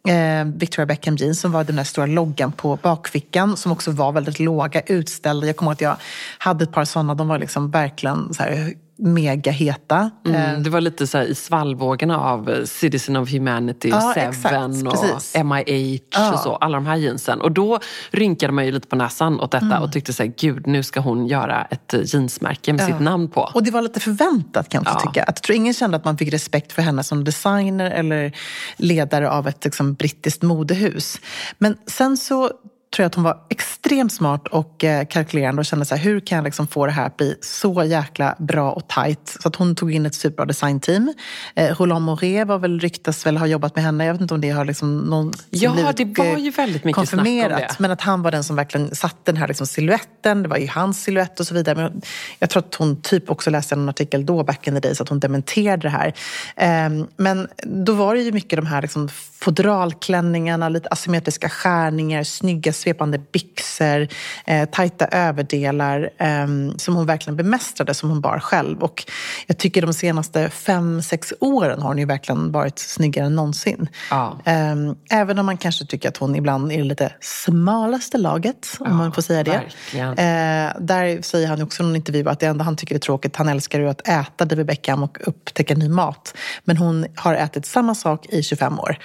Eh, 0.08 0.46
Victoria 0.46 0.86
Beckham 0.86 1.15
jeans 1.15 1.39
som 1.41 1.52
var 1.52 1.63
den 1.63 1.76
där 1.76 1.84
stora 1.84 2.06
loggan 2.06 2.52
på 2.52 2.76
bakfickan. 2.82 3.58
Som 3.58 3.72
också 3.72 3.91
var 3.91 4.12
väldigt 4.12 4.39
låga, 4.39 4.82
utställda. 4.82 5.48
Jag 5.48 5.56
kommer 5.56 5.72
ihåg 5.72 5.76
att 5.76 5.82
jag 5.82 5.96
hade 6.38 6.63
ett 6.63 6.72
par 6.72 6.86
sådana. 6.86 7.15
De 7.15 7.28
var 7.28 7.39
liksom 7.39 7.72
verkligen 7.72 8.34
så 8.34 8.44
här 8.44 8.74
mega 9.02 9.52
heta. 9.52 10.12
Mm, 10.28 10.64
det 10.64 10.70
var 10.70 10.82
lite 10.82 11.08
så 11.08 11.22
i 11.22 11.36
svallvågorna 11.36 12.20
av 12.20 12.50
eh, 12.50 12.64
Citizen 12.64 13.16
of 13.18 13.32
Humanity, 13.32 13.90
Ja, 13.90 14.12
Seven 14.16 14.30
exakt, 14.30 14.88
och 14.88 15.02
precis. 15.12 15.36
MIH 15.44 16.02
Ja. 16.12 16.34
och 16.34 16.40
så. 16.40 16.56
Alla 16.56 16.78
de 16.78 16.86
här 16.86 16.96
jeansen. 16.96 17.42
Och 17.42 17.52
då 17.52 17.80
rynkade 18.12 18.54
man 18.54 18.66
ju 18.66 18.72
lite 18.72 18.88
på 18.88 18.96
näsan 18.96 19.40
åt 19.40 19.52
detta 19.52 19.66
Mm. 19.66 19.82
och 19.84 19.92
tyckte 19.92 20.14
så 20.14 20.24
här, 20.24 20.34
gud 20.38 20.68
nu 20.68 20.84
ska 20.84 21.00
hon 21.00 21.28
göra 21.28 21.66
ett 21.66 21.94
eh, 21.94 22.00
jeansmärke 22.04 22.74
med 22.74 22.82
Ja. 22.82 22.88
sitt 22.88 23.00
namn 23.00 23.30
på. 23.30 23.42
Och 23.54 23.64
det 23.64 23.72
var 23.72 23.82
lite 23.82 24.00
förväntat 24.00 24.70
kan 24.70 24.84
jag 24.86 24.94
Ja. 24.96 25.00
tycka. 25.00 25.24
Att 25.24 25.28
jag 25.38 25.44
tror 25.44 25.56
ingen 25.56 25.74
kände 25.74 25.98
att 25.98 26.06
man 26.06 26.18
fick 26.18 26.34
respekt 26.34 26.72
för 26.72 26.82
henne 26.82 27.04
som 27.04 27.24
designer 27.24 27.92
eller 27.92 28.32
ledare 28.78 29.30
av 29.32 29.48
ett 29.48 29.66
liksom, 29.66 29.94
brittiskt 29.94 30.42
modehus. 30.42 31.20
Men 31.58 31.78
sen 31.88 32.18
så 32.18 32.52
tror 32.96 33.04
jag 33.04 33.08
att 33.08 33.16
hon 33.16 33.24
var 33.24 33.38
extremt 33.50 34.14
smart 34.14 34.48
och 34.48 34.84
eh, 34.84 35.06
kalkylerande 35.06 35.60
och 35.60 35.66
kände 35.66 35.86
så 35.86 35.96
här, 35.96 36.04
hur 36.04 36.20
kan 36.20 36.36
jag 36.36 36.46
liksom 36.46 36.68
få 36.68 36.86
det 36.86 36.92
här 36.92 37.06
att 37.06 37.18
bli 37.18 37.36
så 37.42 37.84
jäkla 37.84 38.36
bra 38.40 38.72
och 38.72 38.88
tajt? 38.88 39.38
Så 39.42 39.48
att 39.48 39.56
hon 39.56 39.76
tog 39.76 39.94
in 39.94 40.06
ett 40.06 40.16
superbra 40.16 40.46
designteam. 40.46 41.14
Eh, 41.56 41.76
Roland 41.76 42.06
Moret 42.06 42.48
var 42.48 42.60
väl, 42.60 42.80
ryktas 42.80 43.26
väl 43.26 43.38
ha 43.38 43.48
jobbat 43.48 43.76
med 43.76 43.84
henne. 43.84 44.06
Jag 44.06 44.14
vet 44.14 44.22
inte 44.22 44.34
om 44.34 44.42
det 44.42 44.50
har 44.50 44.66
liksom 44.66 44.98
någon 44.98 45.34
Ja, 45.50 45.72
blivit, 45.72 46.16
det 46.16 46.24
var 46.24 46.38
ju 46.38 46.52
väldigt 46.52 46.84
mycket 46.84 47.10
snack 47.10 47.28
om 47.28 47.34
det. 47.34 47.76
Men 47.80 47.92
att 47.92 48.02
han 48.02 48.22
var 48.22 48.32
den 48.32 48.44
som 48.44 48.56
verkligen 48.56 48.96
satte 48.96 49.32
den 49.32 49.38
här 49.38 49.48
liksom 49.48 49.68
siluetten. 49.68 50.44
Det 50.44 50.50
var 50.50 50.58
ju 50.58 50.68
hans 50.68 51.04
siluett 51.04 51.40
och 51.40 51.48
så 51.48 51.54
vidare. 51.54 51.76
Men 51.76 52.02
jag 52.40 52.50
tror 52.50 52.64
att 52.64 52.76
hon 52.76 53.02
typ 53.02 53.30
också 53.30 53.50
läste 53.50 53.76
en 53.76 53.90
artikel 53.90 54.26
då, 54.26 54.44
back 54.44 54.68
in 54.68 54.74
the 54.74 54.80
days, 54.80 55.02
att 55.02 55.10
hon 55.10 55.20
dementerade 55.20 55.82
det 55.82 55.90
här. 55.90 56.14
Ehm, 56.56 57.08
men 57.18 57.48
då 57.64 57.94
var 57.94 58.16
det 58.16 58.22
ju 58.22 58.32
mycket 58.32 58.58
de 58.58 58.66
här 58.66 58.82
liksom 58.82 59.10
fodralklänningarna, 59.42 60.70
lite 60.70 60.90
asymmetriska 60.90 61.50
skärningar, 61.50 62.24
snygga 62.24 62.74
svepande 62.82 63.17
byxor, 63.17 64.08
eh, 64.46 64.70
tajta 64.70 65.06
överdelar 65.06 66.10
eh, 66.17 66.48
som 66.78 66.96
hon 66.96 67.06
verkligen 67.06 67.38
bemästrade, 67.38 67.94
som 67.94 68.10
hon 68.10 68.22
bar 68.22 68.39
själv. 68.39 68.84
Och 68.84 69.04
jag 69.48 69.58
tycker 69.58 69.82
de 69.82 69.94
senaste 69.94 70.50
fem, 70.50 71.02
sex 71.02 71.34
åren 71.39 71.82
har 71.82 71.88
hon 71.88 71.98
ju 71.98 72.06
verkligen 72.06 72.52
varit 72.52 72.80
snyggare 72.80 73.26
än 73.26 73.36
någonsin. 73.36 73.89
Ja. 74.10 74.38
Eh, 74.46 74.76
även 75.10 75.39
om 75.39 75.46
man 75.46 75.58
kanske 75.58 75.86
tycker 75.86 76.10
att 76.10 76.17
hon 76.17 76.36
ibland 76.36 76.72
är 76.72 76.78
det 76.78 76.84
lite 76.84 77.13
smalaste 77.20 78.17
laget, 78.17 78.78
om 78.80 78.98
man 78.98 79.12
får 79.12 79.22
säga 79.22 79.44
det. 79.44 79.62
Eh, 79.98 80.82
där 80.82 81.22
säger 81.22 81.48
han 81.48 81.62
också 81.62 81.84
i 81.84 81.86
någon 81.86 81.96
intervju 81.96 82.30
att 82.30 82.39
det 82.39 82.48
enda 82.48 82.63
han 82.63 82.76
tycker 82.76 82.96
är 82.96 83.00
tråkigt, 83.00 83.36
han 83.36 83.50
älskar 83.50 83.80
ju 83.80 83.89
att 83.89 84.08
äta 84.08 84.46
David 84.46 84.65
Beckham 84.65 85.04
och 85.04 85.17
upptäcka 85.28 85.76
ny 85.76 85.89
mat. 85.89 86.34
Men 86.63 86.78
hon 86.78 87.06
har 87.15 87.34
ätit 87.34 87.65
samma 87.65 87.96
sak 87.96 88.26
i 88.30 88.44
25 88.44 88.80
år. 88.80 88.98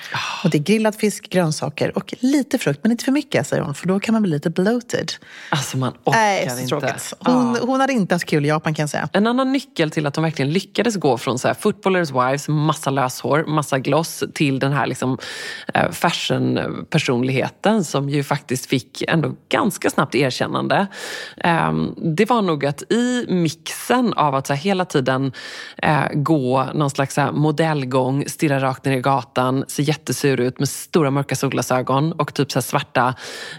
Och 0.44 0.50
det 0.50 0.58
är 0.58 0.62
grillad 0.62 0.94
fisk, 0.94 1.30
grönsaker 1.30 1.98
och 1.98 2.14
lite 2.20 2.58
frukt, 2.58 2.80
men 2.82 2.92
inte 2.92 3.04
för 3.04 3.12
mycket 3.12 3.46
säger 3.46 3.62
hon, 3.62 3.65
för 3.74 3.88
då 3.88 4.00
kan 4.00 4.12
man 4.12 4.22
bli 4.22 4.30
lite 4.30 4.50
bloated. 4.50 5.12
Alltså 5.50 5.76
man 5.76 5.92
orkar 6.04 6.18
Nej, 6.20 6.50
så 6.50 6.56
inte. 6.56 6.68
tråkigt. 6.68 7.12
Hon, 7.18 7.54
Ja. 7.54 7.66
hon 7.66 7.80
hade 7.80 7.92
inte 7.92 8.14
haft 8.14 8.24
kul 8.24 8.44
i 8.44 8.48
Japan 8.48 8.74
kan 8.74 8.82
jag 8.82 8.90
säga. 8.90 9.08
En 9.12 9.26
annan 9.26 9.52
nyckel 9.52 9.90
till 9.90 10.06
att 10.06 10.16
hon 10.16 10.22
verkligen 10.22 10.52
lyckades 10.52 10.96
gå 10.96 11.18
från 11.18 11.38
så 11.38 11.48
här 11.48 11.54
footballers 11.54 12.10
wives, 12.10 12.48
massa 12.48 12.90
löshår, 12.90 13.44
massa 13.44 13.78
gloss 13.78 14.24
till 14.34 14.58
den 14.58 14.72
här 14.72 14.86
liksom, 14.86 15.18
eh, 15.74 15.90
fashion-personligheten 15.90 17.84
som 17.84 18.08
ju 18.10 18.24
faktiskt 18.24 18.66
fick 18.66 19.02
ändå 19.08 19.34
ganska 19.48 19.90
snabbt 19.90 20.14
erkännande. 20.14 20.86
Ehm, 21.36 21.94
det 22.16 22.24
var 22.30 22.42
nog 22.42 22.66
att 22.66 22.82
i 22.92 23.26
mixen 23.28 24.12
av 24.12 24.34
att 24.34 24.46
så 24.46 24.54
hela 24.54 24.84
tiden 24.84 25.32
eh, 25.82 26.04
gå 26.14 26.64
någon 26.74 26.90
slags 26.90 27.18
modellgång, 27.32 28.24
stirra 28.28 28.60
rakt 28.60 28.84
ner 28.84 28.96
i 28.96 29.00
gatan, 29.00 29.64
se 29.68 29.82
jättesur 29.82 30.40
ut 30.40 30.58
med 30.58 30.68
stora 30.68 31.10
mörka 31.10 31.36
solglasögon 31.36 32.12
och 32.12 32.34
typ 32.34 32.52
så 32.52 32.62
svarta 32.62 33.14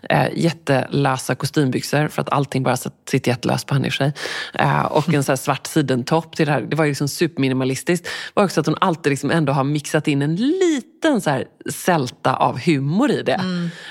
eh, 0.10 0.28
jättelösa 0.36 1.36
kostymbyxor 1.36 2.08
för 2.08 2.22
att 2.22 2.30
allting 2.30 2.64
bara 2.64 2.78
sitter 2.78 3.32
jättelöst 3.32 3.68
på 3.68 3.74
henne 3.74 3.88
i 3.88 3.90
och 3.90 3.94
för 3.94 3.98
sig. 3.98 4.14
Eh, 4.54 4.86
och 4.86 5.14
en 5.14 5.24
så 5.24 5.32
här 5.32 5.38
svart 5.38 5.68
sidentopp 5.68 6.36
till 6.36 6.46
det 6.46 6.52
här. 6.52 6.62
Det 6.62 6.76
var 6.76 6.86
ju 6.86 6.92
liksom 6.92 7.08
superminimalistiskt. 7.08 8.08
var 8.34 8.44
också 8.44 8.60
att 8.60 8.66
hon 8.66 8.76
alltid 8.82 9.10
liksom 9.10 9.32
ändå 9.32 9.54
har 9.54 9.64
mixat 9.64 10.08
in 10.08 10.22
en 10.22 10.36
liten 10.36 10.97
så 11.22 11.30
här 11.30 11.46
sälta 11.70 12.36
av 12.36 12.60
humor 12.60 13.12
i 13.12 13.24
det. 13.24 13.42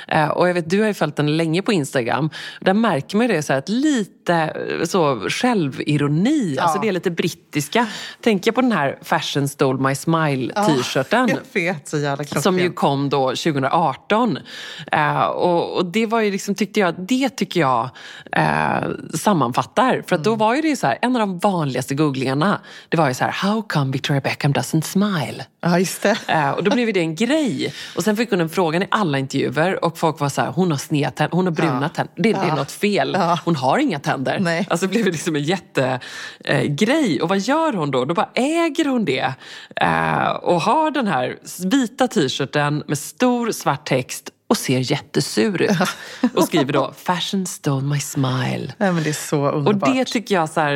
Eh, 0.09 0.28
och 0.28 0.48
jag 0.48 0.54
vet, 0.54 0.70
du 0.70 0.80
har 0.80 0.86
ju 0.86 0.94
följt 0.94 1.16
den 1.16 1.36
länge 1.36 1.62
på 1.62 1.72
Instagram. 1.72 2.30
Där 2.61 2.74
märker 2.74 3.16
man 3.16 3.26
ju 3.26 3.32
det 3.32 3.42
så 3.42 3.52
här, 3.52 3.59
att 3.59 3.68
lite 3.68 4.34
eh, 4.34 4.84
så 4.84 5.20
självironi, 5.28 6.59
alltså 6.59 6.80
det 6.80 6.88
är 6.88 6.92
lite 6.92 7.11
brittiska. 7.11 7.86
Tänker 8.20 8.48
jag 8.48 8.54
på 8.54 8.61
den 8.61 8.72
här 8.72 8.98
Fashion 9.02 9.48
Stole 9.48 9.88
My 9.88 9.94
Smile 9.94 10.54
t-shirten. 10.54 11.28
Jag 11.28 11.61
vet, 11.61 11.88
så 11.88 11.98
jävla 11.98 12.24
klockrent. 12.24 12.42
Som 12.42 12.59
ju 12.59 12.70
kom 12.70 13.09
då 13.09 13.28
2018. 13.28 14.38
Eh, 14.92 15.20
och, 15.20 15.76
och 15.76 15.84
det 15.84 16.07
var 16.07 16.20
ju 16.20 16.30
liksom, 16.30 16.54
tyckte 16.54 16.80
jag, 16.80 16.94
det 16.98 17.28
tycker 17.28 17.61
jag 17.61 17.90
eh, 18.32 18.88
sammanfattar. 19.14 20.02
För 20.07 20.16
att 20.16 20.24
då 20.24 20.34
var 20.34 20.54
ju 20.54 20.62
det 20.62 20.76
så 20.76 20.86
här, 20.86 20.98
en 21.02 21.16
av 21.16 21.20
de 21.20 21.38
vanligaste 21.38 21.94
googlingarna, 21.94 22.61
det 22.88 22.96
var 22.96 23.09
ju 23.09 23.14
så 23.14 23.24
här, 23.24 23.32
how 23.32 23.62
come 23.62 23.92
Victoria 23.92 24.20
Beckham 24.20 24.52
doesn't 24.52 24.80
smile? 24.80 25.44
Ja, 25.61 25.78
just 25.78 26.02
det. 26.02 26.16
Eh, 26.28 26.50
och 26.50 26.64
då 26.64 26.70
blev 26.70 26.88
det 26.97 27.03
en 27.03 27.14
grej. 27.14 27.74
Och 27.97 28.05
sen 28.05 28.16
fick 28.16 28.30
hon 28.30 28.38
den 28.38 28.49
frågan 28.49 28.82
i 28.82 28.86
alla 28.90 29.18
intervjuer 29.18 29.84
och 29.84 29.99
folk 29.99 30.20
var 30.20 30.28
så 30.28 30.40
här, 30.40 30.51
hon 30.51 30.70
har 30.70 30.78
sneda 30.78 31.11
tänder, 31.11 31.36
hon 31.36 31.47
har 31.47 31.53
bruna 31.53 31.88
tänder. 31.88 32.12
Det, 32.16 32.32
det 32.32 32.38
är 32.38 32.57
något 32.57 32.72
fel. 32.72 33.16
Hon 33.44 33.57
har 33.57 33.78
inga 33.78 33.99
tänder. 33.99 34.38
Nej. 34.40 34.66
Alltså 34.70 34.86
det 34.86 34.90
blev 34.90 35.07
liksom 35.07 35.36
en 35.36 35.42
jättegrej. 35.42 37.16
Eh, 37.16 37.22
och 37.22 37.28
vad 37.28 37.38
gör 37.38 37.72
hon 37.72 37.90
då? 37.90 38.05
Då 38.05 38.14
bara 38.14 38.30
äger 38.34 38.84
hon 38.84 39.05
det. 39.05 39.32
Eh, 39.76 40.28
och 40.28 40.61
har 40.61 40.90
den 40.90 41.07
här 41.07 41.38
vita 41.66 42.09
t-shirten 42.09 42.82
med 42.86 42.99
stor 42.99 43.51
svart 43.51 43.86
text 43.86 44.30
och 44.49 44.57
ser 44.57 44.90
jättesur 44.92 45.62
ut. 45.62 45.70
Och 46.34 46.44
skriver 46.44 46.72
då, 46.72 46.94
fashion 47.05 47.47
stole 47.47 47.86
my 47.86 48.01
smile. 48.01 48.72
Nej, 48.78 48.92
men 48.92 49.03
det 49.03 49.09
är 49.09 49.12
så 49.28 49.40
Och 49.42 49.57
underbart. 49.59 49.94
det 49.94 50.05
tycker 50.05 50.34
jag 50.34 50.49
så 50.49 50.61
här, 50.61 50.74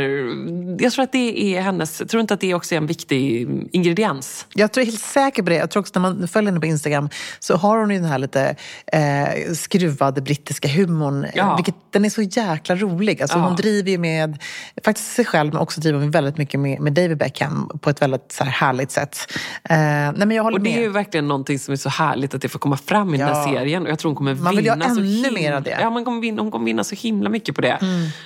jag 0.82 0.92
tror 0.92 1.02
att 1.02 1.12
det 1.12 1.56
är 1.56 1.60
hennes, 1.60 2.00
jag 2.00 2.08
tror 2.08 2.20
inte 2.20 2.34
att 2.34 2.40
det 2.40 2.54
också 2.54 2.74
är 2.74 2.76
en 2.76 2.86
viktig 2.86 3.48
ingrediens. 3.72 4.46
Jag 4.54 4.72
tror 4.72 4.84
helt 4.84 5.00
säker 5.00 5.42
på 5.42 5.48
det. 5.50 5.56
Jag 5.56 5.70
tror 5.70 5.80
också 5.80 6.00
när 6.00 6.10
man 6.10 6.28
följer 6.28 6.50
henne 6.50 6.60
på 6.60 6.66
Instagram 6.66 7.08
så 7.40 7.56
har 7.56 7.78
hon 7.78 7.90
ju 7.90 7.96
den 7.98 8.08
här 8.08 8.18
lite 8.18 8.56
eh, 8.92 9.52
skruvade 9.54 10.22
brittiska 10.22 10.68
humorn. 10.68 11.26
Ja. 11.34 11.56
Vilket, 11.56 11.74
den 11.90 12.04
är 12.04 12.10
så 12.10 12.22
jäkla 12.22 12.76
rolig. 12.76 13.22
Alltså, 13.22 13.38
Ja. 13.38 13.44
Hon 13.44 13.56
driver 13.56 13.90
ju 13.90 13.98
med 13.98 14.38
faktiskt 14.84 15.12
sig 15.12 15.24
själv 15.24 15.52
men 15.52 15.62
också 15.62 15.80
driver 15.80 15.98
hon 15.98 16.10
väldigt 16.10 16.36
mycket 16.38 16.60
med, 16.60 16.80
med 16.80 16.92
David 16.92 17.18
Beckham 17.18 17.78
på 17.80 17.90
ett 17.90 18.02
väldigt 18.02 18.32
så 18.32 18.44
här, 18.44 18.50
härligt 18.50 18.90
sätt. 18.90 19.18
Eh, 19.64 19.76
nej, 19.78 20.12
men 20.16 20.30
jag 20.30 20.42
håller 20.42 20.58
Och 20.58 20.64
det 20.64 20.70
med. 20.70 20.78
är 20.78 20.82
ju 20.82 20.88
verkligen 20.88 21.28
någonting 21.28 21.58
som 21.58 21.72
är 21.72 21.76
så 21.76 21.88
härligt 21.88 22.34
att 22.34 22.42
det 22.42 22.48
får 22.48 22.58
komma 22.58 22.76
fram 22.76 23.14
i 23.14 23.18
den 23.18 23.26
här 23.28 23.34
Ja. 23.34 23.59
Serien. 23.60 23.82
Och 23.82 23.90
jag 23.90 23.98
tror 23.98 24.08
hon 24.08 24.16
kommer 24.16 24.34
Man 24.34 24.56
vill 24.56 24.64
ju 24.64 24.70
ha 24.70 24.76
vinna 24.76 25.28
ännu 25.28 25.30
mer 25.30 25.52
av 25.52 25.62
det. 25.62 25.78
Ja, 25.80 25.90
man 25.90 26.04
kommer 26.04 26.20
vinna, 26.20 26.42
hon 26.42 26.50
kommer 26.50 26.64
vinna 26.64 26.84
så 26.84 26.94
himla 26.94 27.30
mycket 27.30 27.54
på 27.54 27.60
det. 27.60 27.78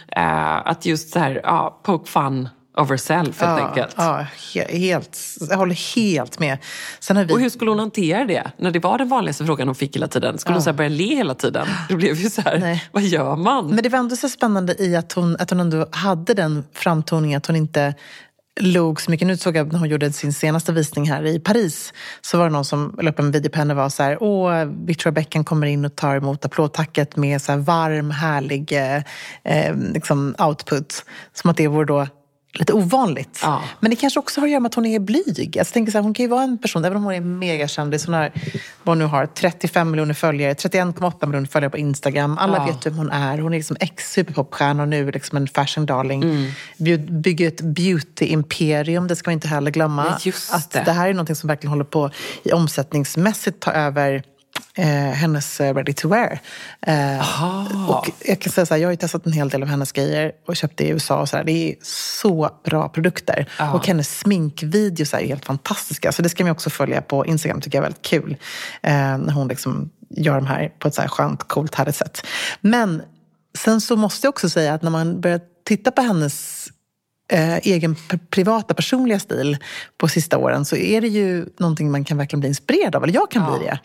Eh, 0.09 0.67
att 0.67 0.87
just 0.87 1.11
så 1.11 1.19
här, 1.19 1.41
ja, 1.45 1.81
poke 1.83 2.11
fun 2.11 2.49
of 2.77 2.91
herself 2.91 3.41
helt 3.41 3.61
ja, 3.61 3.69
enkelt. 3.69 3.95
ja, 3.97 4.27
he- 4.55 4.79
helt, 4.79 5.19
jag 5.51 5.57
håller 5.57 5.97
helt 5.97 6.39
med. 6.39 6.59
Vi... 7.11 7.35
Och 7.35 7.41
hur 7.41 7.49
skulle 7.49 7.71
hon 7.71 7.79
hantera 7.79 8.25
det? 8.25 8.51
När 8.57 8.71
det 8.71 8.79
var 8.79 8.99
den 8.99 9.09
vanligaste 9.09 9.47
frågan 9.47 9.69
hon 9.69 9.75
fick 9.75 9.97
hela 9.97 10.09
tiden. 10.09 10.39
Skulle 10.39 10.55
hon 10.55 10.63
så 10.63 10.73
börja 10.73 10.91
le 10.91 11.15
hela 11.15 11.35
tiden? 11.35 11.67
Det 11.89 11.95
blev 11.95 12.17
ju 12.17 12.31
så 12.31 12.41
här, 12.43 12.59
Nej. 12.59 12.85
vad 12.93 13.03
gör 13.03 13.37
man? 13.37 13.67
Men 13.67 13.83
det 13.83 13.89
var 13.89 13.99
ändå 13.99 14.17
så 14.17 14.29
spännande 14.29 14.83
i 14.83 14.97
att 14.97 15.13
hon, 15.13 15.37
att 15.39 15.51
hon 15.51 15.61
ändå 15.61 15.87
hade 15.91 16.35
den 16.35 16.65
framtoningen, 16.73 17.39
att 17.39 17.47
hon 17.47 17.57
inte 17.57 17.95
log 18.61 19.01
så 19.01 19.11
mycket. 19.11 19.27
Nu 19.27 19.37
såg 19.37 19.57
jag 19.57 19.73
när 19.73 19.79
hon 19.79 19.89
gjorde 19.89 20.13
sin 20.13 20.33
senaste 20.33 20.73
visning 20.73 21.11
här 21.11 21.27
i 21.27 21.41
Paris, 21.41 21.93
så 22.21 22.39
var 22.39 22.45
det 22.45 22.53
någon 22.53 22.65
som 22.65 22.99
la 23.03 23.11
upp 23.11 23.19
en 23.19 23.31
video 23.31 23.51
på 23.51 23.59
henne 23.59 23.75
och 23.75 23.77
var 23.77 23.89
så 23.89 24.03
här, 24.03 24.23
åh, 24.23 24.65
Victoria 24.65 25.13
Beckham 25.13 25.45
kommer 25.45 25.67
in 25.67 25.85
och 25.85 25.97
tar 25.97 26.17
emot 26.17 26.45
applådtacket 26.45 27.17
med 27.17 27.43
så 27.43 27.53
här 27.53 27.59
varm, 27.59 28.11
härlig 28.11 28.73
eh, 28.73 29.03
eh 29.45 29.77
liksom 29.77 30.35
output. 30.39 31.05
Som 31.33 31.51
att 31.51 31.57
det 31.57 31.69
vore 31.69 31.87
då 31.87 32.07
lite 32.55 32.73
ovanligt. 32.73 33.41
Ja. 33.43 33.63
Men 33.81 33.91
det 33.91 33.97
kanske 33.97 34.21
också 34.21 34.41
har 34.41 34.47
att 34.47 34.51
göra 34.51 34.61
med 34.61 34.69
att 34.69 34.75
hon 34.75 34.87
är 34.87 34.99
blyg. 34.99 35.57
Jag 35.57 35.67
tänker 35.67 35.93
så 35.93 35.99
här, 35.99 36.03
hon 36.03 36.15
kan 36.15 36.25
ju 36.25 36.31
vara 36.31 36.43
en 36.43 36.59
person, 36.59 36.85
även 36.85 36.97
om 36.97 37.05
hon 37.05 37.15
är 37.15 37.21
megakändis, 37.21 38.07
hon 38.07 38.15
har, 38.15 38.33
vad 38.83 38.99
nu 38.99 39.05
har, 39.05 39.27
35 39.27 39.91
miljoner 39.91 40.15
följare, 40.15 40.53
31,8 40.55 41.27
miljoner 41.27 41.47
följare 41.47 41.71
på 41.71 41.79
Instagram. 41.79 42.39
Alla 42.39 42.57
Ja. 42.57 42.65
vet 42.67 42.87
vem 42.87 42.95
hon 42.97 43.11
är. 43.11 43.39
Hon 43.39 43.53
är 43.55 43.57
liksom 43.59 43.77
ex-superpopstjärna 43.81 44.83
och 44.83 44.89
nu 44.89 45.11
liksom 45.11 45.37
en 45.37 45.49
fashion 45.49 45.87
darling. 45.87 46.23
Mm. 46.23 47.23
Bygger 47.23 47.49
ett 47.49 47.61
beauty-imperium, 47.61 49.09
det 49.09 49.17
ska 49.17 49.31
man 49.31 49.33
inte 49.33 49.49
heller 49.49 49.71
glömma. 49.71 50.19
Just 50.23 50.55
att 50.55 50.71
det. 50.71 50.83
det 50.85 50.93
här 50.93 51.09
är 51.09 51.15
något 51.15 51.39
som 51.39 51.49
verkligen 51.49 51.71
håller 51.71 51.85
på 51.85 52.11
i 52.43 52.53
omsättningsmässigt 52.53 53.61
ta 53.61 53.73
över 53.73 54.23
eh, 54.77 54.87
hennes 54.87 55.61
eh, 55.61 55.75
ready 55.75 55.93
to 55.93 56.09
wear. 56.09 56.41
Eh, 56.87 57.91
och 57.91 58.11
jag 58.25 58.41
kan 58.41 58.53
säga 58.53 58.67
så 58.67 58.75
här, 58.75 58.81
jag 58.81 58.89
har 58.89 58.93
ju 58.93 58.97
testat 58.97 59.27
en 59.27 59.33
hel 59.33 59.49
del 59.49 59.63
av 59.63 59.69
hennes 59.69 59.93
grejer 59.93 60.33
och 60.47 60.57
köpt 60.57 60.77
det 60.77 60.85
i 60.85 60.89
USA. 60.89 61.21
Och 61.21 61.29
så 61.29 61.37
här, 61.37 61.45
det 61.45 61.53
är 61.53 61.75
så 61.83 62.51
bra 62.65 62.89
produkter. 62.89 63.49
Och 63.75 63.87
hennes 63.87 64.19
sminkvideos 64.19 65.15
är 65.15 65.27
helt 65.27 65.45
fantastiska. 65.45 66.13
Så 66.13 66.23
det 66.23 66.29
ska 66.29 66.45
man 66.45 66.53
också 66.53 66.71
följa 66.71 67.03
på 67.03 67.27
Instagram, 67.27 67.61
tycker 67.61 67.79
jag 67.79 67.83
är 67.83 67.87
väldigt 67.87 68.03
kul. 68.03 68.37
Eh, 68.83 69.19
när 69.19 69.33
hon 69.33 69.49
liksom 69.49 69.91
gör 70.11 70.35
de 70.35 70.47
här 70.47 70.69
på 70.79 70.89
ett 70.89 70.95
så 70.95 71.01
här 71.01 71.09
skönt, 71.09 71.49
coolt, 71.49 71.75
härligt 71.75 71.97
sätt. 71.97 72.27
Men 72.61 73.03
sen 73.59 73.81
så 73.81 73.97
måste 73.97 74.27
jag 74.27 74.33
också 74.33 74.51
säga 74.51 74.75
att 74.75 74.83
när 74.83 74.91
man 74.91 75.21
börjar 75.21 75.41
titta 75.65 75.91
på 75.91 76.03
hennes 76.03 76.69
eh, 77.33 77.57
egen 77.57 77.97
privata 78.31 78.75
personliga 78.75 79.19
stil 79.19 79.57
på 79.99 80.09
sista 80.09 80.39
åren 80.39 80.65
så 80.65 80.77
är 80.77 81.01
det 81.01 81.09
ju 81.09 81.47
någonting 81.59 81.91
man 81.91 82.05
kan 82.05 82.19
verkligen 82.19 82.41
bli 82.41 82.49
inspirerad 82.49 82.97
av. 82.97 83.05
Eller 83.05 83.15
jag 83.15 83.31
kan 83.31 83.53
bli 83.53 83.67
det. 83.67 83.79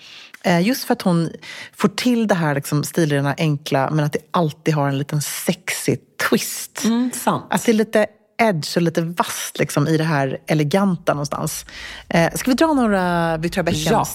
Eh, 0.43 0.67
just 0.67 0.83
för 0.83 0.93
att 0.93 1.01
hon 1.01 1.29
får 1.75 1.87
till 1.87 2.27
det 2.27 2.35
här 2.35 2.55
liksom, 2.55 2.83
stilrena, 2.83 3.35
enkla 3.37 3.89
men 3.89 4.05
att 4.05 4.13
det 4.13 4.19
alltid 4.31 4.73
har 4.73 4.87
en 4.87 4.97
liten 4.97 5.21
sexy 5.21 5.97
twist. 6.29 6.83
Mm, 6.83 7.11
sant. 7.13 7.45
Att 7.49 7.65
det 7.65 7.71
är 7.71 7.73
lite 7.73 8.07
edge 8.41 8.77
och 8.77 8.81
lite 8.81 9.01
vasst 9.01 9.59
liksom, 9.59 9.87
i 9.87 9.97
det 9.97 10.03
här 10.03 10.37
eleganta 10.47 11.13
någonstans. 11.13 11.65
Eh, 12.07 12.33
ska 12.35 12.51
vi 12.51 12.55
dra 12.55 12.73
några 12.73 13.37
Victoria 13.37 13.63
Beckham 13.63 13.93
Ja. 13.93 14.05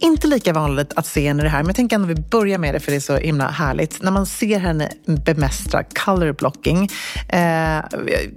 Inte 0.00 0.26
lika 0.26 0.52
vanligt 0.52 0.92
att 0.96 1.06
se 1.06 1.28
henne 1.28 1.42
i 1.42 1.44
det 1.44 1.48
här, 1.48 1.58
men 1.58 1.66
jag 1.66 1.76
tänker 1.76 1.96
ändå 1.96 2.08
vi 2.08 2.14
börjar 2.14 2.58
med 2.58 2.74
det 2.74 2.80
för 2.80 2.90
det 2.90 2.96
är 2.96 3.00
så 3.00 3.16
himla 3.16 3.48
härligt. 3.48 4.02
När 4.02 4.10
man 4.10 4.26
ser 4.26 4.58
henne 4.58 4.92
bemästra 5.06 5.82
color 5.82 6.32
blocking. 6.32 6.88
Eh, 7.28 7.80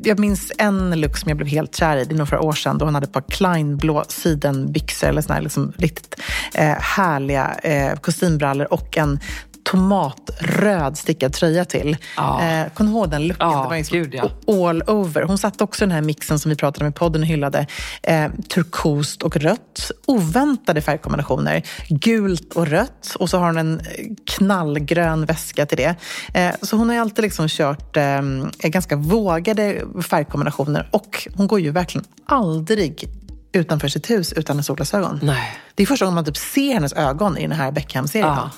jag- 0.03 0.19
minns 0.19 0.51
en 0.57 1.01
look 1.01 1.17
som 1.17 1.29
jag 1.29 1.37
blev 1.37 1.47
helt 1.47 1.75
kär 1.75 1.97
i, 1.97 2.03
det 2.05 2.13
är 2.13 2.17
nog 2.17 2.27
för 2.27 2.35
några 2.35 2.47
år 2.47 2.53
sedan, 2.53 2.77
då 2.77 2.85
hon 2.85 2.93
hade 2.95 3.05
ett 3.05 3.13
par 3.13 3.21
kleinblå 3.29 4.03
sidenbyxor, 4.07 5.07
eller 5.09 5.21
såna 5.21 5.35
här 5.35 5.41
liksom 5.41 5.73
riktigt 5.77 6.15
eh, 6.53 6.75
härliga 6.79 7.55
eh, 7.63 7.95
kostymbrallor 7.99 8.73
och 8.73 8.97
en 8.97 9.19
tomatröd 9.63 10.97
stickad 10.97 11.33
tröja 11.33 11.65
till. 11.65 11.97
Ja. 12.17 12.41
Eh, 12.41 12.69
kommer 12.73 12.91
ihåg 12.91 13.09
den 13.09 13.27
looken? 13.27 13.47
Ja, 13.47 13.61
det 13.61 13.69
var 13.69 13.77
liksom 13.77 13.97
gud, 13.97 14.15
ja. 14.15 14.31
all 14.67 14.81
over. 14.81 15.23
Hon 15.23 15.37
satte 15.37 15.63
också 15.63 15.85
den 15.85 15.91
här 15.91 16.01
mixen 16.01 16.39
som 16.39 16.49
vi 16.49 16.55
pratade 16.55 16.85
om 16.85 16.89
i 16.89 16.93
podden 16.93 17.21
och 17.21 17.27
hyllade. 17.27 17.67
Eh, 18.03 18.31
turkost 18.49 19.23
och 19.23 19.37
rött. 19.37 19.91
Oväntade 20.05 20.81
färgkombinationer. 20.81 21.63
Gult 21.89 22.53
och 22.53 22.67
rött. 22.67 23.15
Och 23.19 23.29
så 23.29 23.37
har 23.37 23.45
hon 23.45 23.57
en 23.57 23.81
knallgrön 24.25 25.25
väska 25.25 25.65
till 25.65 25.77
det. 25.77 25.95
Eh, 26.33 26.55
så 26.61 26.77
hon 26.77 26.87
har 26.87 26.95
ju 26.95 27.01
alltid 27.01 27.23
liksom 27.23 27.47
kört 27.47 27.97
eh, 27.97 28.21
ganska 28.63 28.95
vågade 28.95 29.81
färgkombinationer. 30.09 30.89
Och 30.91 31.27
hon 31.35 31.47
går 31.47 31.59
ju 31.59 31.71
verkligen 31.71 32.05
aldrig 32.25 33.09
utanför 33.51 33.87
sitt 33.87 34.09
hus 34.09 34.33
utan 34.33 34.63
solglasögon. 34.63 35.19
Nej. 35.23 35.57
Det 35.75 35.83
är 35.83 35.87
första 35.87 36.05
gången 36.05 36.15
man 36.15 36.25
typ 36.25 36.37
ser 36.37 36.73
hennes 36.73 36.93
ögon 36.93 37.37
i 37.37 37.41
den 37.41 37.51
här 37.51 37.71
Beckham-serien. 37.71 38.27
Ja. 38.27 38.49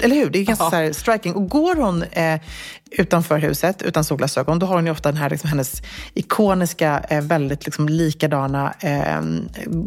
Eller 0.00 0.16
hur? 0.16 0.30
Det 0.30 0.38
är 0.38 0.44
ganska 0.44 0.70
så 0.70 0.76
här 0.76 0.92
striking. 0.92 1.34
Och 1.34 1.48
går 1.48 1.74
hon 1.74 2.02
eh, 2.02 2.40
utanför 2.90 3.38
huset 3.38 3.82
utan 3.82 4.04
solglasögon, 4.04 4.58
då 4.58 4.66
har 4.66 4.74
hon 4.74 4.86
ju 4.86 4.92
ofta 4.92 5.08
den 5.08 5.20
här, 5.20 5.30
liksom, 5.30 5.50
hennes 5.50 5.82
ikoniska, 6.14 7.04
eh, 7.08 7.20
väldigt 7.20 7.64
liksom, 7.64 7.88
likadana 7.88 8.74
eh, 8.80 9.20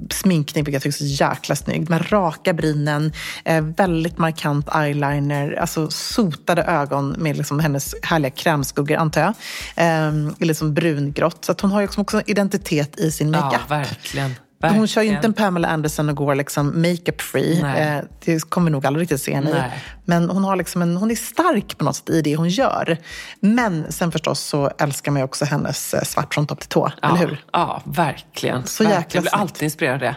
sminkning, 0.10 0.64
vilket 0.64 0.86
jag 0.86 0.94
tycker 0.94 1.06
är 1.06 1.08
så 1.08 1.24
jäkla 1.24 1.56
snygg. 1.56 1.90
Med 1.90 2.12
raka 2.12 2.54
brynen, 2.54 3.14
eh, 3.46 3.62
väldigt 3.62 4.18
markant 4.18 4.76
eyeliner, 4.76 5.54
alltså 5.54 5.92
sotade 5.92 6.64
ögon 6.64 7.16
med 7.18 7.38
liksom, 7.38 7.60
hennes 7.60 7.96
härliga 8.04 8.32
krämskuggor, 8.32 8.96
antar 8.96 9.22
jag. 9.22 9.34
Eh, 9.76 10.14
liksom 10.40 10.74
brungrått. 10.74 11.46
Så 11.46 11.56
hon 11.62 11.72
har 11.72 11.82
ju 11.82 11.88
liksom 11.88 12.02
också 12.02 12.22
identitet 12.26 13.00
i 13.00 13.12
sin 13.12 13.32
makeup. 13.32 13.62
Ja, 13.70 13.76
verkligen. 13.76 14.36
Hon 14.70 14.88
kör 14.88 15.01
ju 15.01 15.07
inte 15.07 15.18
en 15.18 15.22
Verkligen. 15.22 15.47
Pamela 15.47 15.68
Anderson 15.68 16.09
och 16.09 16.16
går 16.16 16.36
liksom 16.36 16.82
makeup 16.82 17.22
free. 17.22 17.62
Eh, 17.62 18.03
det 18.26 18.49
kommer 18.49 18.66
vi 18.66 18.72
nog 18.72 18.86
aldrig 18.86 19.01
riktigt 19.01 19.22
se 19.22 19.36
henne 19.36 19.49
i. 19.49 19.53
Nej. 19.53 19.84
Men 20.05 20.30
hon, 20.30 20.43
har 20.43 20.55
liksom 20.55 20.82
en, 20.82 20.97
hon 20.97 21.12
är 21.12 21.16
stark 21.16 21.78
på 21.78 21.84
något 21.84 21.95
sätt 21.95 22.09
i 22.09 22.22
det 22.22 22.36
hon 22.36 22.49
gör. 22.49 22.97
Men 23.39 23.91
sen 23.91 24.12
förstås 24.12 24.39
så 24.39 24.72
älskar 24.78 25.12
man 25.12 25.20
ju 25.20 25.26
också 25.26 25.45
hennes 25.45 25.93
eh, 25.93 26.03
svart 26.03 26.34
från 26.34 26.47
topp 26.47 26.59
till 26.59 26.70
tå. 26.70 26.91
Ja, 27.01 27.07
Eller 27.09 27.28
hur? 27.28 27.43
Ja, 27.53 27.82
verkligen. 27.86 28.66
Så 28.68 28.84
verkligen. 28.84 29.01
jäkla 29.01 29.18
Jag 29.18 29.24
blir 29.24 29.36
alltid 29.36 29.64
inspirerad 29.64 29.93
av 29.93 29.99
det. 29.99 30.16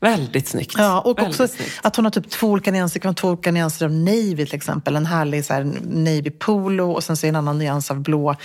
Väldigt 0.00 0.48
snyggt. 0.48 0.74
Ja, 0.78 1.00
och 1.00 1.18
Väldigt 1.18 1.40
också 1.40 1.48
snyggt. 1.56 1.80
att 1.82 1.96
hon 1.96 2.04
har 2.04 2.10
typ 2.12 2.30
två 2.30 2.46
olika 2.46 2.70
nyanser, 2.70 3.00
kan 3.00 3.14
två 3.14 3.28
olika 3.28 3.50
nyanser 3.52 3.86
av 3.86 3.92
navy 3.92 4.46
till 4.46 4.54
exempel. 4.54 4.96
En 4.96 5.06
härlig 5.06 5.44
så 5.44 5.54
här, 5.54 5.72
navy 5.84 6.30
polo 6.30 6.90
och 6.90 7.04
sen 7.04 7.16
så 7.16 7.26
en 7.26 7.36
annan 7.36 7.58
nyans 7.58 7.90
av 7.90 8.00
blå. 8.00 8.36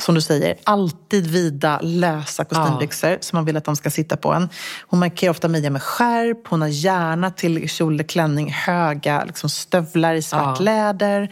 Som 0.00 0.14
du 0.14 0.20
säger, 0.20 0.54
alltid 0.64 1.26
vida, 1.26 1.80
lösa 1.82 2.44
kostymbyxor 2.44 3.18
som 3.20 3.36
man 3.36 3.44
vill 3.44 3.56
att 3.56 3.64
de 3.64 3.76
ska 3.76 3.90
sitta 3.90 4.16
på 4.16 4.32
en. 4.32 4.48
Hon 4.86 5.00
markerar 5.00 5.30
ofta 5.30 5.48
midjan 5.48 5.72
med 5.72 5.82
skärp. 5.82 6.46
Hon 6.48 6.60
har 6.60 6.68
gärna 6.68 7.30
till 7.30 7.68
kjol 7.68 7.94
eller 7.94 8.04
klänning 8.04 8.50
höga 8.52 9.24
liksom 9.24 9.50
stövlar 9.50 10.14
i 10.14 10.22
svart 10.22 10.56
Ja. 10.60 10.64
läder. 10.64 11.30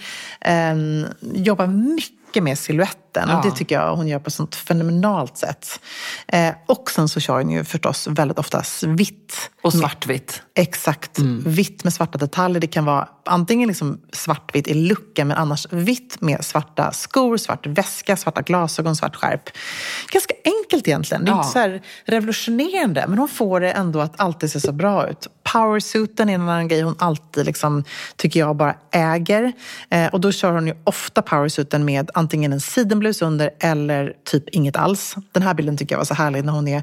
Um, 0.73 1.07
jobbar 1.35 1.67
mycket 1.67 2.18
med 2.35 2.59
siluetten 2.59 3.29
och 3.29 3.35
Ja. 3.35 3.43
det 3.45 3.51
tycker 3.57 3.75
jag 3.75 3.97
hon 3.97 4.09
gör 4.09 4.19
på 4.19 4.29
ett 4.29 4.35
sånt 4.35 4.55
fenomenalt 4.55 5.37
sätt. 5.37 5.81
Eh, 6.29 6.55
och 6.67 6.91
sen 6.91 7.09
så 7.09 7.21
kör 7.21 7.35
hon 7.35 7.51
ju 7.51 7.65
förstås 7.65 8.07
väldigt 8.07 8.39
ofta 8.39 8.63
vitt. 8.87 9.51
Och 9.63 9.73
svartvitt. 9.73 10.43
Exakt. 10.55 11.19
Mm. 11.19 11.43
Vitt 11.47 11.85
med 11.85 11.93
svarta 11.93 12.19
detaljer. 12.19 12.61
Det 12.61 12.67
kan 12.67 12.85
vara 12.85 13.09
antingen 13.25 13.69
liksom 13.69 14.01
svartvitt 14.13 14.69
i 14.69 14.75
looken 14.75 15.29
men 15.29 15.37
annars 15.37 15.67
vitt 15.71 16.21
med 16.21 16.45
svarta 16.45 16.93
skor, 16.93 17.37
svart 17.37 17.67
väska, 17.67 18.17
svarta 18.17 18.43
glasögon, 18.43 18.97
svart 18.97 19.17
skärp. 19.17 19.43
Ganska 20.13 20.35
enkelt 20.45 20.89
egentligen. 20.89 21.25
Det 21.25 21.31
är 21.31 21.35
Ja. 21.35 21.39
inte 21.69 21.81
så 21.83 21.89
revolutionerande 22.13 23.05
men 23.09 23.19
hon 23.19 23.29
får 23.29 23.61
det 23.61 23.71
ändå 23.73 24.01
att 24.01 24.21
alltid 24.21 24.51
se 24.51 24.61
så 24.61 24.73
bra 24.73 25.09
ut. 25.09 25.27
Powersuiten 25.53 26.29
är 26.29 26.35
en 26.35 26.43
annan 26.43 26.69
grej 26.69 26.83
hon 26.83 26.97
alltid, 26.99 27.47
liksom, 27.47 27.85
tycker 28.17 28.41
jag, 28.41 28.57
bara 28.57 28.75
äger. 28.91 29.53
Eh, 29.91 30.07
och 30.07 30.21
då 30.21 30.33
kör 30.33 30.53
hon 30.53 30.67
ju 30.67 30.75
ofta 30.85 31.23
powersuiten 31.23 31.85
med 31.85 32.11
antingen 32.15 32.53
en 32.53 32.61
sidenblus 32.61 33.23
under 33.23 33.51
eller 33.61 34.13
typ 34.25 34.49
inget 34.49 34.77
alls. 34.77 35.15
Den 35.33 35.43
här 35.43 35.55
bilden 35.55 35.77
tycker 35.77 35.95
jag 35.95 35.99
var 35.99 36.05
så 36.05 36.15
härlig 36.15 36.45
när 36.45 36.53
hon 36.53 36.69
är 36.69 36.83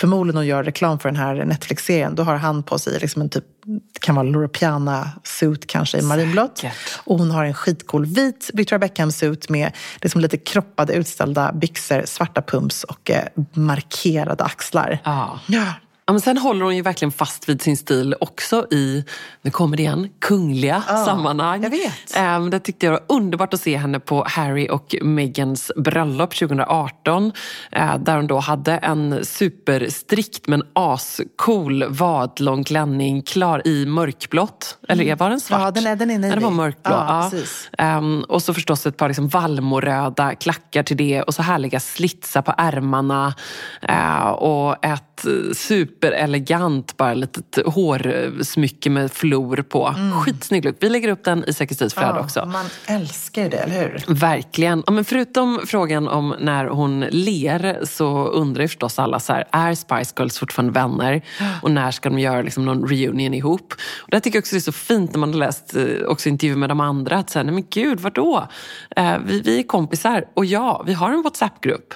förmodligen 0.00 0.38
och 0.38 0.44
gör 0.44 0.64
reklam 0.64 0.98
för 0.98 1.08
den 1.08 1.16
här 1.16 1.44
Netflix-serien. 1.44 2.14
Då 2.14 2.22
har 2.22 2.36
han 2.36 2.62
på 2.62 2.78
sig 2.78 2.98
liksom 3.00 3.22
en 3.22 3.28
typ, 3.28 3.44
det 3.92 4.00
kan 4.00 4.14
vara 4.14 4.26
Laura 4.26 4.48
Piana-suit 4.48 5.66
kanske 5.66 5.98
i 5.98 6.02
marinblått. 6.02 6.62
Och 7.04 7.18
hon 7.18 7.30
har 7.30 7.44
en 7.44 7.54
skitcool 7.54 8.06
vit 8.06 8.50
Victoria 8.54 8.78
Beckham-suit 8.78 9.48
med 9.48 9.72
liksom 10.02 10.20
lite 10.20 10.36
kroppade 10.36 10.92
utställda 10.92 11.52
byxor, 11.52 12.02
svarta 12.04 12.42
pumps 12.42 12.84
och 12.84 13.10
eh, 13.10 13.24
markerade 13.52 14.44
axlar. 14.44 14.98
Ja. 15.04 15.40
Ja. 15.46 15.64
Ja, 16.08 16.12
men 16.12 16.20
sen 16.20 16.38
håller 16.38 16.64
hon 16.64 16.76
ju 16.76 16.82
verkligen 16.82 17.12
fast 17.12 17.48
vid 17.48 17.62
sin 17.62 17.76
stil 17.76 18.14
också 18.20 18.66
i, 18.70 19.04
nu 19.42 19.50
kommer 19.50 19.76
det 19.76 19.82
igen, 19.82 20.08
kungliga 20.20 20.82
sammanhang. 20.82 21.62
jag 21.62 21.70
vet. 21.70 22.16
Ehm, 22.16 22.50
det 22.50 22.60
tyckte 22.60 22.86
jag 22.86 22.92
var 22.92 23.00
underbart 23.08 23.54
att 23.54 23.60
se 23.60 23.76
henne 23.76 24.00
på 24.00 24.24
Harry 24.28 24.68
och 24.70 24.94
Megans 25.02 25.72
bröllop 25.76 26.34
2018. 26.34 27.32
eh, 27.72 27.98
där 27.98 28.16
hon 28.16 28.26
då 28.26 28.38
hade 28.38 28.72
en 28.72 29.24
superstrikt 29.24 30.46
men 30.48 30.62
ascool 30.72 31.84
vadlång 31.88 32.64
klänning 32.64 33.22
klar 33.22 33.62
i 33.66 33.86
mörkblått. 33.86 34.78
Eller 34.88 35.16
var 35.16 35.30
den 35.30 35.40
svart? 35.40 35.60
Ja, 35.60 35.70
den 35.70 35.86
är- 35.86 35.96
den 35.96 36.10
är. 36.24 36.28
Ja, 36.28 36.34
den 36.34 36.44
var 36.44 36.50
mörkblå. 36.50 36.92
Ja, 36.94 37.28
precis. 37.32 37.70
Ehm, 37.78 38.22
och 38.28 38.42
så 38.42 38.54
förstås 38.54 38.86
ett 38.86 38.96
par 38.96 39.08
liksom 39.08 39.28
vallmoröda 39.28 40.34
klackar 40.34 40.82
till 40.82 40.96
det 40.96 41.22
och 41.22 41.34
så 41.34 41.42
härliga 41.42 41.80
slitsar 41.80 42.42
på 42.42 42.54
ärmarna. 42.58 43.34
Eh, 43.82 44.28
och 44.28 44.84
ett 44.84 45.26
eh, 45.26 45.52
superelegant 45.96 46.96
bara 46.96 47.14
litet 47.14 47.58
hårsmycke 47.66 48.90
med 48.90 49.12
flor 49.12 49.56
på. 49.68 49.94
Skitsnygg 50.24 50.64
look. 50.64 50.76
Vi 50.80 50.88
lägger 50.88 51.08
upp 51.08 51.24
den 51.24 51.44
i 51.44 51.52
säkerhetsflöde 51.52 52.06
Mm. 52.06 52.16
Ja, 52.16 52.24
också. 52.24 52.46
Man 52.46 52.66
älskar 52.86 53.42
ju 53.42 53.48
det, 53.48 53.56
eller 53.56 53.80
hur? 53.80 54.14
Verkligen. 54.14 54.82
Ja, 54.86 54.92
men 54.92 55.04
förutom 55.04 55.60
frågan 55.66 56.08
om 56.08 56.34
när 56.40 56.66
hon 56.66 57.00
ler 57.00 57.84
så 57.84 58.26
undrar 58.26 58.62
ju 58.62 58.68
förstås 58.68 58.98
alla 58.98 59.20
så 59.20 59.32
här, 59.32 59.44
är 59.50 59.74
Spice 59.74 60.14
Girls 60.18 60.38
fortfarande 60.38 60.72
vänner? 60.72 61.22
Och 61.62 61.70
när 61.70 61.90
ska 61.90 62.08
de 62.08 62.18
göra 62.18 62.42
liksom 62.42 62.64
någon 62.64 62.88
reunion 62.88 63.34
ihop? 63.34 63.74
Och 64.02 64.10
det 64.10 64.20
tycker 64.20 64.36
jag 64.36 64.42
också 64.42 64.54
det 64.54 64.58
är 64.58 64.60
så 64.60 64.72
fint 64.72 65.12
när 65.12 65.18
man 65.18 65.32
har 65.32 65.38
läst 65.38 65.76
eh, 65.76 65.84
också 66.06 66.28
intervjuer 66.28 66.58
med 66.58 66.68
de 66.68 66.80
andra. 66.80 67.16
Att 67.16 67.30
säga, 67.30 67.42
nej 67.42 67.54
men 67.54 67.64
gud, 67.70 68.00
vadå? 68.00 68.48
Eh, 68.96 69.14
vi, 69.24 69.40
vi 69.40 69.58
är 69.58 69.62
kompisar 69.62 70.24
och 70.34 70.44
ja, 70.44 70.82
vi 70.86 70.92
har 70.92 71.10
en 71.10 71.22
WhatsApp-grupp. 71.22 71.94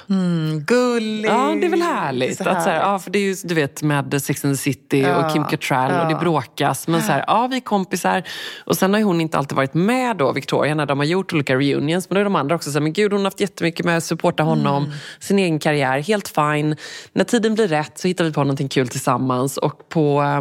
Gulligt! 0.66 1.32
Ja, 1.32 1.57
det 1.61 1.66
är 1.66 1.70
väl 1.70 1.82
härligt. 1.82 2.36
Så 2.36 2.48
att, 2.48 2.62
så 2.62 2.68
här, 2.68 2.76
härligt. 2.76 2.86
ja, 2.86 2.98
för 2.98 3.11
det 3.11 3.18
är 3.18 3.22
ju, 3.22 3.36
du 3.44 3.55
vet, 3.55 3.82
med 3.91 4.22
Sex 4.22 4.45
and 4.45 4.55
the 4.55 4.59
City 4.62 5.01
Ja, 5.01 5.16
och 5.26 5.32
Kim 5.32 5.45
Cattrall 5.45 5.91
och 6.01 6.07
det 6.07 6.12
ja. 6.12 6.18
bråkas. 6.18 6.88
Men 6.88 7.03
så 7.03 7.12
här, 7.12 7.24
ja, 7.26 7.47
vi 7.51 7.57
är 7.57 7.61
kompisar. 7.61 8.22
Och 8.64 8.76
sen 8.76 8.95
har 8.95 9.01
hon 9.03 9.20
inte 9.20 9.38
alltid 9.38 9.57
varit 9.57 9.74
med 9.74 10.16
då, 10.16 10.32
Victoria, 10.32 10.74
när 10.74 10.86
de 10.86 10.99
har 10.99 11.05
gjort 11.07 11.32
olika 11.32 11.55
reunions. 11.57 12.11
Men 12.11 12.14
då 12.14 12.20
är 12.20 12.24
de 12.24 12.36
andra 12.36 12.55
också 12.55 12.70
så 12.70 12.78
här, 12.78 12.80
men 12.82 12.93
gud, 12.93 13.12
hon 13.12 13.20
har 13.20 13.24
haft 13.26 13.41
jättemycket 13.41 13.86
med 13.86 13.97
att 13.97 14.05
supporta 14.05 14.43
honom, 14.43 14.84
Mm. 14.84 14.97
sin 15.20 15.38
egen 15.38 15.59
karriär. 15.59 15.99
Helt 15.99 16.28
fine. 16.28 16.76
När 17.12 17.24
tiden 17.24 17.55
blir 17.55 17.68
rätt 17.68 17.99
så 17.99 18.09
hittar 18.09 18.24
vi 18.24 18.32
på 18.32 18.41
någonting 18.41 18.68
kul 18.68 18.88
tillsammans. 18.88 19.57
Och 19.57 19.88
på, 19.88 20.22
eh, 20.22 20.41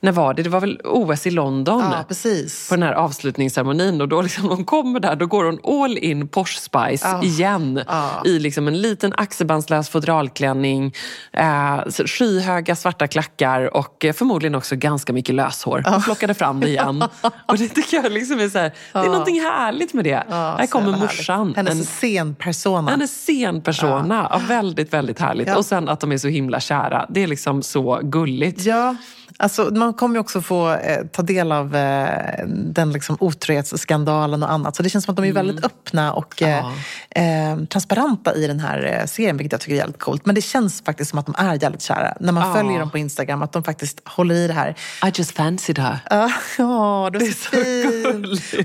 när 0.00 0.12
var 0.12 0.34
det? 0.34 0.42
Det 0.42 0.50
var 0.50 0.60
väl 0.60 0.80
OS 0.84 1.26
i 1.26 1.30
London? 1.30 1.80
Ja, 1.92 2.04
precis. 2.08 2.68
på 2.68 2.74
den 2.76 2.82
här 2.82 2.92
avslutningsceremonin 2.92 4.00
och 4.00 4.08
då 4.08 4.22
liksom 4.22 4.48
hon 4.48 4.64
kommer 4.64 5.00
där, 5.00 5.16
då 5.16 5.26
går 5.26 5.44
hon 5.44 5.58
all 5.84 5.98
in 5.98 6.28
Porsche 6.28 6.60
Spice 6.60 7.08
Ja. 7.08 7.22
igen. 7.22 7.80
Ja. 7.88 8.22
I 8.24 8.38
liksom 8.38 8.68
en 8.68 8.80
liten 8.82 9.12
axelbandslös 9.16 9.88
fodralklänning, 9.88 10.94
eh, 11.32 11.80
skyhöga 12.06 12.76
svarta 12.80 13.06
klackar 13.06 13.76
och 13.76 14.04
eh, 14.04 14.12
förmodligen 14.12 14.54
också 14.54 14.76
ganska 14.76 15.12
mycket 15.12 15.34
löshår. 15.34 15.82
Hon 15.86 16.02
plockade 16.02 16.34
fram 16.34 16.60
det 16.60 16.68
igen. 16.68 17.02
och 17.46 17.58
det 17.58 17.68
tycker 17.68 17.96
jag 17.96 18.12
liksom 18.12 18.40
är 18.40 18.48
så 18.48 18.58
här, 18.58 18.72
det 18.92 18.98
är 18.98 19.04
någonting 19.04 19.40
härligt 19.40 19.94
med 19.94 20.04
det. 20.04 20.24
Här 20.28 20.66
kommer 20.66 20.98
morsan. 20.98 21.54
Hennes 21.56 21.72
En, 21.78 21.84
scenpersona. 21.84 22.90
hennes 22.90 23.10
scenpersona. 23.24 24.28
Ja. 24.30 24.40
väldigt, 24.48 24.92
väldigt 24.92 25.20
härligt. 25.20 25.56
Och 25.56 25.66
sen 25.66 25.88
att 25.88 26.00
de 26.00 26.12
är 26.12 26.18
så 26.18 26.28
himla 26.28 26.60
kära. 26.60 27.06
Det 27.08 27.22
är 27.22 27.26
liksom 27.26 27.62
så 27.62 28.00
gulligt. 28.02 28.64
Ja, 28.64 28.96
alltså 29.40 29.62
man 29.74 29.94
kommer 29.94 30.14
ju 30.14 30.20
också 30.20 30.40
få 30.42 30.70
eh, 30.72 31.04
ta 31.12 31.22
del 31.22 31.52
av 31.52 31.76
eh, 31.76 32.44
den 32.46 32.92
liksom 32.92 33.16
otrohetsskandalen 33.20 34.42
och 34.42 34.52
annat. 34.52 34.76
Så 34.76 34.82
det 34.82 34.90
känns 34.90 35.04
som 35.04 35.12
att 35.12 35.16
de 35.16 35.24
är 35.24 35.32
väldigt 35.32 35.64
öppna 35.64 36.12
och 36.12 36.42
eh, 36.42 36.66
eh, 37.10 37.58
transparenta 37.64 38.34
i 38.34 38.46
den 38.46 38.60
här 38.60 38.98
eh, 39.00 39.06
serien, 39.06 39.36
vilket 39.36 39.52
jag 39.52 39.60
tycker 39.60 39.74
är 39.74 39.78
jävligt 39.78 39.98
coolt. 39.98 40.26
Men 40.26 40.34
det 40.34 40.40
känns 40.40 40.82
faktiskt 40.84 41.10
som 41.10 41.18
att 41.18 41.26
de 41.26 41.34
är 41.38 41.62
jävligt 41.62 41.82
kära. 41.82 42.14
När 42.20 42.32
man 42.32 42.48
Ja. 42.48 42.54
följer 42.54 42.78
dem 42.78 42.90
på 42.90 42.98
Instagram, 42.98 43.42
att 43.42 43.52
de 43.52 43.64
faktiskt 43.64 44.00
håller 44.04 44.34
i 44.34 44.46
det 44.46 44.52
här. 44.52 44.70
I 45.06 45.12
just 45.14 45.36
fancied 45.36 45.78
her. 45.78 45.98
Ja, 46.10 46.30
ja, 46.58 47.10
det 47.12 47.18
är 47.18 47.30
så, 47.30 47.50
så 47.50 48.12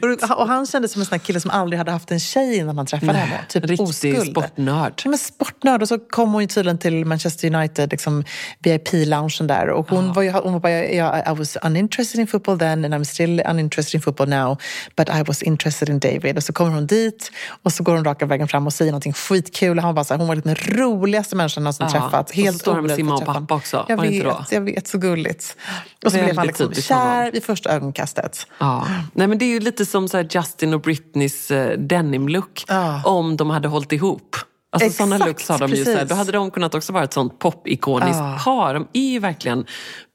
gulligt. 0.02 0.24
Och, 0.24 0.40
och 0.42 0.48
han 0.48 0.66
kändes 0.66 0.92
som 0.92 1.02
en 1.02 1.06
sån 1.06 1.14
här 1.14 1.20
kille 1.26 1.40
som 1.40 1.52
aldrig 1.52 1.78
hade 1.78 1.92
haft 1.92 2.12
en 2.12 2.20
tjej 2.20 2.58
innan 2.58 2.76
man 2.76 2.86
träffade 2.86 3.12
Nej, 3.14 3.22
henne. 3.22 3.40
Typ 3.50 3.64
riktig 3.66 3.88
oskuld. 3.88 4.32
sportnörd. 4.32 5.02
Ja, 5.06 5.10
men 5.10 5.20
sportnörd. 5.20 5.82
Och 5.82 5.88
så 5.88 6.00
kom 6.00 6.34
hon 6.34 6.42
ju 6.42 6.48
tydligen 6.48 6.78
till 6.78 7.06
Manchester 7.06 7.56
United, 7.56 7.92
liksom 7.92 8.24
VIP-loungen 8.60 9.48
där. 9.48 9.70
Och 9.70 9.90
hon, 9.90 10.14
var 10.14 10.22
ju, 10.22 10.32
hon 10.32 10.60
var 10.60 10.64
på 10.66 10.70
bara, 10.70 10.86
jag, 10.86 11.36
I 11.36 11.39
was 11.39 11.57
uninterested 11.63 12.20
in 12.22 12.28
football 12.28 12.59
then 12.59 12.86
and 12.86 12.93
I'm 12.93 13.03
still 13.03 13.41
uninterested 13.45 13.95
in 13.95 14.01
football 14.01 14.28
now. 14.30 14.57
But 14.95 15.09
I 15.09 15.24
was 15.24 15.43
interested 15.43 15.89
in 15.89 15.99
David. 15.99 16.38
Och 16.38 16.43
så 16.43 16.53
kommer 16.53 16.72
hon 16.72 16.88
dit 16.88 17.32
och 17.63 17.74
så 17.74 17.84
går 17.84 17.95
hon 17.95 18.05
raka 18.05 18.26
vägen 18.26 18.47
fram 18.47 18.68
och 18.68 18.74
säger 18.74 18.91
någonting 18.91 19.13
skitkul. 19.13 19.80
Han 19.80 19.95
bara 19.95 20.05
så 20.05 20.13
här, 20.13 20.20
hon 20.20 20.28
var 20.28 20.36
den 20.36 20.55
roligaste 20.55 21.36
människan 21.36 21.63
någonsin 21.63 21.86
Ja, 21.86 21.91
träffat. 22.01 22.30
och 22.30 22.36
så 22.36 22.41
Helt 22.41 22.59
står 22.59 22.74
han 22.76 22.86
med 22.86 22.95
sin 22.95 23.05
mamma 23.05 23.18
och 23.20 23.26
pappa 23.26 23.55
också. 23.55 23.86
Jag 23.88 23.97
Var 23.97 24.05
vet, 24.05 24.24
då? 24.24 24.45
jag 24.51 24.61
vet. 24.61 24.88
Så 24.88 24.97
gulligt. 24.97 25.57
Och 26.05 26.11
så 26.11 26.18
blev 26.18 26.38
han 26.38 26.47
liksom 26.47 26.74
kär 26.74 27.32
vid 27.32 27.43
första 27.43 27.70
ögonkastet. 27.70 28.47
Ja. 28.59 28.88
Nej, 29.13 29.28
men 29.28 29.38
det 29.38 29.45
är 29.45 29.49
ju 29.49 29.59
lite 29.59 29.86
som 29.86 30.07
så 30.07 30.22
Justin 30.22 30.74
och 30.74 30.82
Britneys 30.82 31.51
eh, 31.51 31.78
denim-look. 31.78 32.63
Ja. 32.68 33.01
Om 33.05 33.38
de 33.38 33.49
hade 33.49 33.68
hållit 33.68 33.91
ihop. 33.91 34.36
Alltså 34.72 34.86
Exakt, 34.88 35.09
sådana 35.09 35.26
looks 35.26 35.49
har 35.49 35.59
de 35.59 35.72
ju. 35.72 35.84
Så 35.84 35.89
här, 35.89 35.95
precis. 35.97 36.09
då 36.09 36.16
hade 36.16 36.32
de 36.32 36.51
kunnat 36.51 36.76
också 36.76 36.93
vara 36.93 37.03
ett 37.03 37.13
sånt 37.13 37.39
pop-ikoniskt 37.39 38.20
Ja. 38.20 38.39
par. 38.45 38.74
De 38.74 38.88
är 38.93 39.09
ju 39.11 39.20
verkligen 39.20 39.66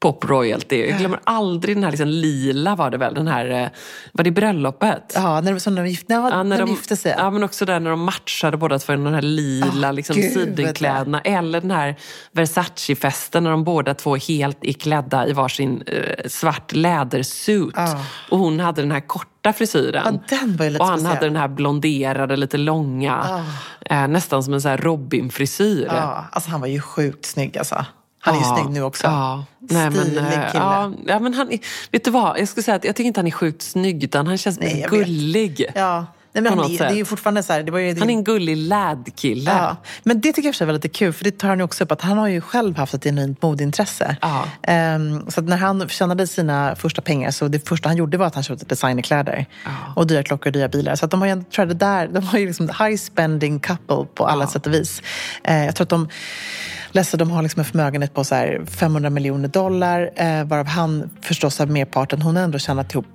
pop-royalty. 0.01 0.89
Jag 0.89 0.99
glömmer 0.99 1.19
aldrig 1.23 1.75
den 1.75 1.83
här 1.83 1.91
liksom 1.91 2.07
lila 2.07 2.75
var 2.75 2.89
det 2.89 2.97
väl? 2.97 3.13
Den 3.13 3.27
här, 3.27 3.49
eh, 3.49 3.67
var 4.11 4.23
det 4.23 4.31
bröllopet? 4.31 5.13
Ja, 5.15 5.41
när 5.41 5.53
de, 5.53 5.59
som 5.59 5.75
de, 5.75 5.87
gift, 5.87 6.05
ja, 6.09 6.29
Ja, 6.31 6.43
när 6.43 6.59
de 6.59 6.69
gifte 6.69 6.97
sig. 6.97 7.15
Ja, 7.17 7.29
men 7.29 7.43
också 7.43 7.65
där 7.65 7.79
när 7.79 7.89
de 7.89 8.03
matchade 8.03 8.57
båda 8.57 8.79
två 8.79 8.93
i 8.93 8.95
de 8.95 9.05
här 9.05 9.21
lila 9.21 9.87
Ah, 9.87 9.91
liksom, 9.91 10.15
gud, 10.15 10.33
sidenkläderna. 10.33 11.21
Eller 11.21 11.61
den 11.61 11.71
här 11.71 11.95
Versace-festen 12.31 13.43
när 13.43 13.51
de 13.51 13.63
båda 13.63 13.93
två 13.93 14.15
helt 14.15 14.57
är 14.61 14.73
klädda 14.73 15.27
i 15.27 15.33
varsin 15.33 15.83
eh, 15.87 16.27
svart 16.29 16.73
lädersuit. 16.73 17.77
Ah. 17.77 17.95
Och 18.29 18.39
hon 18.39 18.59
hade 18.59 18.81
den 18.81 18.91
här 18.91 19.07
korta 19.07 19.53
frisyren. 19.53 20.19
Ja, 20.29 20.77
och 20.79 20.85
han 20.85 21.05
hade 21.05 21.25
den 21.25 21.35
här 21.35 21.47
blonderade, 21.47 22.35
lite 22.35 22.57
långa. 22.57 23.45
Eh, 23.85 24.07
nästan 24.07 24.43
som 24.43 24.53
en 24.53 24.61
så 24.61 24.69
här 24.69 24.77
Robin-frisyr. 24.77 25.85
Ja, 25.87 26.25
alltså 26.31 26.49
han 26.49 26.61
var 26.61 26.67
ju 26.67 26.81
sjukt 26.81 27.25
snygg 27.25 27.57
alltså. 27.57 27.85
Han 28.21 28.35
är 28.35 28.39
ju 28.39 28.45
snygg 28.45 28.73
nu 28.73 28.83
också. 28.83 29.07
Nej, 29.71 29.89
men, 29.89 30.05
Stilig 30.05 30.17
eh, 30.17 30.29
kille. 30.29 30.49
Ja, 30.53 30.91
ja, 31.07 31.19
men 31.19 31.33
han, 31.33 31.47
vet 31.91 32.03
du 32.05 32.11
vad? 32.11 32.39
Jag 32.39 32.47
skulle 32.47 32.63
säga 32.63 32.75
att 32.75 32.83
jag 32.83 32.95
tycker 32.95 33.07
inte 33.07 33.19
han 33.19 33.27
är 33.27 33.31
sjukt 33.31 33.61
snygg 33.61 34.03
utan 34.03 34.27
han 34.27 34.37
känns 34.37 34.59
Nej, 34.59 34.85
gullig. 34.89 35.65
Ja. 35.75 36.05
Nej, 36.33 36.43
men 36.43 36.59
han, 36.59 36.71
är- 36.71 36.77
det 36.77 36.85
är 36.85 36.95
ju 36.95 37.05
fortfarande 37.05 37.43
så 37.43 37.53
här, 37.53 37.63
det 37.63 37.71
var 37.71 37.79
ju, 37.79 37.99
Han 37.99 38.09
är 38.09 38.13
en 38.13 38.23
gullig 38.23 38.57
lad-kille. 38.57 39.51
Ja, 39.51 39.77
men 40.03 40.21
det 40.21 40.33
tycker 40.33 40.47
jag 40.47 40.55
för 40.55 40.57
sig 40.57 40.67
var 40.67 40.73
lite 40.73 40.89
kul, 40.89 41.13
för 41.13 41.23
det 41.23 41.31
tar 41.37 41.47
han 41.47 41.57
ju 41.57 41.63
också 41.63 41.83
upp 41.83 41.91
att 41.91 42.01
han 42.01 42.17
har 42.17 42.27
ju 42.27 42.41
själv 42.41 42.77
haft 42.77 42.93
ett 42.93 43.03
genuint 43.03 43.41
modintresse. 43.41 44.15
Ja. 44.21 44.45
Ehm, 44.63 45.25
så 45.31 45.41
när 45.41 45.57
han 45.57 45.89
tjänade 45.89 46.27
sina 46.27 46.75
första 46.75 47.01
pengar 47.01 47.31
så 47.31 47.47
det 47.47 47.67
första 47.67 47.89
han 47.89 47.97
gjorde 47.97 48.17
var 48.17 48.25
att 48.25 48.35
han 48.35 48.43
köpte 48.43 48.65
designerkläder. 48.65 49.45
Och 49.95 50.07
dyra 50.07 50.23
klockor 50.23 50.47
och 50.47 50.53
dyra 50.53 50.67
bilar. 50.67 50.95
Så 50.95 51.05
att 51.05 51.11
de 51.11 51.21
har 51.21 51.27
ju, 51.27 51.33
jag 51.33 51.49
tror 51.49 51.63
att 51.63 51.69
det 51.79 51.85
där, 51.85 52.07
de 52.07 52.23
har 52.23 52.39
ju 52.39 52.45
liksom 52.47 52.67
high 52.79 52.95
spending 52.97 53.59
couple 53.59 54.05
på 54.15 54.25
alla 54.25 54.47
sätt 54.47 54.67
och 54.67 54.73
vis. 54.73 55.01
Eh, 55.43 55.65
jag 55.65 55.75
tror 55.75 55.85
att 55.85 55.89
de 55.89 56.09
Lessa, 56.93 57.17
de 57.17 57.31
har 57.31 57.41
liksom 57.41 57.59
en 57.59 57.65
förmögenhet 57.65 58.13
på 58.13 58.23
så 58.23 58.35
här 58.35 58.61
500 58.65 59.09
miljoner 59.09 59.47
dollar, 59.47 60.09
eh, 60.15 60.43
varav 60.43 60.67
han 60.67 61.09
förstås 61.21 61.59
har 61.59 61.65
merparten. 61.65 62.21
Hon 62.21 62.35
har 62.35 62.43
ändå 62.43 62.59
tjänat 62.59 62.93
ihop 62.93 63.05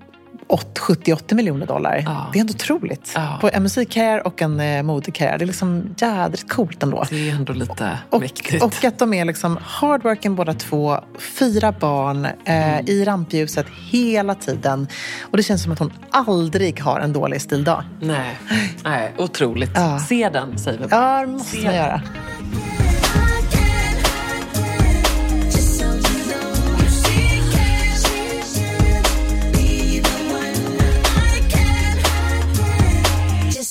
70-80 0.49 1.35
miljoner 1.35 1.67
dollar. 1.67 2.03
Ja. 2.07 2.27
Det 2.33 2.39
är 2.39 2.41
ändå 2.41 2.53
otroligt. 2.55 3.13
Ja. 3.15 3.39
På 3.41 3.51
en 3.53 3.63
musikkarriär 3.63 4.27
och 4.27 4.43
en 4.43 4.61
eh, 4.61 4.83
modekarriär. 4.83 5.39
Det 5.39 5.45
är 5.45 5.47
liksom 5.47 5.95
jädrigt 5.99 6.49
coolt 6.53 6.83
ändå. 6.83 7.05
Det 7.11 7.31
är 7.31 7.35
ändå 7.35 7.53
lite 7.53 7.99
Och, 8.11 8.21
mäktigt. 8.21 8.63
och 8.65 8.85
att 8.85 8.99
de 8.99 9.15
är 9.15 9.25
liksom 9.25 9.59
hardworking 9.63 10.35
båda 10.35 10.55
två, 10.55 11.01
fyra 11.39 11.73
barn, 11.73 12.25
eh, 12.25 12.67
Mm. 12.67 12.85
i 12.89 13.05
rampljuset 13.05 13.67
hela 13.91 14.35
tiden. 14.35 14.89
Och 15.23 15.37
det 15.37 15.43
känns 15.43 15.63
som 15.63 15.73
att 15.73 15.79
hon 15.79 15.93
aldrig 16.11 16.81
har 16.81 17.01
en 17.01 17.13
dålig 17.13 17.41
stildag. 17.41 17.85
Nej, 18.01 18.39
nej 18.85 19.13
otroligt. 19.19 19.71
Ja. 19.75 19.99
Se 19.99 20.29
den, 20.33 20.59
säger 20.59 20.79
vi 20.79 20.87
bara. 20.87 21.01
Ja, 21.21 21.21
det 21.21 21.27
måste 21.33 21.65
man 21.65 21.75
göra. 21.75 22.03
Just 22.51 22.66